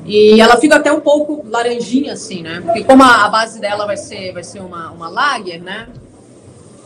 E 0.05 0.41
ela 0.41 0.57
fica 0.57 0.77
até 0.77 0.93
um 0.93 1.01
pouco 1.01 1.45
laranjinha, 1.49 2.13
assim, 2.15 2.43
né? 2.43 2.61
Porque 2.61 2.83
como 2.85 3.03
a, 3.03 3.25
a 3.25 3.29
base 3.29 3.61
dela 3.61 3.87
vai 3.87 3.97
ser, 3.97 4.33
vai 4.33 4.43
ser 4.43 4.61
uma, 4.61 4.91
uma 4.91 5.09
lager, 5.09 5.63
né? 5.63 5.89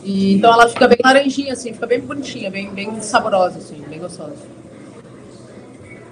E, 0.03 0.35
então 0.35 0.53
ela 0.53 0.69
fica 0.69 0.87
bem 0.87 0.99
laranjinha, 1.03 1.53
assim, 1.53 1.73
fica 1.73 1.87
bem 1.87 1.99
bonitinha, 1.99 2.51
bem, 2.51 2.69
bem 2.69 3.01
saborosa, 3.01 3.57
assim, 3.57 3.83
bem 3.89 3.99
gostosa. 3.99 4.35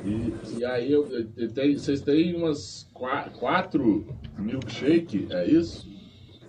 E, 0.03 0.33
e 0.57 0.65
aí 0.65 0.91
eu, 0.91 1.07
eu 1.37 1.51
tenho- 1.51 1.77
vocês 1.79 2.01
têm 2.01 2.35
umas 2.35 2.87
qua- 2.93 3.27
quatro 3.39 4.05
milkshake, 4.37 5.27
é 5.31 5.45
isso? 5.45 5.87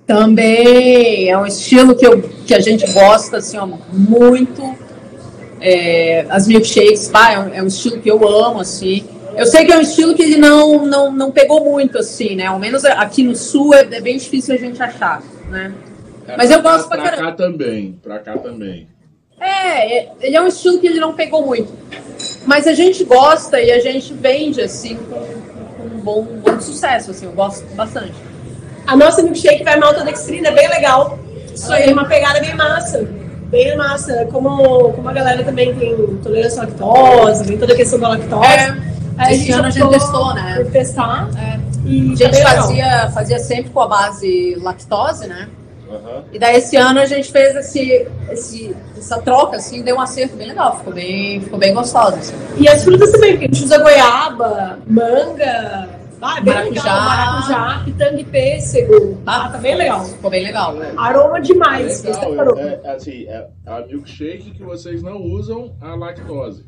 Também 0.06 1.28
é 1.28 1.36
um 1.36 1.46
estilo 1.46 1.94
que, 1.96 2.06
eu, 2.06 2.22
que 2.46 2.54
a 2.54 2.60
gente 2.60 2.90
gosta, 2.92 3.38
assim, 3.38 3.58
ó, 3.58 3.66
muito. 3.92 4.62
É, 5.60 6.26
as 6.28 6.46
milkshakes, 6.46 7.08
pá, 7.08 7.32
é, 7.32 7.38
um, 7.38 7.54
é 7.54 7.62
um 7.62 7.66
estilo 7.66 8.00
que 8.00 8.10
eu 8.10 8.26
amo, 8.28 8.60
assim. 8.60 9.04
Eu 9.36 9.46
sei 9.46 9.64
que 9.64 9.72
é 9.72 9.76
um 9.78 9.82
estilo 9.82 10.14
que 10.14 10.22
ele 10.22 10.36
não, 10.38 10.84
não, 10.86 11.12
não 11.12 11.30
pegou 11.30 11.62
muito, 11.64 11.98
assim, 11.98 12.34
né? 12.36 12.46
Ao 12.46 12.58
menos 12.58 12.84
aqui 12.84 13.22
no 13.22 13.36
sul 13.36 13.74
é, 13.74 13.80
é 13.82 14.00
bem 14.00 14.16
difícil 14.16 14.54
a 14.54 14.58
gente 14.58 14.82
achar, 14.82 15.22
né? 15.50 15.72
É, 16.26 16.36
Mas 16.36 16.50
eu 16.50 16.62
gosto 16.62 16.88
pra 16.88 16.96
pra 16.98 17.10
caramba. 17.10 17.30
cá 17.30 17.36
também, 17.36 18.00
pra 18.02 18.18
cá 18.18 18.36
também. 18.38 18.88
É, 19.40 19.98
é- 19.98 20.12
ele 20.20 20.36
é 20.36 20.40
um 20.40 20.46
estilo 20.48 20.78
que 20.78 20.86
ele 20.86 20.98
não 20.98 21.12
pegou 21.12 21.44
muito. 21.44 21.72
Mas 22.46 22.66
a 22.66 22.72
gente 22.72 23.04
gosta 23.04 23.60
e 23.60 23.70
a 23.70 23.78
gente 23.78 24.12
vende, 24.14 24.60
assim, 24.62 24.96
com, 24.96 25.20
com 25.76 25.94
um 25.96 26.00
bom, 26.00 26.22
bom 26.22 26.58
sucesso, 26.60 27.10
assim, 27.10 27.26
eu 27.26 27.32
gosto 27.32 27.64
bastante. 27.74 28.14
A 28.86 28.96
nossa 28.96 29.22
milkshake 29.22 29.62
vai 29.62 29.78
maltodextrina, 29.78 30.48
é 30.48 30.52
bem 30.52 30.68
legal. 30.68 31.18
Isso 31.54 31.70
aí. 31.72 31.84
Tem 31.84 31.92
uma 31.92 32.06
pegada 32.06 32.40
bem 32.40 32.54
massa. 32.54 33.06
Bem 33.50 33.76
massa. 33.76 34.26
Como, 34.32 34.92
como 34.92 35.08
a 35.08 35.12
galera 35.12 35.44
também 35.44 35.74
tem 35.74 35.94
tolerância 36.22 36.62
à 36.62 36.64
lactose, 36.66 37.44
tem 37.46 37.58
toda 37.58 37.74
a 37.74 37.76
questão 37.76 37.98
da 37.98 38.08
lactose. 38.08 38.46
É, 38.46 38.95
Aí 39.18 39.34
esse 39.36 39.52
ano 39.52 39.66
a 39.66 39.70
gente 39.70 39.88
testou, 39.88 40.34
né? 40.34 40.64
Testar. 40.72 41.28
É. 41.38 41.58
E 41.84 42.12
A 42.12 42.16
gente 42.16 42.22
legal. 42.34 42.56
fazia, 42.56 43.10
fazia 43.10 43.38
sempre 43.38 43.70
com 43.70 43.80
a 43.80 43.86
base 43.88 44.56
lactose, 44.60 45.26
né? 45.28 45.48
Aham. 45.88 46.24
E 46.32 46.38
daí 46.38 46.56
esse 46.56 46.76
ano 46.76 46.98
a 46.98 47.06
gente 47.06 47.30
fez 47.30 47.54
esse, 47.54 48.08
esse, 48.30 48.74
essa 48.98 49.18
troca, 49.22 49.56
assim, 49.56 49.82
deu 49.82 49.96
um 49.96 50.00
acerto 50.00 50.36
bem 50.36 50.48
legal, 50.48 50.78
ficou 50.78 50.92
bem, 50.92 51.40
ficou 51.40 51.58
bem 51.58 51.72
gostoso. 51.72 52.16
Assim. 52.16 52.34
E 52.58 52.68
as 52.68 52.82
frutas 52.82 53.12
também, 53.12 53.32
porque 53.32 53.44
a 53.44 53.48
gente 53.48 53.64
usa 53.64 53.78
goiaba, 53.78 54.78
manga, 54.86 55.88
ah, 56.20 56.38
é 56.38 56.40
bem 56.40 56.54
Maracujá. 56.54 56.82
legal, 56.82 57.00
maracujá, 57.02 57.82
pitanga 57.84 58.20
e 58.20 58.24
pêssego. 58.24 59.18
Ah, 59.24 59.48
tá 59.50 59.58
bem 59.58 59.76
legal. 59.76 60.04
Ficou 60.04 60.30
bem 60.30 60.44
legal. 60.44 60.74
né? 60.74 60.92
Aroma 60.96 61.40
demais. 61.40 62.02
Legal, 62.02 62.12
gostei 62.20 62.34
do 62.34 62.40
aroma. 62.40 62.60
é, 62.62 62.80
é 62.82 62.90
assim, 62.90 63.24
é 63.28 63.46
a 63.66 63.80
milkshake 63.82 64.50
que 64.52 64.64
vocês 64.64 65.02
não 65.04 65.22
usam 65.22 65.76
a 65.80 65.94
lactose. 65.94 66.64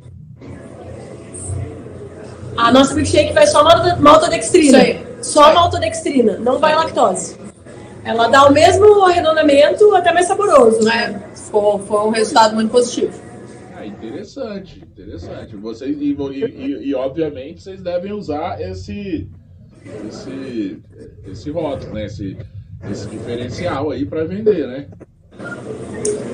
A 2.57 2.73
nossa 2.73 2.95
milkshake 2.95 3.33
vai 3.33 3.47
só 3.47 3.63
malto- 3.63 4.03
maltodextrina. 4.03 4.67
Isso 4.67 4.77
aí. 4.77 5.07
Só 5.23 5.53
maltodextrina, 5.55 6.39
não 6.39 6.59
vai 6.59 6.75
lactose. 6.75 7.37
Ela 8.05 8.29
dá 8.29 8.47
o 8.47 8.53
mesmo 8.53 9.05
arredondamento, 9.05 9.95
até 9.95 10.13
mais 10.13 10.27
saboroso. 10.27 10.83
né? 10.85 11.23
Ficou, 11.35 11.79
foi 11.81 12.01
um 12.01 12.11
resultado 12.11 12.55
muito 12.55 12.71
positivo. 12.71 13.13
Ah, 13.77 13.85
interessante, 13.87 14.81
interessante. 14.81 15.55
Vocês, 15.57 15.97
e, 16.01 16.17
e, 16.17 16.89
e- 16.91 16.95
obviamente 16.95 17.63
vocês 17.63 17.81
devem 17.83 18.13
usar 18.13 18.61
esse, 18.61 19.29
esse, 20.09 20.79
esse 21.31 21.51
rótulo, 21.51 21.95
né? 21.95 22.07
Esse, 22.07 22.37
esse 22.91 23.07
diferencial 23.09 23.91
aí 23.91 24.05
para 24.07 24.25
vender, 24.25 24.67
né? 24.67 24.87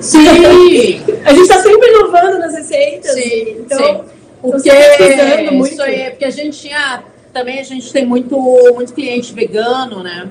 Sim! 0.01 0.19
A 1.25 1.33
gente 1.33 1.47
tá 1.47 1.59
sempre 1.61 1.87
inovando 1.89 2.39
nas 2.39 2.53
receitas. 2.53 3.11
Sim, 3.11 3.57
então, 3.59 3.77
sim. 3.79 4.03
Porque 4.51 4.69
pesquisando 4.69 5.51
muito. 5.53 5.73
isso 5.73 5.81
aí, 5.81 6.01
é 6.01 6.09
porque 6.09 6.25
a 6.25 6.29
gente 6.29 6.59
tinha 6.59 7.03
também 7.33 7.59
a 7.59 7.63
gente 7.63 7.91
tem 7.91 8.05
muito 8.05 8.37
muito 8.73 8.93
cliente 8.93 9.33
vegano, 9.33 10.01
né? 10.01 10.29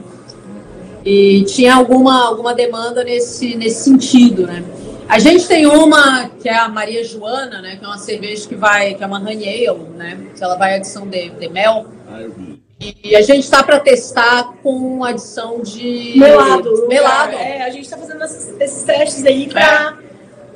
E 1.05 1.45
tinha 1.45 1.75
alguma 1.75 2.27
alguma 2.27 2.55
demanda 2.55 3.05
nesse 3.05 3.55
nesse 3.57 3.85
sentido, 3.85 4.47
né? 4.47 4.65
A 5.07 5.19
gente 5.19 5.47
tem 5.47 5.67
uma 5.67 6.31
que 6.41 6.49
é 6.49 6.57
a 6.57 6.69
Maria 6.69 7.05
Joana, 7.05 7.61
né? 7.61 7.77
Que 7.77 7.85
é 7.85 7.89
uma 7.89 7.99
cerveja 7.99 8.49
que 8.49 8.55
vai 8.55 8.95
que 8.95 9.05
é 9.05 9.07
uma 9.07 9.21
honey 9.21 9.69
ale, 9.69 9.85
né? 9.97 10.19
Que 10.35 10.43
ela 10.43 10.57
vai 10.57 10.77
adição 10.77 11.07
de, 11.07 11.29
de 11.31 11.49
mel. 11.49 11.87
Ah, 12.11 12.23
eu 12.23 12.33
vi. 12.33 12.65
E 13.03 13.15
a 13.15 13.23
gente 13.23 13.45
está 13.45 13.63
para 13.63 13.81
testar 13.81 14.53
com 14.63 15.05
adição 15.05 15.61
de 15.63 16.15
melado. 16.17 16.89
melado. 16.89 17.33
É, 17.35 17.63
a 17.63 17.71
gente 17.71 17.89
tá 17.89 17.97
fazendo 17.97 18.23
esses, 18.25 18.61
esses 18.61 18.83
testes 18.83 19.25
aí 19.25 19.49
pra, 19.49 19.97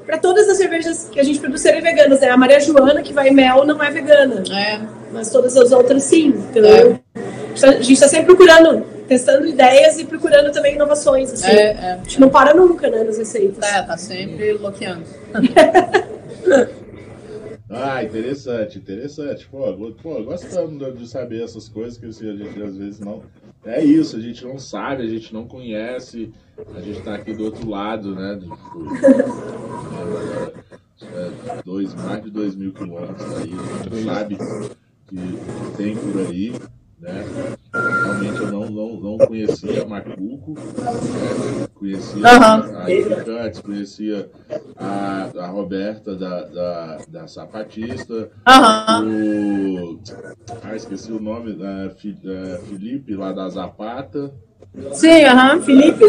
pra 0.08 0.16
todas 0.16 0.48
as 0.48 0.56
cervejas 0.56 1.06
que 1.12 1.20
a 1.20 1.22
gente 1.22 1.38
produz 1.38 1.60
serem 1.60 1.82
veganas. 1.82 2.20
Né? 2.20 2.30
A 2.30 2.36
Maria 2.36 2.58
Joana, 2.58 3.02
que 3.02 3.12
vai 3.12 3.30
mel, 3.30 3.66
não 3.66 3.82
é 3.82 3.90
vegana. 3.90 4.42
É. 4.50 4.80
Mas 5.12 5.28
todas 5.28 5.54
as 5.54 5.70
outras 5.70 6.02
sim. 6.04 6.28
Então, 6.28 6.64
É. 6.64 6.98
a 7.62 7.82
gente 7.82 8.00
tá 8.00 8.08
sempre 8.08 8.34
procurando, 8.34 8.86
testando 9.06 9.46
ideias 9.46 9.98
e 9.98 10.06
procurando 10.06 10.50
também 10.50 10.76
inovações. 10.76 11.30
Assim. 11.34 11.50
É, 11.50 11.72
é. 11.72 11.92
A 11.92 11.96
gente 11.98 12.22
não 12.22 12.30
para 12.30 12.54
nunca, 12.54 12.88
né, 12.88 13.04
nas 13.04 13.18
receitas. 13.18 13.62
É, 13.62 13.82
tá 13.82 13.98
sempre 13.98 14.56
bloqueando. 14.56 15.04
Ah, 17.70 18.02
interessante, 18.02 18.78
interessante. 18.78 19.46
Pô, 19.46 19.92
pô 20.02 20.22
gostando 20.22 20.90
de 20.90 21.06
saber 21.06 21.44
essas 21.44 21.68
coisas 21.68 21.98
que 21.98 22.06
assim, 22.06 22.30
a 22.30 22.34
gente 22.34 22.62
às 22.62 22.74
vezes 22.74 22.98
não. 22.98 23.22
É 23.68 23.84
isso, 23.84 24.16
a 24.16 24.20
gente 24.20 24.44
não 24.44 24.58
sabe, 24.58 25.02
a 25.02 25.06
gente 25.06 25.32
não 25.34 25.46
conhece, 25.46 26.32
a 26.74 26.80
gente 26.80 27.02
tá 27.02 27.14
aqui 27.14 27.34
do 27.34 27.44
outro 27.44 27.68
lado, 27.68 28.14
né? 28.14 28.34
Do, 28.36 28.46
do- 28.48 28.56
dois, 31.64 31.94
mais 31.94 32.24
de 32.24 32.30
dois 32.30 32.54
mil 32.56 32.72
quilômetros 32.72 33.30
aí, 33.36 33.52
a 33.52 33.82
gente 33.94 34.04
sabe 34.04 34.36
que 35.06 35.16
tem 35.76 35.96
por 35.96 36.20
aí, 36.26 36.52
né? 36.98 37.24
Realmente 38.20 38.40
eu 38.42 38.50
não, 38.50 38.70
não, 38.70 38.88
não 39.00 39.18
conhecia 39.18 39.84
Macuco, 39.86 40.54
né? 40.54 41.66
conhecia 41.74 42.26
Aham. 42.26 42.76
a 42.76 42.90
Erika 42.90 43.30
antes, 43.42 43.60
conhecia 43.60 44.28
a, 44.76 45.28
a 45.38 45.46
Roberta 45.46 46.14
da, 46.16 46.42
da, 46.42 46.98
da 47.08 47.26
Sapatista, 47.28 48.30
Aham. 48.46 49.04
o. 49.06 50.00
Ah, 50.62 50.74
esqueci 50.74 51.12
o 51.12 51.20
nome, 51.20 51.52
da 51.54 51.90
Fi- 51.90 52.12
da 52.22 52.58
Felipe 52.68 53.14
lá 53.14 53.32
da 53.32 53.48
Zapata. 53.48 54.32
Sim, 54.92 55.24
aham. 55.24 55.60
Felipe. 55.60 56.04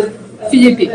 Felipe. 0.50 0.90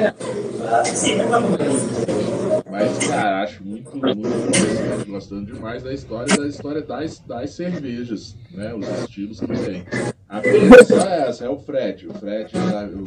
Mas, 2.75 3.07
cara, 3.07 3.43
acho 3.45 3.63
muito, 3.65 3.97
muito 3.97 4.19
interessante, 4.27 5.09
gostando 5.09 5.47
demais 5.55 5.85
da 5.85 5.95
história 5.95 6.37
da 6.37 6.45
história 6.49 6.83
das, 6.83 7.21
das 7.21 7.51
cervejas, 7.51 8.37
né? 8.51 8.75
Os 8.75 8.89
estilos 9.05 9.39
que 9.39 9.47
tem. 9.47 9.85
A 10.29 10.41
é 10.41 10.85
só 10.85 10.99
essa, 11.09 11.45
é 11.45 11.49
o 11.49 11.57
frete. 11.57 12.09
O 12.09 12.15
frete, 12.15 12.53
tá- 12.53 12.89
o 12.91 13.05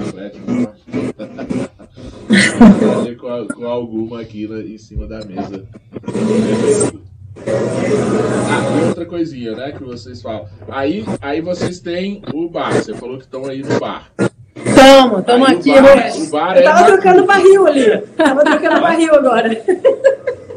ali 3.01 3.15
com, 3.17 3.47
com 3.47 3.65
alguma 3.65 4.21
aqui 4.21 4.47
na- 4.47 4.61
em 4.61 4.77
cima 4.77 5.05
da 5.05 5.19
mesa. 5.25 5.65
Ah, 7.45 8.79
e 8.81 8.87
outra 8.87 9.05
coisinha, 9.05 9.53
né, 9.53 9.73
que 9.73 9.83
vocês 9.83 10.21
falam. 10.21 10.47
Aí, 10.69 11.03
aí 11.19 11.41
vocês 11.41 11.81
têm 11.81 12.21
o 12.33 12.47
bar, 12.49 12.71
você 12.73 12.93
falou 12.93 13.17
que 13.17 13.25
estão 13.25 13.45
aí 13.45 13.61
no 13.61 13.77
bar. 13.81 14.09
Tamo, 14.87 15.21
tamo 15.21 15.45
Aí 15.45 15.55
aqui. 15.55 15.71
bar- 15.81 16.29
bar 16.31 16.55
Eu 16.55 16.61
é 16.61 16.63
tava 16.63 16.79
Macuco. 16.81 17.01
trocando 17.01 17.25
barril 17.25 17.67
ali. 17.67 17.97
Tava 18.15 18.43
trocando 18.43 18.79
barril 18.81 19.15
agora. 19.15 19.55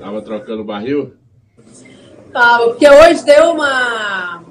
Tava 0.01 0.23
trocando 0.23 0.65
barril? 0.65 1.13
Tá, 2.33 2.59
porque 2.65 2.89
hoje 2.89 3.25
deu 3.25 3.51
uma. 3.51 4.43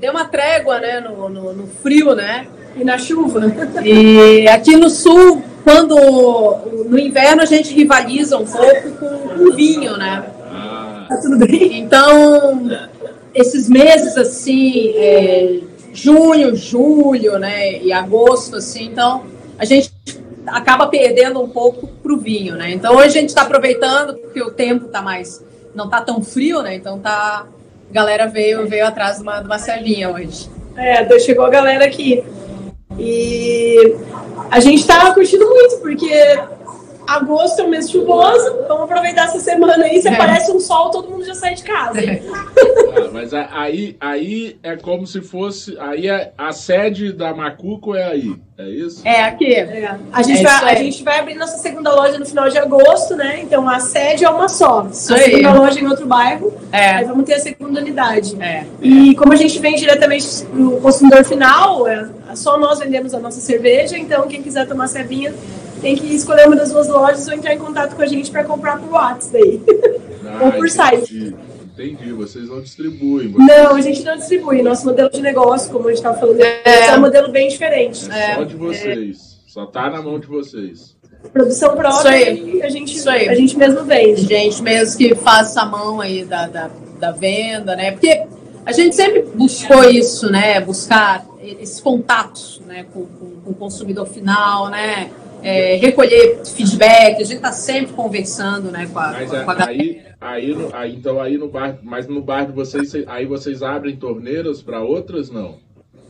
Deu 0.00 0.10
uma 0.12 0.24
trégua, 0.24 0.78
né, 0.80 1.00
no, 1.00 1.28
no, 1.28 1.52
no 1.52 1.66
frio, 1.66 2.14
né? 2.14 2.46
E 2.76 2.82
na 2.84 2.98
chuva. 2.98 3.40
E 3.84 4.48
aqui 4.48 4.76
no 4.76 4.90
sul, 4.90 5.42
quando. 5.62 5.94
No 6.88 6.98
inverno 6.98 7.42
a 7.42 7.46
gente 7.46 7.72
rivaliza 7.74 8.36
um 8.38 8.44
pouco 8.44 8.90
com 8.98 9.44
o 9.44 9.52
vinho, 9.54 9.96
né? 9.96 10.24
Ah, 10.52 11.06
Tá 11.08 11.16
tudo 11.18 11.38
bem? 11.38 11.78
Então, 11.80 12.68
esses 13.34 13.68
meses 13.68 14.16
assim, 14.16 14.92
é, 14.96 15.60
junho, 16.02 16.54
julho, 16.54 17.38
né, 17.38 17.78
e 17.82 17.92
agosto, 17.92 18.56
assim, 18.56 18.86
então 18.86 19.24
a 19.58 19.64
gente 19.64 19.92
acaba 20.46 20.86
perdendo 20.86 21.40
um 21.42 21.48
pouco 21.48 21.86
pro 21.86 22.16
vinho, 22.16 22.54
né? 22.54 22.70
Então 22.70 22.96
hoje 22.96 23.08
a 23.08 23.20
gente 23.20 23.28
está 23.28 23.42
aproveitando 23.42 24.14
porque 24.14 24.40
o 24.40 24.50
tempo 24.50 24.86
tá 24.86 25.02
mais, 25.02 25.44
não 25.74 25.88
tá 25.88 26.00
tão 26.00 26.22
frio, 26.22 26.62
né? 26.62 26.74
Então 26.74 26.98
tá, 26.98 27.46
a 27.90 27.92
galera 27.92 28.26
veio 28.26 28.66
veio 28.66 28.86
atrás 28.86 29.16
de 29.16 29.22
uma, 29.22 29.40
de 29.40 29.46
uma 29.46 29.58
cervinha 29.58 30.10
hoje. 30.10 30.48
É, 30.76 31.18
chegou 31.18 31.44
a 31.44 31.50
galera 31.50 31.84
aqui. 31.84 32.22
E 32.98 33.96
a 34.50 34.60
gente 34.60 34.86
tá 34.86 35.12
curtindo 35.12 35.46
muito, 35.46 35.78
porque 35.78 36.10
agosto 37.08 37.60
é 37.60 37.64
um 37.64 37.68
mês 37.68 37.90
chuvoso. 37.90 38.58
Vamos 38.68 38.84
aproveitar 38.84 39.24
essa 39.24 39.40
semana 39.40 39.84
aí. 39.84 40.00
Se 40.02 40.08
É. 40.08 40.12
aparece 40.14 40.50
um 40.52 40.60
sol, 40.60 40.90
todo 40.90 41.08
mundo 41.10 41.24
já 41.24 41.34
sai 41.34 41.54
de 41.54 41.62
casa. 41.62 41.98
ah, 42.00 43.10
mas 43.12 43.32
aí, 43.34 43.96
aí 44.00 44.58
é 44.62 44.76
como 44.76 45.06
se 45.06 45.20
fosse. 45.20 45.76
Aí 45.78 46.08
é, 46.08 46.32
a 46.36 46.52
sede 46.52 47.12
da 47.12 47.34
Macuco 47.34 47.94
é 47.94 48.04
aí, 48.04 48.34
é 48.58 48.68
isso? 48.68 49.00
É 49.06 49.22
aqui. 49.24 49.54
É. 49.54 49.96
A, 50.12 50.22
gente 50.22 50.38
É 50.38 50.42
isso 50.42 50.42
vai, 50.60 50.74
a 50.74 50.78
aí. 50.78 50.84
gente 50.84 51.02
vai 51.04 51.18
abrir 51.20 51.34
nossa 51.34 51.58
segunda 51.58 51.94
loja 51.94 52.18
no 52.18 52.26
final 52.26 52.48
de 52.48 52.58
agosto, 52.58 53.16
né? 53.16 53.40
Então 53.42 53.68
a 53.68 53.80
sede 53.80 54.24
é 54.24 54.28
uma 54.30 54.48
só. 54.48 54.86
Isso 54.90 55.12
a 55.12 55.16
aí. 55.16 55.22
segunda 55.24 55.52
loja 55.54 55.80
em 55.80 55.86
outro 55.86 56.06
bairro. 56.06 56.52
Aí 56.70 57.02
É. 57.02 57.04
vamos 57.04 57.24
ter 57.24 57.34
a 57.34 57.40
segunda 57.40 57.80
unidade. 57.80 58.36
É. 58.40 58.64
E 58.82 59.14
como 59.14 59.32
a 59.32 59.36
gente 59.36 59.58
vende 59.58 59.80
diretamente 59.80 60.44
pro 60.44 60.72
consumidor 60.80 61.24
final, 61.24 61.86
é, 61.88 62.06
só 62.34 62.58
nós 62.58 62.78
vendemos 62.78 63.14
a 63.14 63.18
nossa 63.18 63.40
cerveja, 63.40 63.96
então 63.98 64.26
quem 64.28 64.42
quiser 64.42 64.66
tomar 64.68 64.86
cervinha 64.88 65.32
tem 65.80 65.96
que 65.96 66.14
escolher 66.14 66.46
uma 66.46 66.56
das 66.56 66.70
duas 66.72 66.88
lojas 66.88 67.26
ou 67.28 67.34
entrar 67.34 67.54
em 67.54 67.58
contato 67.58 67.94
com 67.96 68.02
a 68.02 68.06
gente 68.06 68.30
para 68.30 68.44
comprar 68.44 68.78
por 68.78 68.90
WhatsApp 68.90 69.62
Ah, 70.26 70.44
ou 70.44 70.52
por 70.52 70.68
site. 70.68 71.14
entendi. 71.16 71.34
Entendi, 71.78 72.12
vocês 72.12 72.48
não 72.48 72.60
distribuem. 72.60 73.28
vocês- 73.30 73.46
Não, 73.62 73.76
a 73.76 73.80
gente 73.80 74.02
não 74.02 74.16
distribui. 74.16 74.62
Nosso 74.62 74.84
modelo 74.84 75.08
de 75.10 75.20
negócio, 75.22 75.70
como 75.70 75.86
a 75.86 75.90
gente 75.90 75.98
estava 75.98 76.18
falando, 76.18 76.40
é, 76.40 76.96
um 76.96 77.00
modelo 77.00 77.30
bem 77.30 77.48
diferente. 77.48 78.10
É 78.10 78.34
só 78.34 78.42
de 78.42 78.56
vocês. 78.56 79.38
Só 79.46 79.64
tá 79.64 79.88
na 79.88 80.02
mão 80.02 80.18
de 80.18 80.26
vocês. 80.26 80.96
Produção 81.32 81.76
própria 81.76 82.10
aí. 82.10 82.60
a 82.62 82.68
gente, 82.68 82.96
Isso 82.96 83.08
aí. 83.08 83.28
a 83.28 83.34
gente 83.34 83.56
mesmo 83.56 83.84
vende. 83.84 84.22
gente 84.22 84.60
mesmo 84.62 84.98
que 84.98 85.14
faz 85.14 85.50
essa 85.50 85.64
mão 85.64 86.00
aí 86.00 86.24
da, 86.24 86.48
da, 86.48 86.70
da 86.98 87.12
venda, 87.12 87.76
né? 87.76 87.92
Porque 87.92 88.24
a 88.66 88.72
gente 88.72 88.94
sempre 88.96 89.22
buscou 89.34 89.84
isso, 89.88 90.30
né? 90.30 90.60
Buscar 90.60 91.24
esses 91.40 91.80
contatos 91.80 92.60
né? 92.66 92.86
com, 92.92 93.06
com, 93.06 93.30
com 93.44 93.50
o 93.50 93.54
consumidor 93.54 94.06
final, 94.06 94.68
né? 94.68 95.10
É, 95.42 95.76
recolher 95.76 96.40
feedback, 96.44 97.16
a 97.16 97.24
gente 97.24 97.36
está 97.36 97.52
sempre 97.52 97.92
conversando 97.94 98.70
né, 98.70 98.88
com 98.92 98.98
a, 98.98 99.12
Mas 99.12 99.30
com 99.30 99.36
a 99.36 99.54
galera. 99.54 99.70
aí, 99.70 100.02
aí, 100.20 100.54
no- 100.54 100.70
aí, 100.74 100.94
então 100.96 101.20
aí 101.20 101.38
no 101.38 101.48
bar, 101.48 101.78
mas 101.82 102.06
no 102.08 102.20
bar 102.20 102.46
de 102.46 102.52
vocês, 102.52 102.90
cê- 102.90 103.04
aí 103.06 103.24
vocês 103.24 103.62
abrem 103.62 103.94
torneiras 103.96 104.60
para 104.60 104.80
outras, 104.82 105.30
não? 105.30 105.56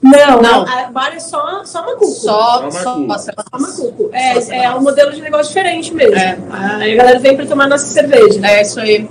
Não, 0.00 0.40
Não. 0.40 0.64
a 0.66 0.90
bar 0.92 1.12
é 1.14 1.18
só, 1.18 1.64
só 1.64 1.82
macuco. 1.84 2.06
Só, 2.06 2.70
Só 2.70 2.70
só, 2.70 2.98
Macu. 3.00 3.20
só, 3.20 3.32
Só 3.32 3.58
macuco. 3.58 4.10
É, 4.12 4.64
é 4.64 4.70
um 4.74 4.80
modelo 4.80 5.12
de 5.12 5.20
negócio 5.20 5.48
diferente 5.48 5.92
mesmo. 5.92 6.14
É. 6.14 6.38
Aí 6.50 6.92
a 6.92 6.96
galera 6.96 7.18
vem 7.18 7.34
para 7.36 7.44
tomar 7.46 7.68
nossa 7.68 7.86
cerveja. 7.86 8.40
É 8.46 8.62
isso 8.62 8.78
aí. 8.78 9.08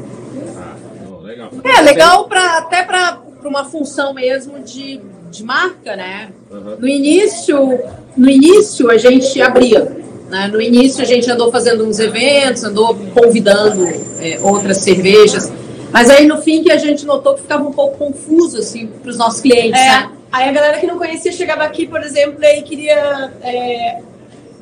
Ah, 0.58 0.76
não, 1.04 1.20
legal. 1.22 1.50
É 1.64 1.82
legal 1.82 2.28
pra, 2.30 2.58
até 2.60 2.84
para 2.84 3.20
uma 3.44 3.66
função 3.66 4.14
mesmo 4.14 4.60
de, 4.62 5.02
de 5.30 5.44
marca, 5.44 5.96
né? 5.98 6.30
Aham. 6.50 6.78
No 6.80 6.88
início, 6.88 7.80
no 8.16 8.30
início 8.30 8.90
a 8.90 8.98
gente 8.98 9.42
abria. 9.42 10.07
Né? 10.30 10.48
No 10.48 10.62
início 10.62 11.02
a 11.02 11.06
gente 11.06 11.30
andou 11.32 11.52
fazendo 11.52 11.86
uns 11.86 12.00
eventos, 12.00 12.64
andou 12.64 12.96
convidando 13.14 13.88
é, 14.20 14.38
outras 14.42 14.78
cervejas. 14.78 15.52
Mas 15.92 16.10
aí 16.10 16.26
no 16.28 16.42
fim 16.42 16.62
que 16.64 16.72
a 16.72 16.78
gente 16.78 17.06
notou 17.06 17.36
que 17.36 17.42
ficava 17.42 17.64
um 17.68 17.72
pouco 17.72 17.98
confuso 17.98 18.58
assim 18.60 18.88
para 18.88 19.10
os 19.10 19.18
nossos 19.18 19.40
clientes, 19.42 19.80
É, 19.80 19.86
né? 19.86 20.12
aí 20.32 20.50
a 20.50 20.52
galera 20.52 20.78
que 20.80 20.86
não 20.88 20.98
conhecia 20.98 21.32
chegava 21.32 21.64
aqui, 21.64 21.88
por 21.88 22.02
exemplo, 22.04 22.44
e 22.44 22.62
queria 22.64 23.32
é, 23.42 24.00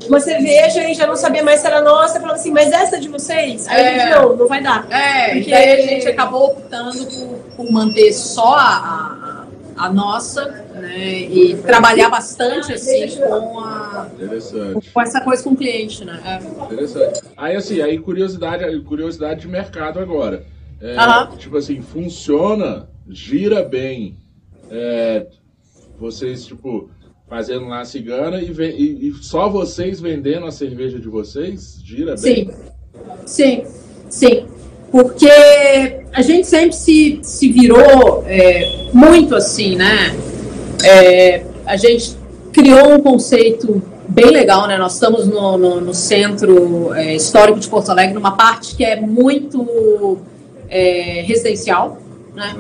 uma 0.08 0.20
cerveja 0.20 0.88
e 0.88 0.94
já 0.94 1.08
não 1.08 1.16
sabia 1.16 1.42
mais 1.44 1.62
se 1.62 1.68
era 1.68 1.82
nossa, 1.82 2.20
falava 2.20 2.36
assim, 2.36 2.52
mas 2.52 2.72
essa 2.72 2.98
é 2.98 3.00
de 3.00 3.08
vocês? 3.10 3.68
Aí 3.68 3.76
a 3.76 3.90
É. 3.92 4.00
gente, 4.00 4.10
não, 4.12 4.36
não 4.36 4.48
vai 4.48 4.62
dar. 4.62 4.86
É, 4.92 5.34
Porque- 5.34 5.50
e 5.50 5.52
daí 5.52 5.72
a 5.72 5.82
gente 5.82 6.08
acabou 6.08 6.46
optando 6.52 7.06
por, 7.08 7.40
por 7.58 7.72
manter 7.72 8.14
só 8.14 8.54
a, 8.54 8.60
a, 8.60 9.25
a 9.78 9.92
nossa, 9.92 10.46
né? 10.74 11.20
E 11.20 11.56
trabalhar 11.58 12.10
bastante 12.10 12.72
assim 12.74 13.08
com, 13.20 13.60
a, 13.60 14.10
com 14.94 15.02
essa 15.02 15.22
coisa 15.22 15.44
com 15.44 15.52
o 15.52 15.56
cliente, 15.56 16.04
né? 16.06 16.22
É. 16.26 16.64
Interessante. 16.74 17.22
Aí 17.36 17.56
assim, 17.56 17.82
aí 17.82 17.98
curiosidade, 18.00 18.80
curiosidade 18.82 19.42
de 19.42 19.48
mercado 19.48 20.00
agora. 20.00 20.46
É. 20.82 20.96
Tipo 21.38 21.58
assim, 21.58 21.82
funciona, 21.82 22.88
gira 23.10 23.64
bem. 23.64 24.18
É, 24.70 25.28
vocês, 26.00 26.46
tipo, 26.46 26.90
fazendo 27.28 27.68
lá 27.68 27.82
a 27.82 27.86
cigana 27.86 28.42
e, 28.42 28.52
e- 28.52 29.10
e 29.10 29.14
só 29.22 29.48
vocês 29.50 30.00
vendendo 30.00 30.46
a 30.46 30.52
cerveja 30.52 31.00
de 31.00 31.08
vocês, 31.08 31.80
gira 31.84 32.16
bem. 32.16 32.50
Sim, 33.26 33.64
sim, 33.66 33.66
sim. 34.10 34.46
Porque 34.96 35.28
a 36.14 36.22
gente 36.22 36.48
sempre 36.48 36.74
se, 36.74 37.20
se 37.22 37.52
virou 37.52 38.24
é, 38.26 38.86
muito 38.94 39.36
assim, 39.36 39.76
né? 39.76 40.16
É, 40.86 41.44
a 41.66 41.76
gente 41.76 42.16
criou 42.54 42.94
um 42.94 43.02
conceito 43.02 43.84
bem 44.08 44.28
legal, 44.28 44.70
né? 44.70 44.78
Nós 44.78 44.94
estamos 44.94 45.28
no, 45.28 45.58
no, 45.58 45.82
no 45.82 45.94
centro 45.94 46.94
é, 46.94 47.14
histórico 47.14 47.60
de 47.60 47.68
Porto 47.68 47.90
Alegre, 47.90 48.14
numa 48.14 48.38
parte 48.38 48.74
que 48.74 48.86
é 48.86 48.96
muito 48.96 50.20
é, 50.70 51.26
residencial, 51.28 51.98
né? 52.34 52.56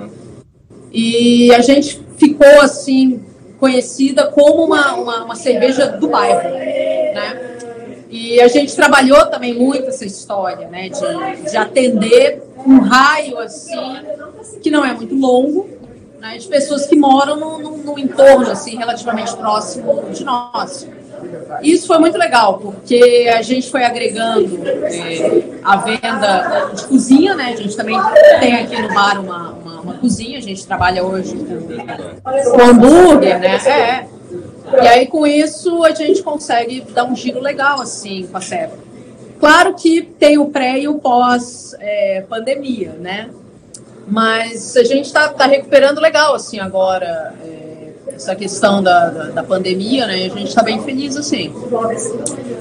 E 0.91 1.53
a 1.53 1.61
gente 1.61 2.03
ficou 2.17 2.59
assim 2.59 3.21
conhecida 3.57 4.27
como 4.27 4.65
uma, 4.65 4.93
uma, 4.95 5.23
uma 5.23 5.35
cerveja 5.37 5.87
do 5.87 6.09
bairro, 6.09 6.49
né? 6.49 7.54
E 8.15 8.39
a 8.39 8.47
gente 8.47 8.73
trabalhou 8.73 9.25
também 9.25 9.53
muito 9.53 9.89
essa 9.89 10.05
história, 10.05 10.69
né, 10.69 10.87
de, 10.87 11.51
de 11.51 11.57
atender 11.57 12.41
um 12.65 12.79
raio 12.79 13.37
assim 13.39 13.75
que 14.63 14.71
não 14.71 14.85
é 14.85 14.93
muito 14.93 15.13
longo, 15.13 15.69
né, 16.21 16.37
de 16.37 16.47
pessoas 16.47 16.85
que 16.85 16.95
moram 16.95 17.35
no, 17.35 17.57
no, 17.59 17.77
no 17.77 17.99
entorno 17.99 18.49
assim 18.49 18.77
relativamente 18.77 19.35
próximo 19.35 20.05
de 20.13 20.23
nós. 20.23 20.87
Isso 21.61 21.87
foi 21.87 21.99
muito 21.99 22.17
legal, 22.17 22.57
porque 22.57 23.29
a 23.35 23.41
gente 23.41 23.69
foi 23.69 23.83
agregando 23.83 24.61
é, 24.65 25.43
a 25.61 25.75
venda 25.75 26.71
de 26.73 26.85
cozinha, 26.85 27.35
né? 27.35 27.53
A 27.53 27.55
gente 27.57 27.75
também 27.75 27.97
tem 28.39 28.55
aqui 28.55 28.81
no 28.81 28.93
bar 28.93 29.19
uma, 29.19 29.49
uma, 29.51 29.81
uma 29.81 29.93
cozinha, 29.95 30.37
a 30.37 30.41
gente 30.41 30.65
trabalha 30.65 31.03
hoje 31.03 31.35
com, 31.35 32.51
com 32.51 32.61
hambúrguer, 32.61 33.39
né? 33.39 33.55
É. 33.65 34.14
E 34.73 34.87
aí, 34.87 35.07
com 35.07 35.25
isso, 35.27 35.83
a 35.83 35.91
gente 35.91 36.23
consegue 36.23 36.81
dar 36.81 37.05
um 37.05 37.15
giro 37.15 37.39
legal, 37.39 37.81
assim, 37.81 38.27
com 38.27 38.37
a 38.37 38.41
SEB. 38.41 38.71
Claro 39.39 39.73
que 39.75 40.01
tem 40.01 40.37
o 40.37 40.47
pré 40.47 40.79
e 40.79 40.87
o 40.87 40.95
pós-pandemia, 40.95 42.93
né? 42.99 43.29
Mas 44.07 44.75
a 44.77 44.83
gente 44.83 45.05
está 45.05 45.29
tá 45.29 45.45
recuperando 45.45 45.99
legal, 45.99 46.35
assim, 46.35 46.59
agora, 46.59 47.33
é, 47.43 47.89
essa 48.13 48.35
questão 48.35 48.81
da, 48.81 49.09
da, 49.09 49.23
da 49.25 49.43
pandemia, 49.43 50.07
né? 50.07 50.13
A 50.13 50.29
gente 50.29 50.47
está 50.47 50.63
bem 50.63 50.81
feliz, 50.81 51.17
assim. 51.17 51.53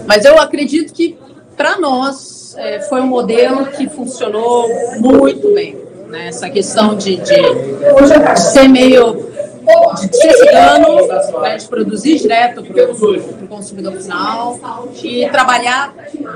Mas 0.07 0.24
eu 0.24 0.38
acredito 0.38 0.92
que, 0.92 1.16
para 1.57 1.78
nós, 1.78 2.55
é, 2.57 2.80
foi 2.80 3.00
um 3.00 3.07
modelo 3.07 3.66
que 3.66 3.88
funcionou 3.88 4.68
muito 4.98 5.52
bem. 5.55 5.76
Né? 6.09 6.28
Essa 6.28 6.48
questão 6.48 6.94
de, 6.94 7.16
de, 7.16 7.34
ser 8.36 8.68
meio 8.68 9.34
cigano, 10.12 11.40
né, 11.42 11.56
de 11.56 11.66
produzir 11.66 12.18
direto 12.18 12.62
para 12.62 12.90
o 12.92 13.48
consumidor 13.48 13.92
final 13.94 14.58
e 15.02 15.28
trabalhar 15.30 15.94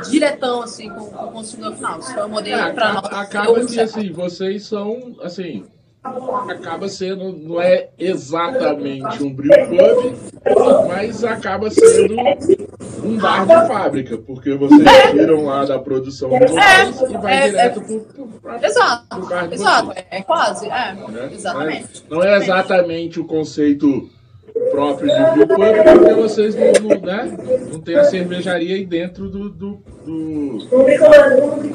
diretão 0.08 0.62
assim 0.62 0.88
com, 0.90 1.06
com 1.06 1.24
o 1.26 1.32
consumidor 1.32 1.74
final. 1.74 1.98
Isso 1.98 2.14
foi 2.14 2.24
um 2.24 2.28
modelo 2.28 2.62
É, 2.62 2.72
para 2.72 2.92
nós. 2.94 3.04
acaba, 3.04 3.52
muito 3.52 3.72
que 3.72 3.80
assim, 3.80 4.12
vocês 4.12 4.66
são 4.66 5.16
assim. 5.22 5.64
Acaba 6.02 6.88
sendo, 6.88 7.32
não 7.32 7.60
é 7.60 7.88
exatamente 7.98 9.22
um 9.22 9.34
brew 9.34 9.50
pub, 9.66 10.86
mas 10.88 11.24
acaba 11.24 11.68
sendo 11.70 12.14
um 13.04 13.18
bar 13.18 13.44
de 13.44 13.68
fábrica, 13.68 14.16
porque 14.18 14.54
vocês 14.54 14.88
tiram 15.10 15.44
lá 15.44 15.64
da 15.64 15.78
produção 15.78 16.30
de 16.30 16.38
vocês 16.46 17.10
e 17.10 17.16
vai 17.18 17.32
é, 17.34 17.48
direto 17.48 17.80
pro, 17.82 18.00
pro, 18.00 18.26
pra- 18.40 18.60
Exato, 18.62 19.06
pro 19.08 19.26
bar 19.28 19.48
de 19.48 19.54
exato, 19.54 19.86
vocês. 19.88 20.06
é, 20.10 20.18
é 20.18 20.22
quase, 20.22 20.66
é, 20.66 20.94
né? 20.94 21.30
exatamente. 21.32 22.04
Não 22.08 22.22
é, 22.22 22.26
não 22.26 22.32
é 22.34 22.36
exatamente 22.38 23.20
o 23.20 23.24
conceito 23.24 24.08
próprio 24.70 25.08
de 25.10 25.30
brew 25.32 25.46
pub, 25.48 25.98
porque 25.98 26.14
vocês 26.14 26.54
não, 26.54 26.88
não, 26.88 27.00
né? 27.00 27.36
não 27.72 27.80
tem 27.80 27.96
a 27.96 28.04
cervejaria 28.04 28.76
aí 28.76 28.86
dentro 28.86 29.28
do, 29.28 29.50
do, 29.50 29.82
do 30.06 30.58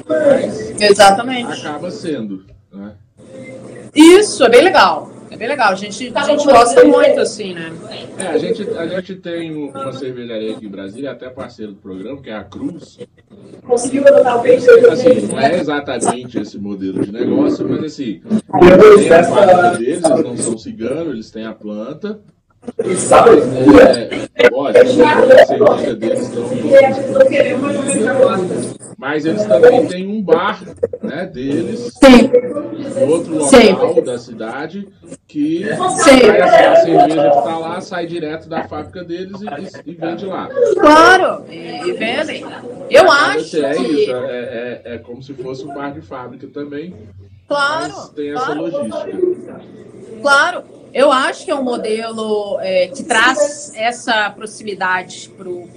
mas 0.08 0.82
Exatamente. 0.82 1.52
acaba 1.68 1.92
sendo, 1.92 2.46
né? 2.72 2.94
Isso, 3.96 4.44
é 4.44 4.50
bem 4.50 4.64
legal. 4.64 5.12
É 5.30 5.36
bem 5.36 5.48
legal. 5.48 5.72
A 5.72 5.76
gente, 5.76 6.12
a 6.14 6.24
gente 6.24 6.46
gosta 6.46 6.84
muito, 6.84 7.20
assim, 7.20 7.54
né? 7.56 7.72
É, 8.20 8.28
a 8.28 8.38
gente, 8.38 8.70
a 8.70 8.86
gente 8.88 9.16
tem 9.16 9.52
um- 9.56 9.70
uma 9.70 9.92
cervejaria 9.92 10.56
aqui 10.56 10.66
em 10.68 10.70
Brasília, 10.70 11.12
até 11.12 11.28
parceiro 11.30 11.72
do 11.74 11.80
programa, 11.80 12.22
que 12.22 12.30
é 12.30 12.36
a 12.36 12.44
Cruz. 12.44 13.00
Conseguiu 13.66 14.08
adotar 14.08 14.38
o 14.38 14.42
peixe? 14.44 14.70
Assim, 14.70 15.28
não 15.28 15.40
é 15.40 15.60
exatamente 15.60 16.40
esse 16.40 16.60
modelo 16.60 17.04
de 17.04 17.12
negócio, 17.12 17.68
mas 17.68 17.84
assim, 17.84 18.22
tem 19.00 19.12
a 19.12 19.24
fábrica 19.24 19.78
deles, 19.78 20.04
eles 20.04 20.24
não 20.24 20.38
são 20.38 20.58
ciganos, 20.58 21.14
eles 21.14 21.32
têm 21.32 21.46
a 21.48 21.54
planta. 21.54 22.20
É, 24.36 24.50
lógico, 24.50 25.04
a 25.04 25.46
cerveja 25.46 25.96
deles 25.96 26.22
estão 26.22 26.44
mas 28.98 29.26
eles 29.26 29.44
também 29.46 29.86
têm 29.88 30.08
um 30.08 30.22
bar 30.22 30.64
né, 31.02 31.26
deles 31.26 31.92
Sim, 32.02 32.32
em 33.02 33.10
outro 33.10 33.44
Sim. 33.48 33.72
local 33.74 34.02
da 34.02 34.18
cidade 34.18 34.88
que 35.28 35.66
Sim. 35.66 35.72
a, 36.30 36.76
cerveja 36.78 37.30
que 37.32 37.38
está 37.38 37.58
lá 37.58 37.82
sai 37.82 38.06
direto 38.06 38.48
da 38.48 38.64
fábrica 38.64 39.04
deles 39.04 39.42
e, 39.42 39.46
e- 39.90 39.92
e 39.92 39.96
vende 39.96 40.26
lá. 40.26 40.50
claro. 40.80 41.44
E, 41.52 41.92
vendem. 41.94 42.46
Eu 42.90 43.12
acho 43.12 43.58
é 43.58 43.72
isso, 43.76 43.84
que. 43.84 44.12
é, 44.12 44.82
é, 44.86 44.96
é 44.96 44.98
como 45.00 45.22
se 45.22 45.34
fosse 45.34 45.66
um 45.66 45.74
bar 45.74 45.92
de 45.94 46.02
fábrica 46.02 46.48
também, 46.48 46.96
Claro. 47.48 47.94
mas 47.94 48.10
tem 48.10 48.32
essa 48.32 48.46
claro. 48.46 48.62
logística. 48.62 49.62
Claro, 50.22 50.64
eu 50.94 51.12
acho 51.12 51.46
que 51.46 51.52
é 51.52 51.56
um 51.56 51.64
modelo 51.64 52.58
é, 52.62 52.88
que 52.88 53.04
traz 53.04 53.72
essa 53.76 54.30
proximidade 54.30 55.30
para 55.38 55.50
o 55.50 55.68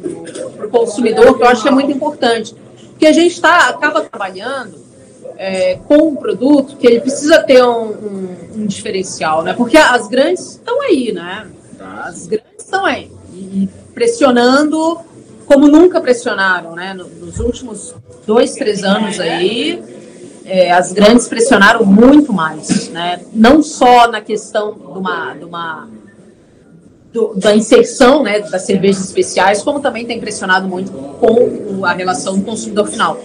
consumidor, 0.71 1.37
que 1.37 1.43
eu 1.43 1.47
acho 1.49 1.63
que 1.63 1.69
é 1.69 1.73
muito 1.73 1.91
importante. 1.91 2.55
Porque 2.91 3.07
a 3.07 3.13
gente 3.13 3.41
tá, 3.41 3.69
acaba 3.69 4.03
trabalhando 4.03 4.79
é, 5.39 5.77
com 5.87 6.09
um 6.09 6.17
produto 6.17 6.77
que 6.77 6.87
ele 6.87 7.01
precisa 7.01 7.43
ter 7.43 7.63
um, 7.63 7.89
um- 7.91 8.37
um 8.57 8.67
diferencial, 8.67 9.43
né? 9.43 9.53
Porque 9.53 9.77
as 9.77 10.09
grandes 10.09 10.53
estão 10.53 10.81
aí, 10.83 11.13
né? 11.13 11.47
As 11.79 12.27
grandes 12.27 12.53
estão 12.65 12.85
aí. 12.87 13.11
E 13.35 13.69
pressionando 13.95 14.99
como 15.45 15.69
nunca 15.69 16.01
pressionaram, 16.01 16.75
né? 16.75 16.95
Nos 16.95 17.39
últimos 17.39 17.95
dois, 18.27 18.53
três 18.55 18.83
anos 18.83 19.21
aí, 19.21 19.83
é, 20.47 20.71
as 20.71 20.93
grandes 20.93 21.29
pressionaram 21.29 21.85
muito 21.85 22.33
mais, 22.33 22.89
né? 22.89 23.21
Não 23.33 23.63
só 23.63 24.09
na 24.09 24.21
questão 24.21 24.73
de 24.73 24.99
uma, 24.99 25.35
de 25.35 25.45
uma 25.45 25.89
do, 27.13 27.35
da 27.35 27.55
inserção 27.55 28.23
né, 28.23 28.41
das 28.41 28.63
cervejas 28.63 29.05
especiais, 29.05 29.63
como 29.63 29.81
também 29.81 30.07
tem 30.07 30.21
pressionado 30.21 30.69
muito 30.69 30.93
com 30.93 31.85
a 31.85 31.93
relação 31.93 32.39
do 32.39 32.45
consumidor 32.45 32.87
final. 32.87 33.19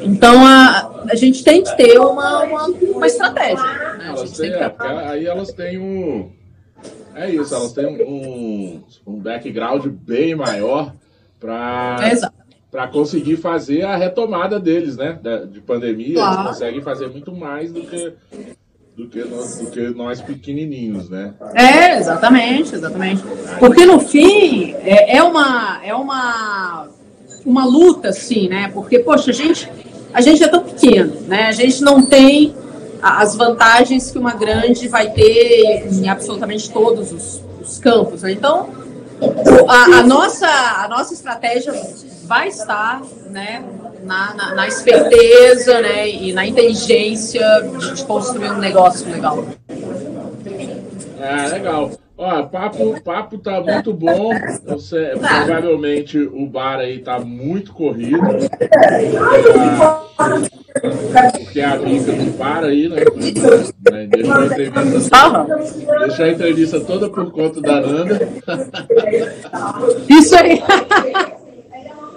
Então 0.00 0.44
a, 0.44 1.04
a 1.10 1.14
gente 1.14 1.42
tem 1.42 1.62
que 1.62 1.76
ter 1.76 1.98
uma, 1.98 2.44
uma, 2.44 2.66
uma 2.66 3.06
estratégia. 3.06 3.64
Né? 3.98 4.06
Elas 4.08 4.30
têm, 4.32 4.50
que... 4.50 4.56
é, 4.56 4.74
aí 5.08 5.26
elas 5.26 5.52
têm 5.52 5.78
um. 5.78 6.30
É 7.14 7.30
isso, 7.30 7.54
elas 7.54 7.72
têm 7.72 7.86
um, 7.86 8.82
um 9.06 9.18
background 9.18 9.86
bem 9.86 10.34
maior 10.34 10.94
para 11.38 11.96
para 12.74 12.88
conseguir 12.88 13.36
fazer 13.36 13.82
a 13.82 13.94
retomada 13.94 14.58
deles, 14.58 14.96
né? 14.96 15.16
De 15.48 15.60
pandemia, 15.60 16.14
claro. 16.14 16.40
eles 16.40 16.48
conseguem 16.48 16.82
fazer 16.82 17.08
muito 17.08 17.30
mais 17.30 17.72
do 17.72 17.82
que 17.82 18.12
do 18.96 19.08
que 19.08 19.22
nós, 19.22 19.58
do 19.58 19.70
que 19.70 19.80
nós 19.90 20.20
pequenininhos, 20.20 21.08
né? 21.08 21.34
É, 21.54 21.96
exatamente, 21.98 22.74
exatamente. 22.74 23.22
Porque 23.60 23.86
no 23.86 24.00
fim 24.00 24.72
é, 24.82 25.18
é 25.18 25.22
uma 25.22 25.80
é 25.84 25.94
uma 25.94 26.88
uma 27.46 27.64
luta, 27.64 28.08
assim, 28.08 28.48
né? 28.48 28.68
Porque 28.74 28.98
poxa, 28.98 29.30
a 29.30 29.34
gente 29.34 29.70
a 30.12 30.20
gente 30.20 30.42
é 30.42 30.48
tão 30.48 30.64
pequeno, 30.64 31.14
né? 31.28 31.46
A 31.46 31.52
gente 31.52 31.80
não 31.80 32.04
tem 32.04 32.56
as 33.00 33.36
vantagens 33.36 34.10
que 34.10 34.18
uma 34.18 34.34
grande 34.34 34.88
vai 34.88 35.12
ter 35.12 35.86
em 35.92 36.08
absolutamente 36.08 36.72
todos 36.72 37.12
os, 37.12 37.40
os 37.62 37.78
campos. 37.78 38.22
Né? 38.22 38.32
Então 38.32 38.68
a, 39.68 39.98
a, 39.98 40.02
nossa, 40.02 40.46
a 40.46 40.88
nossa 40.88 41.14
estratégia 41.14 41.72
vai 42.24 42.48
estar 42.48 43.02
né, 43.30 43.64
na, 44.02 44.34
na, 44.34 44.54
na 44.54 44.68
esperteza 44.68 45.80
né, 45.80 46.08
e 46.08 46.32
na 46.32 46.46
inteligência 46.46 47.44
de 47.94 48.04
construir 48.04 48.50
um 48.50 48.58
negócio 48.58 49.10
legal. 49.10 49.44
É, 51.20 51.48
legal. 51.48 51.90
Ó, 52.16 52.42
papo, 52.44 53.00
papo 53.02 53.38
tá 53.38 53.60
muito 53.60 53.92
bom. 53.92 54.30
Você, 54.66 55.14
provavelmente 55.18 56.18
o 56.18 56.46
bar 56.46 56.78
aí 56.78 57.00
tá 57.00 57.18
muito 57.18 57.72
corrido. 57.72 58.20
Porque 60.90 61.60
a 61.60 61.74
amiga 61.74 62.12
não 62.12 62.32
para 62.32 62.66
aí, 62.66 62.88
né? 62.88 62.96
Deixa 64.08 64.34
a 64.38 64.44
entrevista, 64.44 65.10
toda, 65.10 65.56
deixa 66.00 66.24
a 66.24 66.30
entrevista 66.30 66.80
toda 66.80 67.08
por 67.08 67.30
conta 67.32 67.60
da 67.60 67.80
Nanda. 67.80 68.28
Isso 70.08 70.36
aí. 70.36 70.62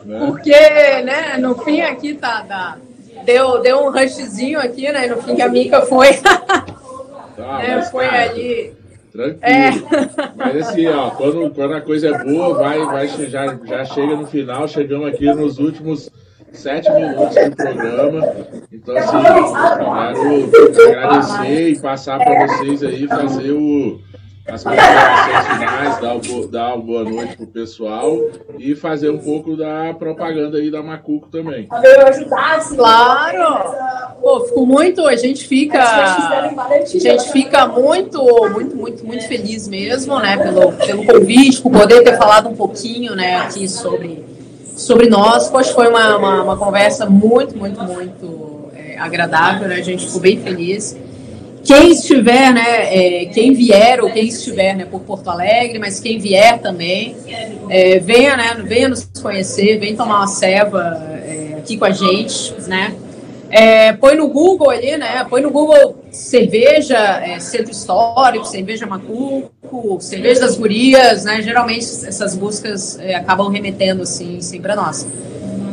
Né? 0.06 0.26
Porque, 0.26 0.52
né, 0.52 1.38
no 1.38 1.56
fim 1.64 1.82
aqui 1.82 2.14
tá, 2.14 2.42
tá, 2.44 2.78
deu, 3.26 3.62
deu 3.62 3.80
um 3.80 3.92
rushzinho 3.92 4.60
aqui, 4.60 4.92
né? 4.92 5.08
No 5.08 5.22
fim 5.22 5.42
a 5.42 5.50
Mica 5.50 5.82
foi. 5.82 6.14
Tá, 6.16 7.62
é, 7.62 7.82
foi 7.84 8.06
cara, 8.06 8.24
ali. 8.24 8.74
Tranquilo. 9.12 9.40
É. 9.42 9.72
Mas 10.36 10.68
assim, 10.68 10.88
ó, 10.88 11.10
quando, 11.12 11.50
quando 11.52 11.74
a 11.74 11.82
coisa 11.82 12.08
é 12.08 12.24
boa, 12.24 12.54
vai, 12.54 12.80
vai, 12.86 13.08
já, 13.08 13.58
já 13.66 13.86
chega 13.86 14.16
no 14.16 14.28
final, 14.28 14.68
chegamos 14.68 15.08
aqui 15.08 15.26
nos 15.34 15.58
últimos 15.60 16.10
sete 16.52 16.92
minutos 16.92 17.36
do 17.36 17.56
programa. 17.56 18.36
Então, 18.72 18.98
assim, 18.98 20.52
quero 20.52 20.90
agradecer 20.90 21.70
e 21.70 21.80
passar 21.80 22.20
para 22.20 22.48
vocês 22.48 22.84
aí, 22.84 23.08
fazer 23.08 23.52
o 23.52 24.00
as 24.50 24.64
considerações 24.64 25.48
finais, 25.48 26.00
dar, 26.00 26.16
o, 26.16 26.48
dar 26.48 26.76
uma 26.76 26.78
boa 26.78 27.04
noite 27.04 27.36
pro 27.36 27.48
pessoal 27.48 28.18
e 28.58 28.76
fazer 28.76 29.10
um 29.10 29.18
pouco 29.18 29.58
da 29.58 29.94
propaganda 29.94 30.58
aí 30.58 30.72
da 30.72 30.82
Macuco 30.82 31.28
também. 31.28 31.68
Claro! 32.76 33.76
Pô, 34.22 34.40
fico 34.46 34.66
muito, 34.66 35.06
a 35.06 35.16
gente 35.16 35.46
fica, 35.48 35.84
a 35.84 36.86
gente 36.86 37.32
fica 37.32 37.68
muito, 37.68 38.24
muito, 38.52 38.76
muito, 38.76 39.06
muito 39.06 39.28
feliz 39.28 39.68
mesmo, 39.68 40.18
né, 40.20 40.38
pelo, 40.38 40.72
pelo 40.74 41.06
convite, 41.06 41.62
por 41.62 41.72
poder 41.72 42.04
ter 42.04 42.18
falado 42.18 42.50
um 42.50 42.56
pouquinho, 42.56 43.16
né, 43.16 43.36
aqui 43.36 43.68
sobre, 43.68 44.26
sobre 44.78 45.10
nós. 45.10 45.50
Poxa, 45.50 45.74
foi 45.74 45.90
uma, 45.90 46.16
uma, 46.16 46.44
uma 46.44 46.58
conversa 46.58 47.06
muito, 47.06 47.58
muito, 47.58 47.84
muito 47.84 48.70
é, 48.74 48.98
agradável, 48.98 49.68
né, 49.68 49.76
a 49.76 49.84
gente 49.84 50.06
ficou 50.06 50.22
bem 50.22 50.40
feliz 50.40 50.96
quem 51.68 51.92
estiver, 51.92 52.54
né, 52.54 52.96
é, 52.96 53.26
quem 53.26 53.54
vier 53.54 54.02
ou 54.02 54.10
quem 54.10 54.26
estiver 54.28 54.74
né, 54.74 54.86
por 54.86 55.02
Porto 55.02 55.30
Alegre, 55.30 55.78
mas 55.78 56.00
quem 56.00 56.18
vier 56.18 56.60
também, 56.60 57.14
é, 57.70 58.00
venha, 58.00 58.38
né, 58.38 58.56
venha 58.64 58.88
nos 58.88 59.06
conhecer, 59.22 59.78
venha 59.78 59.98
tomar 59.98 60.20
uma 60.20 60.28
ceva 60.28 60.82
é, 61.26 61.56
aqui 61.58 61.78
com 61.78 61.84
a 61.84 61.92
gente, 61.92 62.54
né. 62.68 62.96
É, 63.50 63.94
põe 63.94 64.16
no 64.16 64.28
Google 64.28 64.70
ali, 64.70 64.98
né? 64.98 65.26
Põe 65.30 65.42
no 65.42 65.50
Google 65.50 66.04
cerveja, 66.12 66.98
é, 66.98 67.40
centro 67.40 67.72
histórico, 67.72 68.46
cerveja 68.46 68.86
macuco, 68.86 69.98
cerveja 70.02 70.42
das 70.42 70.58
gurias, 70.58 71.24
né? 71.24 71.42
Geralmente 71.42 71.86
essas 71.86 72.36
buscas 72.36 73.00
é, 73.00 73.16
acabam 73.16 73.50
remetendo 73.50 74.04
assim, 74.04 74.42
sim 74.42 74.62
para 74.62 74.76
nós. 74.76 75.08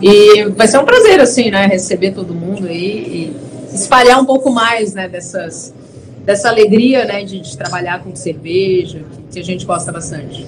E 0.00 0.44
vai 0.50 0.68
ser 0.68 0.78
um 0.78 0.84
prazer 0.84 1.20
assim, 1.20 1.50
né? 1.50 1.66
Receber 1.66 2.12
todo 2.12 2.34
mundo 2.34 2.66
aí 2.66 3.32
e 3.70 3.74
espalhar 3.74 4.20
um 4.20 4.24
pouco 4.24 4.50
mais, 4.50 4.94
né? 4.94 5.08
Dessas 5.08 5.72
dessa 6.24 6.48
alegria 6.48 7.04
né, 7.04 7.22
de, 7.22 7.38
de 7.38 7.56
trabalhar 7.56 8.02
com 8.02 8.16
cerveja, 8.16 9.02
que, 9.12 9.34
que, 9.34 9.40
a 9.40 9.44
gente 9.44 9.66
gosta 9.66 9.92
bastante. 9.92 10.46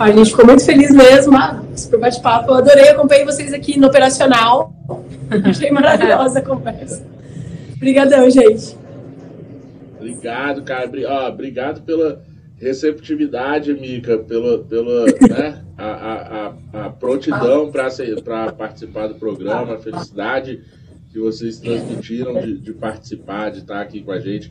A 0.00 0.10
gente 0.10 0.30
ficou 0.30 0.46
muito 0.46 0.64
feliz 0.64 0.90
mesmo, 0.90 1.36
ah, 1.36 1.62
super 1.76 2.00
bate-papo. 2.00 2.52
Eu 2.52 2.54
adorei, 2.54 2.88
acompanhei 2.88 3.22
vocês 3.22 3.52
aqui 3.52 3.78
no 3.78 3.88
Operacional. 3.88 4.72
Achei 5.44 5.70
maravilhosa 5.70 6.38
a 6.38 6.42
conversa. 6.42 7.06
Obrigadão, 7.76 8.30
gente. 8.30 8.78
Obrigado, 9.98 10.62
cara. 10.62 10.90
Ó, 11.06 11.28
obrigado 11.28 11.82
pela 11.82 12.22
receptividade, 12.56 13.74
Mica, 13.74 14.16
pela, 14.16 14.64
pela 14.64 15.04
né, 15.20 15.62
a, 15.76 15.86
a, 15.86 16.46
a, 16.46 16.86
a 16.86 16.90
prontidão 16.90 17.70
para 17.70 18.52
participar 18.52 19.06
do 19.06 19.16
programa, 19.16 19.74
a 19.74 19.78
felicidade 19.78 20.62
que 21.12 21.18
vocês 21.18 21.58
transmitiram 21.58 22.40
de, 22.40 22.56
de 22.56 22.72
participar, 22.72 23.50
de 23.50 23.58
estar 23.58 23.82
aqui 23.82 24.00
com 24.00 24.12
a 24.12 24.18
gente 24.18 24.50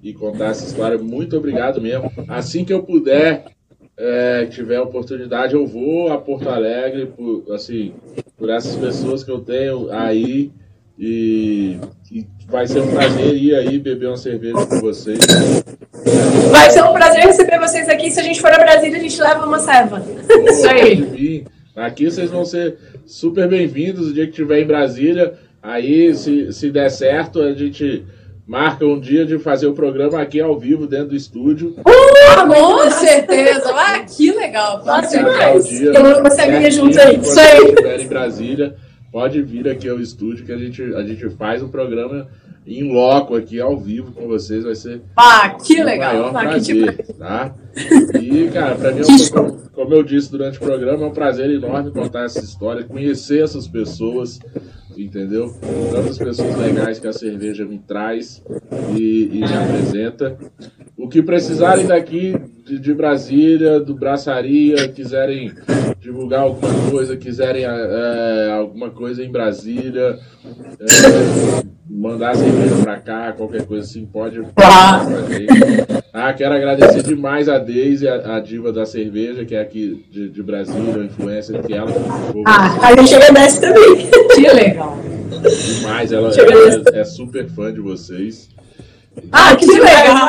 e 0.00 0.12
contar 0.12 0.50
essa 0.50 0.64
história. 0.64 0.96
Muito 0.98 1.36
obrigado 1.36 1.80
mesmo. 1.80 2.12
Assim 2.28 2.64
que 2.64 2.72
eu 2.72 2.84
puder, 2.84 3.53
é, 3.96 4.46
tiver 4.46 4.80
oportunidade, 4.80 5.54
eu 5.54 5.66
vou 5.66 6.12
a 6.12 6.18
Porto 6.18 6.48
Alegre 6.48 7.06
por, 7.06 7.44
assim, 7.52 7.94
por 8.36 8.50
essas 8.50 8.76
pessoas 8.76 9.22
que 9.22 9.30
eu 9.30 9.40
tenho 9.40 9.90
aí. 9.92 10.50
E, 10.96 11.76
e 12.10 12.24
vai 12.48 12.68
ser 12.68 12.80
um 12.80 12.90
prazer 12.90 13.34
ir 13.34 13.54
aí 13.54 13.78
beber 13.78 14.06
uma 14.06 14.16
cerveja 14.16 14.64
com 14.66 14.80
vocês. 14.80 15.18
Vai 16.50 16.70
ser 16.70 16.84
um 16.84 16.92
prazer 16.92 17.24
receber 17.24 17.58
vocês 17.58 17.88
aqui. 17.88 18.10
Se 18.10 18.20
a 18.20 18.22
gente 18.22 18.40
for 18.40 18.52
a 18.52 18.58
Brasília, 18.58 18.98
a 18.98 19.00
gente 19.00 19.20
leva 19.20 19.44
uma 19.44 19.58
serva. 19.58 20.04
Isso 20.46 20.68
aí. 20.68 21.44
Aqui 21.74 22.04
vocês 22.04 22.30
vão 22.30 22.44
ser 22.44 22.76
super 23.04 23.48
bem-vindos 23.48 24.08
o 24.08 24.14
dia 24.14 24.24
que 24.24 24.30
estiver 24.30 24.60
em 24.60 24.66
Brasília. 24.66 25.34
Aí, 25.60 26.14
se, 26.14 26.52
se 26.52 26.70
der 26.70 26.90
certo, 26.90 27.40
a 27.40 27.52
gente 27.52 28.04
marca 28.46 28.84
um 28.84 29.00
dia 29.00 29.24
de 29.24 29.38
fazer 29.38 29.66
o 29.66 29.72
programa 29.72 30.20
aqui 30.20 30.40
ao 30.40 30.58
vivo 30.58 30.86
dentro 30.86 31.08
do 31.08 31.16
estúdio. 31.16 31.76
Uh, 31.78 32.48
com 32.48 32.90
certeza! 32.90 33.70
Ah, 33.74 34.00
que 34.06 34.32
legal! 34.32 34.80
Com 34.80 35.02
certeza. 35.02 35.84
Eu 35.84 36.20
uma 36.20 36.30
ceguinha 36.30 36.70
junto 36.70 37.00
aí. 37.00 37.18
Isso 37.18 37.40
aí. 37.40 38.02
em 38.02 38.08
Brasília, 38.08 38.76
pode 39.10 39.42
vir 39.42 39.68
aqui 39.68 39.88
ao 39.88 39.98
estúdio 39.98 40.44
que 40.44 40.52
a 40.52 40.58
gente, 40.58 40.82
a 40.94 41.02
gente 41.02 41.28
faz 41.30 41.62
um 41.62 41.68
programa 41.68 42.28
em 42.66 42.90
loco 42.92 43.36
aqui 43.36 43.60
ao 43.60 43.78
vivo 43.78 44.12
com 44.12 44.26
vocês. 44.26 44.64
Vai 44.64 44.74
ser 44.74 45.02
ah, 45.16 45.50
que 45.50 45.80
um 45.80 45.84
legal. 45.84 46.12
maior 46.14 46.36
ah, 46.36 46.40
prazer, 46.40 46.96
que 46.96 47.12
tá? 47.12 47.54
E, 48.20 48.48
cara, 48.52 48.74
pra 48.74 48.92
mim, 48.92 49.00
é 49.00 49.40
um, 49.40 49.58
como 49.72 49.94
eu 49.94 50.02
disse 50.02 50.30
durante 50.30 50.58
o 50.58 50.60
programa, 50.60 51.04
é 51.04 51.06
um 51.06 51.12
prazer 51.12 51.50
enorme 51.50 51.90
contar 51.90 52.24
essa 52.24 52.40
história, 52.40 52.84
conhecer 52.84 53.42
essas 53.42 53.66
pessoas, 53.66 54.38
entendeu? 55.02 55.54
Tantas 55.90 56.18
pessoas 56.18 56.56
legais 56.56 56.98
que 56.98 57.06
a 57.06 57.12
cerveja 57.12 57.64
me 57.64 57.78
traz 57.78 58.42
e, 58.96 59.30
e 59.32 59.38
me 59.38 59.54
apresenta. 59.54 60.36
O 60.96 61.08
que 61.08 61.22
precisarem 61.22 61.86
daqui 61.86 62.34
de, 62.64 62.78
de, 62.78 62.94
Brasília, 62.94 63.80
do 63.80 63.94
Braçaria, 63.94 64.88
quiserem 64.88 65.52
divulgar 66.00 66.42
alguma 66.42 66.90
coisa, 66.90 67.16
quiserem 67.16 67.64
é, 67.64 68.50
alguma 68.52 68.90
coisa 68.90 69.22
em 69.22 69.30
Brasília, 69.30 70.18
é, 70.80 71.64
mandar 71.94 72.34
cerveja 72.34 72.74
pra 72.82 72.96
cá, 72.98 73.32
qualquer 73.32 73.64
coisa 73.64 73.84
assim, 73.84 74.04
pode 74.04 74.36
gente. 74.36 74.52
Ah, 76.12 76.32
quero 76.32 76.54
agradecer 76.54 77.02
demais 77.02 77.48
a 77.48 77.58
Deise, 77.58 78.08
a, 78.08 78.36
a, 78.36 78.40
diva 78.40 78.72
da 78.72 78.84
cerveja, 78.84 79.44
que 79.44 79.54
é 79.54 79.60
aqui 79.60 80.04
de, 80.10 80.28
de 80.28 80.42
Brasília, 80.42 81.02
a 81.02 81.04
influência 81.04 81.60
que 81.60 81.72
ela. 81.72 81.90
Ah, 82.46 82.88
a 82.88 82.96
gente 82.96 83.14
agradece 83.14 83.60
também. 83.60 84.08
Que 84.34 84.48
legal. 84.52 84.98
Demais, 85.78 86.12
ela, 86.12 86.30
ela 86.30 86.92
é, 86.94 87.00
é 87.00 87.04
super 87.04 87.48
fã 87.48 87.72
de 87.72 87.80
vocês. 87.80 88.48
Ah, 89.30 89.54
que, 89.54 89.66
que 89.66 89.78
legal! 89.78 90.28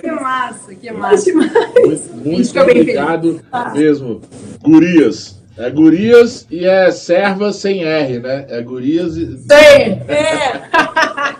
que 0.00 0.10
massa, 0.10 0.74
que 0.74 0.92
massa. 0.92 1.32
Muito, 1.32 2.16
muito 2.16 2.60
obrigado 2.60 3.40
ah. 3.50 3.70
mesmo. 3.70 4.20
Gurias, 4.62 5.42
É 5.56 5.70
gurias 5.70 6.46
e 6.50 6.66
é 6.66 6.90
servas 6.90 7.56
sem 7.56 7.84
R, 7.84 8.18
né? 8.18 8.44
É 8.48 8.60
gurias 8.60 9.16
e. 9.16 9.38
Sim. 9.38 9.46
É. 9.48 10.60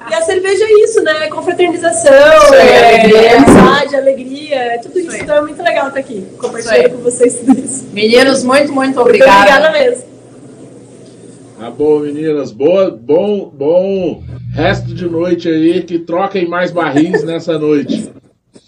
E 0.08 0.14
a 0.14 0.22
cerveja 0.22 0.64
é 0.64 0.84
isso, 0.84 1.02
né? 1.02 1.26
Confraternização, 1.28 2.12
Sim. 2.48 2.54
é, 2.54 3.36
amizade, 3.36 3.96
alegria, 3.96 4.56
é 4.56 4.78
tudo 4.78 5.00
isso. 5.00 5.10
Sim. 5.10 5.18
Então 5.22 5.36
é 5.36 5.40
muito 5.40 5.60
legal 5.60 5.88
estar 5.88 5.98
aqui, 5.98 6.24
compartilhando 6.38 6.90
com 6.90 7.02
vocês 7.02 7.40
tudo 7.40 7.58
isso. 7.58 7.88
Meninos, 7.92 8.44
muito, 8.44 8.72
muito 8.72 8.76
Muito 8.94 9.00
obrigada. 9.00 9.40
obrigada 9.40 9.72
mesmo. 9.72 10.04
Tá 11.58 11.70
bom, 11.70 11.98
meninas. 12.00 12.52
Boa, 12.52 12.90
bom, 12.90 13.50
bom 13.52 14.22
resto 14.54 14.94
de 14.94 15.08
noite 15.08 15.48
aí. 15.48 15.82
Que 15.82 15.98
troquem 15.98 16.46
mais 16.46 16.70
barris 16.70 17.22
nessa 17.26 17.58
noite. 17.58 18.12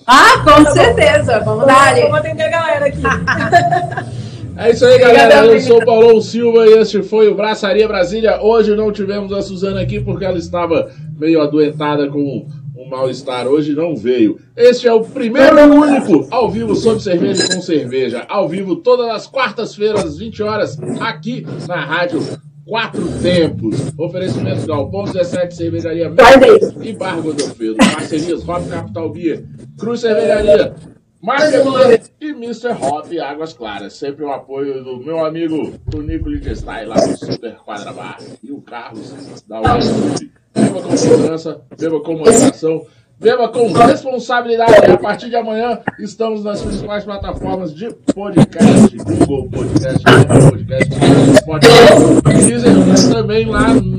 Ah, 0.07 0.43
com 0.43 0.73
certeza. 0.73 1.39
Vamos 1.41 1.67
dar 1.67 1.89
ali. 1.89 2.03
Vamos 2.03 2.19
atender 2.19 2.45
a 2.45 2.49
galera 2.51 2.87
aqui. 2.87 3.03
É 4.59 4.71
isso 4.71 4.87
aí, 4.87 4.99
galera. 4.99 5.47
Eu 5.47 5.61
sou 5.61 5.83
o 5.83 5.85
Paulão 5.85 6.19
Silva 6.21 6.67
e 6.67 6.79
este 6.79 7.03
foi 7.03 7.29
o 7.29 7.35
Braçaria 7.35 7.87
Brasília. 7.87 8.41
Hoje 8.43 8.75
não 8.75 8.91
tivemos 8.91 9.31
a 9.31 9.43
Suzana 9.43 9.83
aqui 9.83 10.01
porque 10.01 10.25
ela 10.25 10.39
estava 10.39 10.91
meio 11.19 11.43
adoentada 11.43 12.09
com 12.09 12.47
um 12.75 12.89
mal-estar. 12.89 13.47
Hoje 13.47 13.75
não 13.75 13.95
veio. 13.95 14.39
Este 14.57 14.89
é 14.89 14.93
o 14.93 15.03
primeiro 15.03 15.59
e 15.59 15.63
único 15.63 16.27
ao 16.31 16.51
vivo 16.51 16.75
sobre 16.75 17.03
cerveja 17.03 17.45
e 17.45 17.55
com 17.55 17.61
cerveja. 17.61 18.25
Ao 18.29 18.49
vivo 18.49 18.77
todas 18.77 19.11
as 19.11 19.27
quartas-feiras, 19.27 20.03
às 20.03 20.17
20 20.17 20.43
horas, 20.43 20.79
aqui 21.01 21.47
na 21.69 21.85
Rádio 21.85 22.21
Quatro 22.65 23.07
Tempos. 23.23 23.93
Oferecimento 23.99 24.67
Galpão 24.67 25.05
17 25.05 25.55
Cervejaria 25.55 26.09
Média 26.09 26.75
e 26.81 26.93
Bar 26.95 27.21
Godofredo. 27.21 27.77
Parcerias 27.77 28.49
Hop 28.49 28.67
Capital 28.71 29.11
Beer, 29.11 29.45
Cruz 29.79 30.01
Cervejaria, 30.01 30.75
Beer 31.23 32.03
e 32.21 32.31
Mr. 32.31 32.73
Hop 32.73 33.07
Águas 33.21 33.53
Claras. 33.53 33.95
Sempre 33.95 34.25
o 34.25 34.31
apoio 34.31 34.85
do 34.85 34.99
meu 34.99 35.25
amigo 35.25 35.73
Tonico 35.91 36.29
Lichtenstein 36.29 36.87
lá 36.87 36.97
no 36.97 37.17
Super 37.17 37.57
Quadra 37.65 37.93
Bar. 37.93 38.19
E 38.43 38.53
o 38.53 38.61
Carlos 38.61 39.43
da 39.49 39.61
Westwood. 39.61 40.33
Beba 40.55 40.83
com 40.83 40.97
segurança, 40.97 41.61
beba 41.79 42.01
com 42.01 42.15
moderação. 42.15 42.87
Beba 43.19 43.49
com 43.49 43.73
responsabilidade. 43.73 44.91
A 44.91 44.99
partir 44.99 45.31
de 45.31 45.37
amanhã 45.37 45.81
estamos 45.99 46.45
nas 46.45 46.61
principais 46.61 47.03
plataformas 47.03 47.75
de 47.75 47.91
podcast. 48.15 48.97
Google 48.99 49.49
Podcast, 49.49 50.03
Apple 50.05 50.51
Podcast, 50.51 50.95
Spotify. 51.39 52.47
Deezer, 52.47 53.13
também 53.13 53.47
lá 53.47 53.73
no 53.73 53.96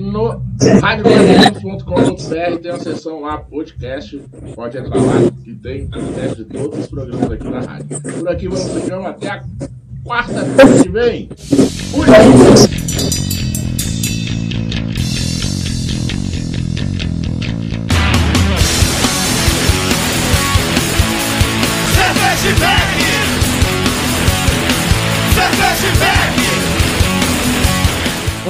radioguardiões.com.br 0.81 2.59
tem 2.61 2.71
uma 2.71 2.79
seção 2.79 3.21
lá, 3.21 3.37
podcast. 3.37 4.21
Pode 4.55 4.77
entrar 4.77 4.97
lá 4.97 5.13
que 5.43 5.53
tem 5.55 5.87
podcast 5.87 6.35
de 6.35 6.45
todos 6.45 6.79
os 6.79 6.87
programas 6.87 7.31
aqui 7.31 7.49
na 7.49 7.59
rádio. 7.61 8.01
Por 8.01 8.29
aqui 8.29 8.47
vamos 8.47 8.67
ficando 8.73 9.07
até 9.07 9.29
a 9.29 9.43
quarta-feira 10.03 10.83
que 10.83 10.89
vem. 10.89 11.29
Fui! 11.91 12.96